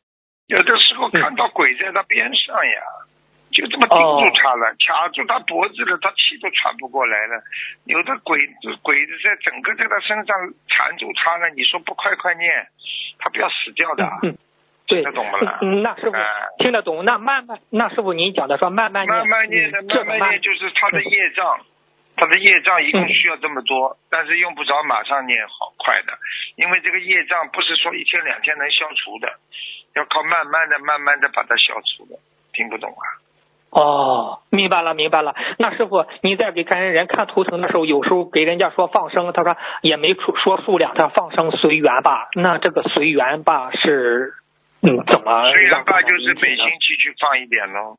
[0.49, 2.83] 有的时候看到鬼在他边上呀，
[3.53, 7.41] 就这么盯住他了，卡住他脖子了，他气都喘不过来了。
[7.85, 8.39] 有的鬼
[8.83, 10.37] 鬼子在整个在他身上
[10.69, 12.67] 缠住他了，你说不快快念，
[13.19, 14.05] 他不要死掉的。
[14.87, 15.59] 对，听懂不啦？
[15.63, 16.17] 嗯，那师傅
[16.59, 17.05] 听得懂。
[17.05, 21.61] 那慢慢，那师傅您讲的说慢慢念，慢慢念的慢慢念就是他的业障，
[22.17, 26.13] 他的业障一共需要这么多，但是用不着马上念好快的，
[26.57, 29.29] 因为这个业障不是说一天两天能消除的，
[29.95, 32.19] 要靠慢慢的、慢慢的把它消除的。
[32.53, 33.05] 听不懂啊？
[33.69, 35.35] 哦，明白了，明白了。
[35.59, 42.29] 那师傅，你在给看人看图腾的时候，有时候给人家说放生，他说也没出说数量，他放生随缘吧。
[42.35, 44.33] 那这个随缘吧是，
[44.83, 45.53] 嗯，怎么？
[45.53, 47.97] 随缘吧就是每星期去放一点喽，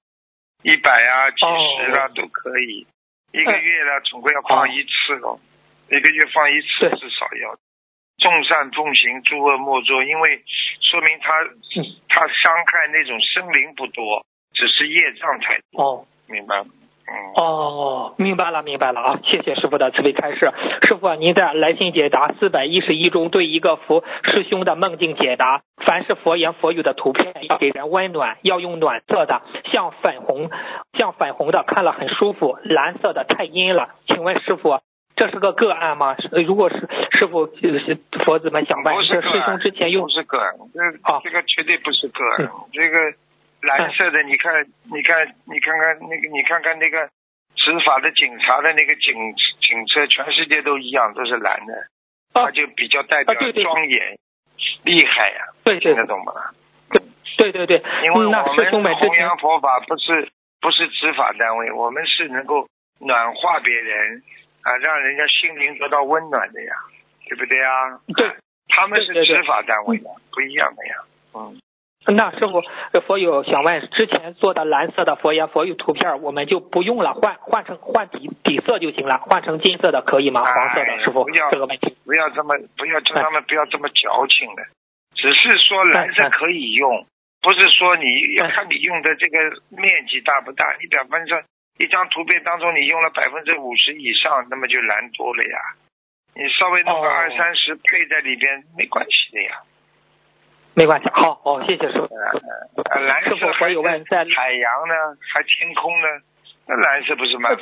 [0.64, 2.86] 一百啊、几十啊、都可以。
[3.32, 5.40] 一个月呢，总归要放一次喽，
[5.90, 7.58] 一个月放一次至少要。
[8.18, 10.44] 众善奉行，诸恶莫作，因为
[10.82, 11.34] 说明他
[12.10, 14.26] 他伤害那种生灵不多。
[14.54, 16.72] 只是业障太多哦，明白嗯
[17.36, 19.20] 哦，明白了，明白了啊！
[19.24, 20.52] 谢谢师傅的慈悲开示。
[20.88, 30.50] 师傅，您在来信解答四百一十一中对一个佛师兄的梦境解答：凡是佛言佛语的图片要给人温暖，要用暖色的，像粉红，
[30.98, 33.90] 像粉红的看了很舒服，蓝色的太阴了。
[34.08, 34.80] 请问师傅，
[35.16, 36.16] 这是个个案吗？
[36.46, 37.48] 如果是师傅
[38.26, 42.98] 佛子们想问，是师兄之前用不是个案，这这个绝对不是个案，这个。
[43.62, 47.10] 蓝色的，你看，你看，你看看那个，你看看那个
[47.56, 49.14] 执法的警察的那个警
[49.62, 51.74] 警车，全世界都一样，都是蓝的，
[52.34, 54.18] 它就比较代表庄严、
[54.84, 55.46] 厉害呀，
[55.80, 56.34] 听得懂吗？
[57.38, 62.68] 对对对，因为我们弘扬佛法不是不是执法单位，我们是能够
[63.00, 64.24] 暖化别人
[64.64, 66.74] 啊，让人家心灵得到温暖的呀，
[67.28, 68.00] 对不对啊？
[68.16, 68.36] 对，
[68.70, 70.96] 他们是执法单位的，不一样的呀，
[71.34, 71.60] 嗯。
[72.16, 72.64] 那师傅，
[73.02, 80.42] 佛友想问，之前做的蓝色的佛爷佛语图片，我们就不用了，换换成换底底色就行了，换成金色的可以吗？
[80.42, 81.98] 黄色的师傅，这个问题。
[82.06, 84.64] 不要这么不要叫他们不要这么矫情的，
[85.16, 87.06] 只是说蓝色可以用，
[87.42, 88.06] 不是说你
[88.36, 89.38] 要看你用的这个
[89.70, 91.44] 面积大不大，你比方说
[91.78, 95.60] 一张图片当中你用了百分之五十以上，那么就蓝多了呀，
[96.36, 99.60] 你稍微弄个二三十配在里边没关系的呀。
[100.78, 102.08] 没关系，好，好，谢谢师傅。
[103.00, 104.94] 蓝色还有问在海洋呢，
[105.34, 106.08] 还天空呢，
[106.68, 107.62] 那蓝色不是蛮好的，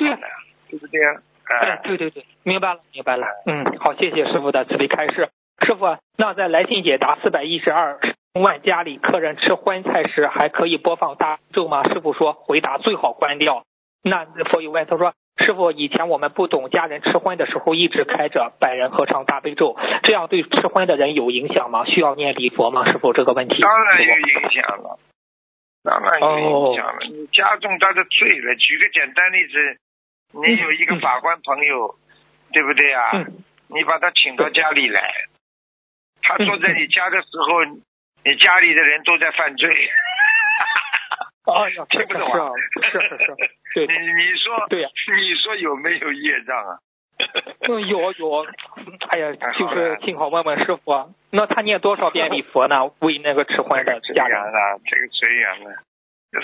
[0.70, 1.00] 对不对？
[1.48, 3.26] 哎，对对对，明白了，明白了。
[3.46, 5.30] 嗯，好，谢谢师傅的慈悲开示。
[5.66, 8.02] 师傅，那在来信解答四百一十二
[8.34, 11.84] 问家里客人吃荤菜时，还可以播放大咒吗？
[11.84, 13.64] 师傅说，回答最好关掉。
[14.04, 15.14] 那佛友问他说。
[15.38, 21.86] 师傅，以前我们不懂，家人吃荤的时候一直开着百人合唱大悲咒，这样对吃荤的人有影响吗？
[21.86, 22.90] 需要念礼佛吗？
[22.92, 23.60] 师傅，这个问题。
[23.62, 25.00] 当然有影响了，
[25.84, 28.56] 当然有影响了，你加重他的罪了。
[28.56, 29.80] 举个简单例子，
[30.32, 31.96] 你有一个法官朋友，
[32.54, 33.26] 对不对啊？
[33.68, 35.14] 你把他请到家里来，
[36.22, 37.66] 他坐在你家的时候，
[38.24, 39.70] 你家里的人都在犯罪。
[41.46, 42.52] 哎呀， 听不懂啊！
[42.82, 43.36] 是是是，
[43.76, 44.90] 对，你你说对呀？
[45.20, 46.80] 你说有没有业障啊？
[47.68, 48.46] 嗯，有有。
[49.12, 52.92] 哎呀，就是幸好问问师傅，那他念多少遍礼佛呢？
[53.00, 55.76] 为那个吃荤的家人啊，这个随缘了，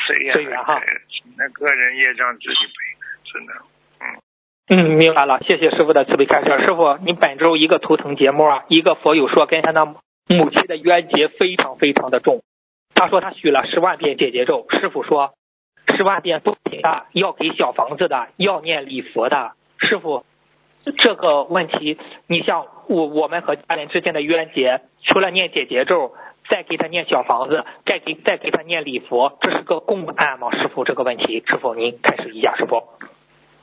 [0.05, 0.81] 随缘随缘哈。
[1.37, 3.53] 那个人业障自己背，真的。
[4.01, 4.19] 嗯
[4.67, 6.65] 嗯，明白了，谢谢师傅的慈悲开示。
[6.65, 12.41] 师傅，你本周一个图腾节目啊，一个佛友说跟他的母亲的冤结非常非常的重。
[12.93, 15.33] 他说他许了十万遍解结咒，师傅说
[15.95, 19.53] 十万遍不行的，要给小房子的，要念礼佛的。
[19.77, 20.25] 师傅，
[20.97, 21.97] 这个问题，
[22.27, 26.13] 你像我我们和家人之间的冤结，除了念解结咒，
[26.49, 30.51] 再给他念小房子，再给再给他念礼佛，这是个共案吗？
[30.51, 32.83] 师傅，这个问题，师傅您开始一下，师傅。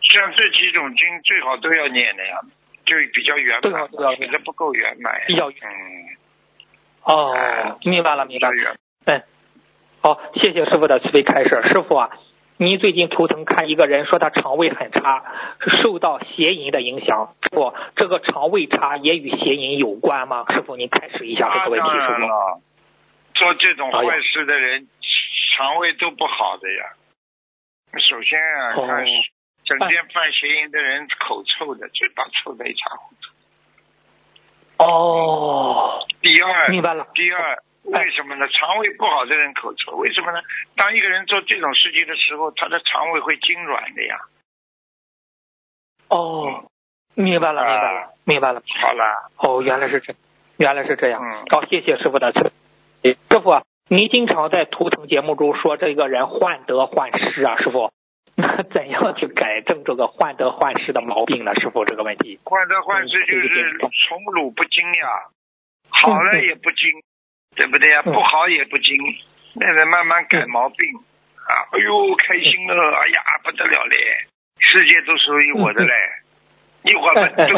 [0.01, 2.41] 像这几种经最好都要念的呀，
[2.85, 5.21] 就比较圆满，否则不够圆满。
[5.27, 5.61] 比较圆。
[7.05, 8.77] 哦，明白了，明白了。
[9.07, 9.23] 嗯，
[10.01, 11.61] 好，谢谢师傅的慈悲开示。
[11.69, 12.11] 师傅啊，
[12.57, 15.25] 您最近图腾看一个人说他肠胃很差，
[15.83, 17.35] 受到邪淫的影响。
[17.51, 20.45] 不，这个肠胃差也与邪淫有关吗？
[20.51, 21.87] 师傅，您开始一下这个问题。
[21.89, 22.61] 当然了，
[23.35, 24.89] 做这种坏事的人，
[25.57, 26.85] 肠胃都不好的呀。
[27.99, 29.05] 首先啊，看
[29.65, 34.85] 整天犯邪淫的人口臭的，嘴巴臭的一塌糊涂。
[34.85, 36.07] 哦。
[36.23, 37.07] 第二，明白了。
[37.15, 37.63] 第二。
[37.91, 38.47] 为什么呢？
[38.49, 40.41] 肠胃不好的人口臭，为什么呢？
[40.77, 44.19] 当一个人做这种事情的时候，他的肠胃会痉挛的呀。
[46.09, 46.71] 哦，
[47.15, 48.63] 明白了，明白了，明白了。
[48.81, 49.31] 好了。
[49.39, 50.15] 哦，原来是这，
[50.59, 51.23] 原来是这样。
[51.23, 51.47] 嗯。
[51.51, 52.53] 好，谢谢师傅的师
[53.41, 57.91] 傅，您经常在图腾节目中说这个人患得患失啊，师傅，
[58.37, 61.55] 那怎样去改正这个患得患失的毛病呢？
[61.55, 62.39] 师傅，这个问题。
[62.45, 65.09] 患得患失就是宠辱不惊呀，
[65.89, 67.03] 好了也不惊。
[67.59, 68.03] 对不对呀？
[68.03, 68.95] 不好也不精，
[69.55, 70.79] 那人慢慢改毛病
[71.43, 71.67] 啊！
[71.73, 73.97] 哎呦，开心了，哎呀，不得了嘞！
[74.61, 75.93] 世界都属于我的嘞！
[76.85, 77.49] 一会儿蹲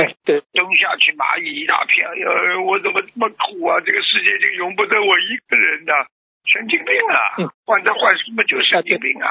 [0.53, 3.79] 蹲下去，蚂蚁一大片，哎呦，我怎么这么苦啊？
[3.85, 5.93] 这个世界就容不得我一个人的，
[6.47, 7.53] 神经病啊！
[7.67, 9.29] 患得患失嘛，就神经病啊！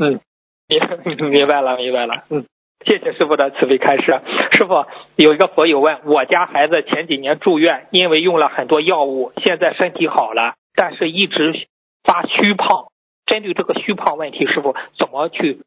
[0.00, 0.20] 嗯，
[0.68, 2.24] 明明白了，明白了。
[2.28, 2.44] 嗯，
[2.84, 4.20] 谢谢师傅的慈悲开示。
[4.52, 4.86] 师傅
[5.16, 11.68] 有一个佛友问，我家孩子前几年住院，因为用了很多药物，现在身体好了，但是一直
[12.04, 12.86] 发虚胖。
[13.26, 15.60] 针对这个虚胖问题，师傅怎么去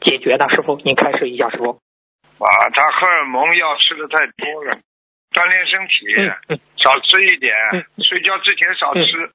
[0.00, 0.48] 解决呢？
[0.48, 1.78] 师傅您开示一下，师傅。
[2.38, 4.80] 啊，他荷尔蒙药吃的太多了，
[5.30, 7.54] 锻炼身体，少吃一点，
[8.02, 9.30] 睡觉之前少吃，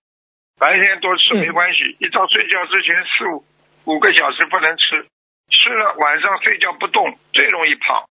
[0.59, 3.45] 白天多吃没关系，一到睡觉之前四五
[3.85, 5.07] 五个小时不能吃，
[5.51, 8.05] 吃了晚上睡觉不动最容易胖，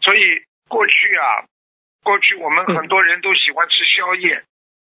[0.00, 0.20] 所以
[0.68, 1.44] 过去啊，
[2.02, 4.42] 过去我们很多人都喜欢吃宵夜，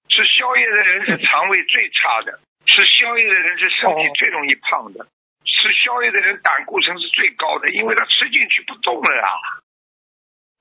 [0.09, 5.07] 吃宵夜的人是肠胃最差的，吃宵夜的人是身体最容易胖的。
[5.45, 9.33] 吃宵夜的人胆固醇是最高的，因为他吃进去不动了啊。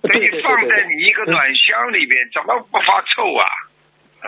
[0.01, 3.45] 所以放在你一个暖箱里边，怎么不发臭啊？
[4.21, 4.27] 啊。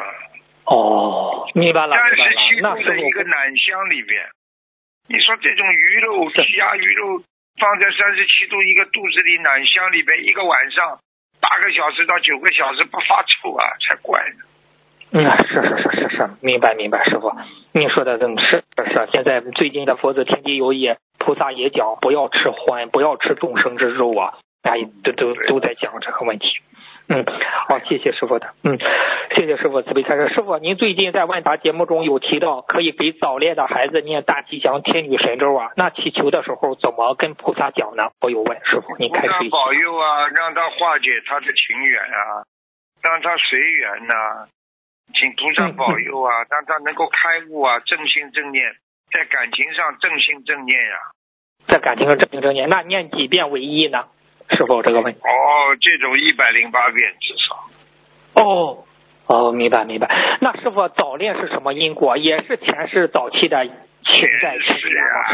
[0.66, 1.94] 哦，明白了。
[1.94, 4.26] 三十七度的一个暖箱里边，
[5.07, 7.22] 你说这种鱼肉、鸡鸭鱼肉
[7.60, 10.99] 放在三十七度一个肚子里暖箱里边，一个晚上
[11.40, 14.44] 八个小时到九个小时不发臭啊，才怪呢。
[15.11, 17.32] 嗯，是是是是是，明白明白，师傅，
[17.72, 19.07] 你说的真是是是。
[19.14, 24.34] 现在最近的佛子天地有也，菩萨也讲不要吃荤，不要吃众生之肉啊，
[24.64, 24.73] 哎，
[25.03, 26.49] 都都都在讲这个问题。
[27.07, 27.23] 嗯，
[27.68, 28.80] 好，谢谢师傅的，嗯，
[29.36, 30.27] 谢谢师傅慈悲开示。
[30.30, 38.10] 师傅，您最近在万达节目中有提到可以给早恋的孩子念大吉祥天女神咒啊，那祈求的时候怎么跟菩萨讲呢？
[38.22, 39.49] 我有问师傅，您开始。
[39.52, 42.41] 保佑啊，让他化解他的情缘啊，
[43.03, 44.48] 让他随缘呐。
[45.14, 48.65] 请菩萨保佑啊，让他能够开悟啊，正心正念，
[49.11, 50.98] 在感情上正心正念呀，
[51.68, 54.06] 在感情上正心正念，那念几遍为一呢？
[54.52, 55.20] 是否这个问题？
[55.20, 58.44] 哦，这种一百零八遍至少。
[58.44, 58.86] 哦
[59.28, 60.08] 哦，明白明白。
[60.42, 62.18] 那师傅早恋是什么因果？
[62.18, 63.74] 也是前世早期的情
[64.42, 65.26] 债情缘啊，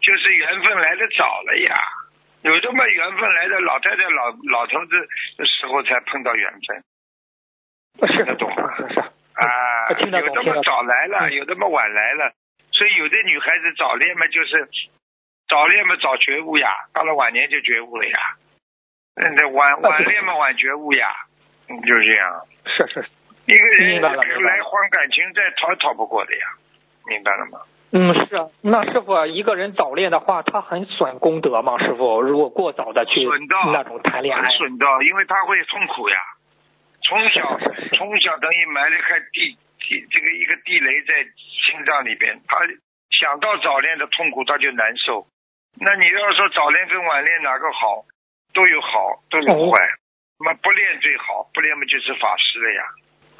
[0.00, 1.74] 就是缘分来的早了呀。
[2.42, 5.08] 有这么缘分来的老太太、老老头子
[5.38, 6.82] 的时候才碰到缘分。
[8.08, 9.94] 听得懂是是啊，有
[10.34, 12.32] 这么早来了，有这么晚来了，
[12.72, 14.68] 所以有的女孩子早恋嘛，就是
[15.48, 18.18] 早恋嘛早觉悟呀，到了晚年就觉悟了呀。
[19.36, 21.08] 那晚晚恋嘛晚觉悟呀，
[21.68, 22.46] 就是这样。
[22.66, 23.06] 是是，
[23.46, 26.46] 一个人来还感情，再逃也逃不过的呀，
[27.06, 27.60] 明白了吗？
[27.92, 28.48] 嗯，是啊。
[28.60, 31.78] 那师傅，一个人早恋的话，他很损功德吗？
[31.78, 33.24] 师傅，如果过早的去
[33.72, 36.16] 那种谈恋爱，损的，因为他会痛苦呀。
[37.02, 37.60] 从小
[37.92, 42.58] 从小等于埋了一块地地这个一个地雷在心脏里边，他
[43.10, 45.26] 想到早恋的痛苦他就难受。
[45.80, 48.04] 那你要说早恋跟晚恋哪个好？
[48.54, 49.80] 都有好，都有坏。
[50.38, 52.82] 那么不练最好，不练嘛就是法师了呀。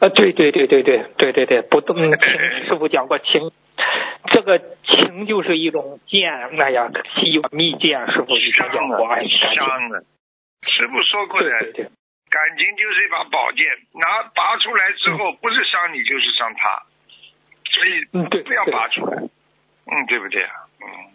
[0.00, 2.10] 啊，对对对对对对对对，不动情。
[2.66, 3.52] 师傅讲过情，
[4.26, 6.90] 这个情就是一种剑，哎呀，
[7.22, 8.04] 一把密剑。
[8.10, 9.22] 师傅以前讲过，哎，
[9.54, 10.04] 伤的。
[10.66, 11.50] 师傅说过的。
[11.60, 11.84] 对对。
[12.30, 16.82] 感情就是一把宝剑，拿拔出来之后，不是伤你就是伤他，
[17.70, 18.04] 所以
[18.42, 20.50] 不要拔出来，嗯对不对啊？
[20.82, 21.13] 嗯，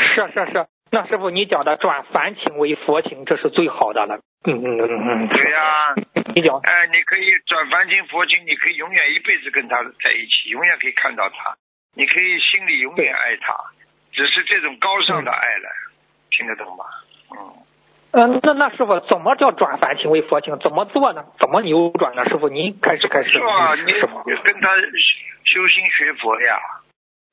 [0.00, 4.20] 是是是，那师傅你讲的转凡情为佛情，这是最好的了。
[4.44, 5.94] 嗯嗯嗯嗯，对呀，
[6.34, 11.56] 你讲，哎，你可以转凡情佛情，你可以永远一辈子跟他在一起，永远可以看到他，
[11.94, 13.54] 你可以心里永远爱他，
[14.12, 15.68] 只是这种高尚的爱了，
[16.30, 16.84] 听得懂吗？
[17.32, 17.52] 嗯。
[18.12, 20.58] 嗯，那那师傅怎么叫转凡情为佛情？
[20.58, 21.26] 怎么做呢？
[21.38, 22.24] 怎么扭转呢？
[22.24, 23.30] 师傅，您开始开始。
[23.30, 23.92] 是啊，你
[24.42, 24.74] 跟他
[25.44, 26.58] 修心学佛呀，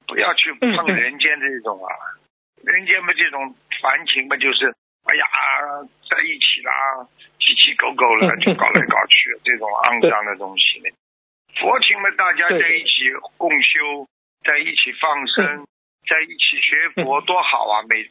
[0.06, 1.90] 不要去碰人间这种啊，
[2.64, 4.74] 人间嘛这种凡情嘛就是，
[5.06, 5.26] 哎呀，
[6.10, 7.08] 在一起啦，
[7.40, 10.90] 鸡鸡狗狗了， 就搞来搞去，这种肮脏的东西呢。
[11.60, 14.08] 佛情嘛，大家在一起共修，
[14.44, 15.66] 在一起放生，
[16.08, 17.82] 在一起学佛，多好啊！
[17.90, 18.04] 每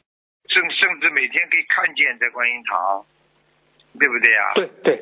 [0.49, 3.05] 甚甚至每天可以看见在观音堂，
[3.99, 4.53] 对不对呀？
[4.55, 4.95] 对对，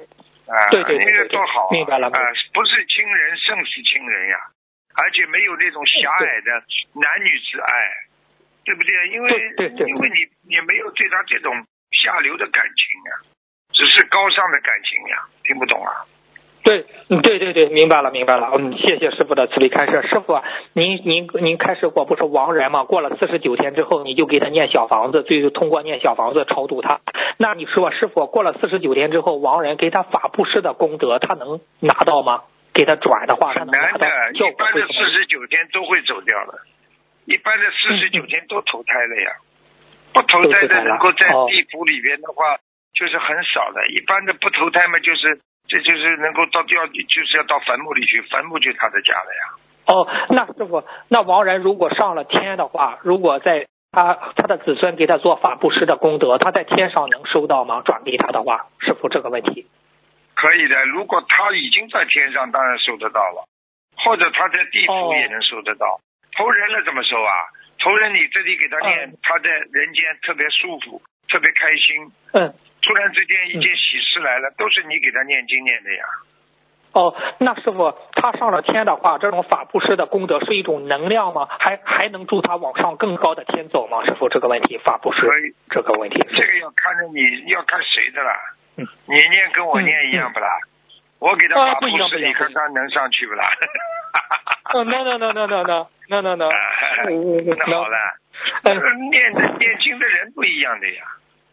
[0.48, 2.20] 啊，对对那个多好，明白了啊，
[2.52, 4.36] 不是亲人胜似亲人呀，
[4.96, 6.50] 而且没有那种狭隘的
[7.00, 7.72] 男女之爱，
[8.64, 9.08] 对不对？
[9.08, 9.30] 因为
[9.86, 11.54] 因为你你没有对他这种
[11.92, 12.82] 下流的感情
[13.12, 13.12] 啊，
[13.72, 15.92] 只是高尚的感情呀，听不懂啊。
[16.64, 18.50] 对，嗯，对对对，明白了，明白了。
[18.56, 20.00] 嗯，谢谢师傅的慈悲开示。
[20.08, 20.40] 师傅，
[20.72, 22.84] 您您您开示过，不是亡人吗？
[22.84, 27.00] 过了四十九天之后，你就给他念小房子，最后通过念小房子超度他。
[27.36, 32.44] 那你说，师傅过了四十九天之后，亡人给他法布施的功德，他能拿到吗？
[32.72, 34.06] 给他转的话，很难的。
[34.32, 36.62] 一般的四十九天都会走掉了，
[37.26, 39.36] 一般的四十九天都投胎了呀。
[40.12, 42.58] 不投胎的能够在地府里边的话，
[42.92, 43.88] 就是很少的。
[43.88, 45.40] 一般的不投胎嘛，就是。
[45.66, 49.42] 这就是能够到要就是要到坟墓里去，坟墓就是他的家了呀。
[49.86, 57.80] 哦，那师傅，那亡人如果上了天的话，如果在他他的子孙给他做法布施的功德，他在天上能收到吗？
[57.80, 59.66] 转给他的话，师傅这个问题。
[60.34, 63.48] 可以的，如果他已经在天上，当然收得到了，
[64.04, 66.00] 或者他在地府也能收得到。
[66.36, 67.32] 投人了怎么收啊？
[67.78, 72.12] 投人你这里给他念，他在人间特别舒服，特别开心。
[72.32, 72.54] 嗯。
[72.82, 76.04] 突然之间一件喜事来了，都是你给他念经念的呀。
[76.92, 81.48] 哦，那师傅，他上了天的话，这种法布施的功德是一种能量吗？
[81.58, 84.04] 还还能助他往上更高的天走吗？
[84.04, 85.20] 师傅，这个问题法布施
[85.70, 88.38] 这个问题，这个要看着你要看谁的啦。
[88.76, 90.48] 嗯，你念跟我念一样不啦？
[91.24, 93.48] 我给他法布施，你看他能上去不啦？
[94.74, 96.48] 哦，no no no no no no no no no。
[96.50, 97.96] 那好了，
[99.10, 101.02] 念的念经的人不一样的呀，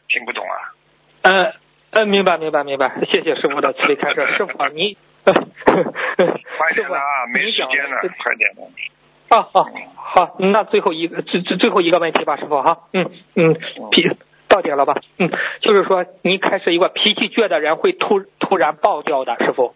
[0.09, 0.75] 听不懂啊？
[1.23, 1.53] 嗯
[1.91, 4.27] 嗯，明白明白明白，谢谢师傅的慈悲开示。
[4.35, 4.97] 师傅您。
[5.23, 7.27] 快点了啊！
[7.33, 8.67] 没时间了，快点了。
[9.29, 13.53] 啊好，好，那最后一个最最最后一个问题吧，师傅哈，嗯嗯，
[13.91, 14.03] 脾
[14.51, 14.99] 到点了吧？
[15.17, 19.73] 嗯，就是说，您开始一个脾气倔的人会突突然爆掉的，师傅，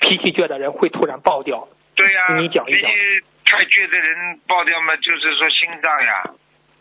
[0.00, 1.68] 脾气倔的人会突然爆掉。
[1.94, 2.90] 对呀，你讲一讲。
[2.90, 6.34] 脾气太倔的人爆掉嘛，就是说心脏呀、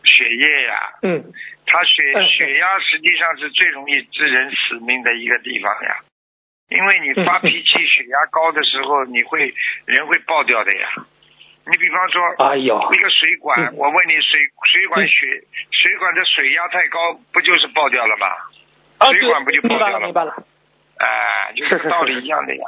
[0.04, 1.32] 血液呀，嗯，
[1.68, 6.00] 他血血压实际上是最容易致人死命的一个地方呀。
[6.70, 9.54] 因为你发脾气、血压高的时候，你会
[9.86, 10.88] 人会爆掉的呀。
[11.66, 18.28] 你比方说，哎呦，一个水管，我问你，水水管水水管的水压太高，不就是爆掉了吗？
[19.12, 20.00] 水管不就爆掉了？
[20.00, 20.34] 明白了。
[20.98, 22.64] 哎，就是道理一样的呀。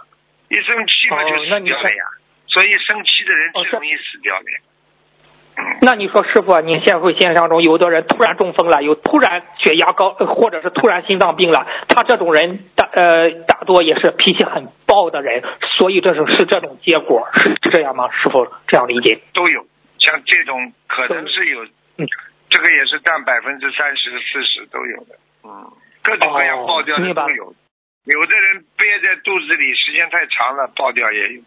[0.50, 2.04] 一生气嘛就死掉了呀。
[2.48, 4.46] 所以生气的人最容易死掉的。
[5.82, 15.44] 那你说师傅，你现会现象中有的人突然中风了，有突然血压高，或者是突然心脏病了，他这种人大呃大多也是脾气很暴的人，
[15.78, 18.10] 所以这是是这种结果是这样吗？
[18.12, 19.20] 师傅这样理解？
[19.34, 19.66] 都有，
[20.00, 21.66] 像这种可能是有，
[21.98, 22.08] 嗯，
[22.50, 25.68] 这个也是占百分之三十四十都有的，嗯，
[26.02, 27.54] 各种各样爆掉的都有，
[28.06, 31.42] 有的人憋在肚子里时间太长了爆掉也有，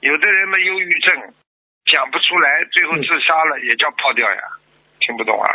[0.00, 1.34] 有的人嘛忧郁症。
[1.86, 4.40] 讲不出来，最后自杀了，也叫泡掉呀？
[4.98, 5.46] 听不懂啊？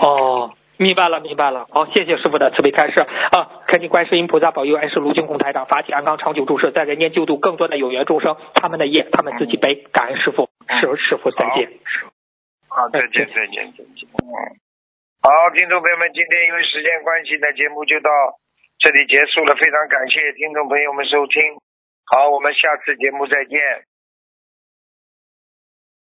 [0.00, 1.68] 哦，明白了，明白了。
[1.70, 3.60] 好，谢谢师傅的慈悲开示啊！
[3.68, 8.36] 恳请观世音菩萨保佑，恩师卢金红台长法体安康，长久住世，在人间救度更多的有缘众生。
[8.54, 9.74] 他们的业，他们自己背。
[9.92, 11.68] 感恩师傅，师师傅再见。
[12.68, 14.08] 好，再见，再见，再见。
[14.08, 14.26] 嗯，
[15.20, 18.10] 好，听众朋友们，今天因为时间关系呢，节目就到
[18.78, 19.54] 这里结束了。
[19.60, 21.42] 非常感谢听众朋友们收听。
[22.06, 23.60] 好，我们下次节目再见。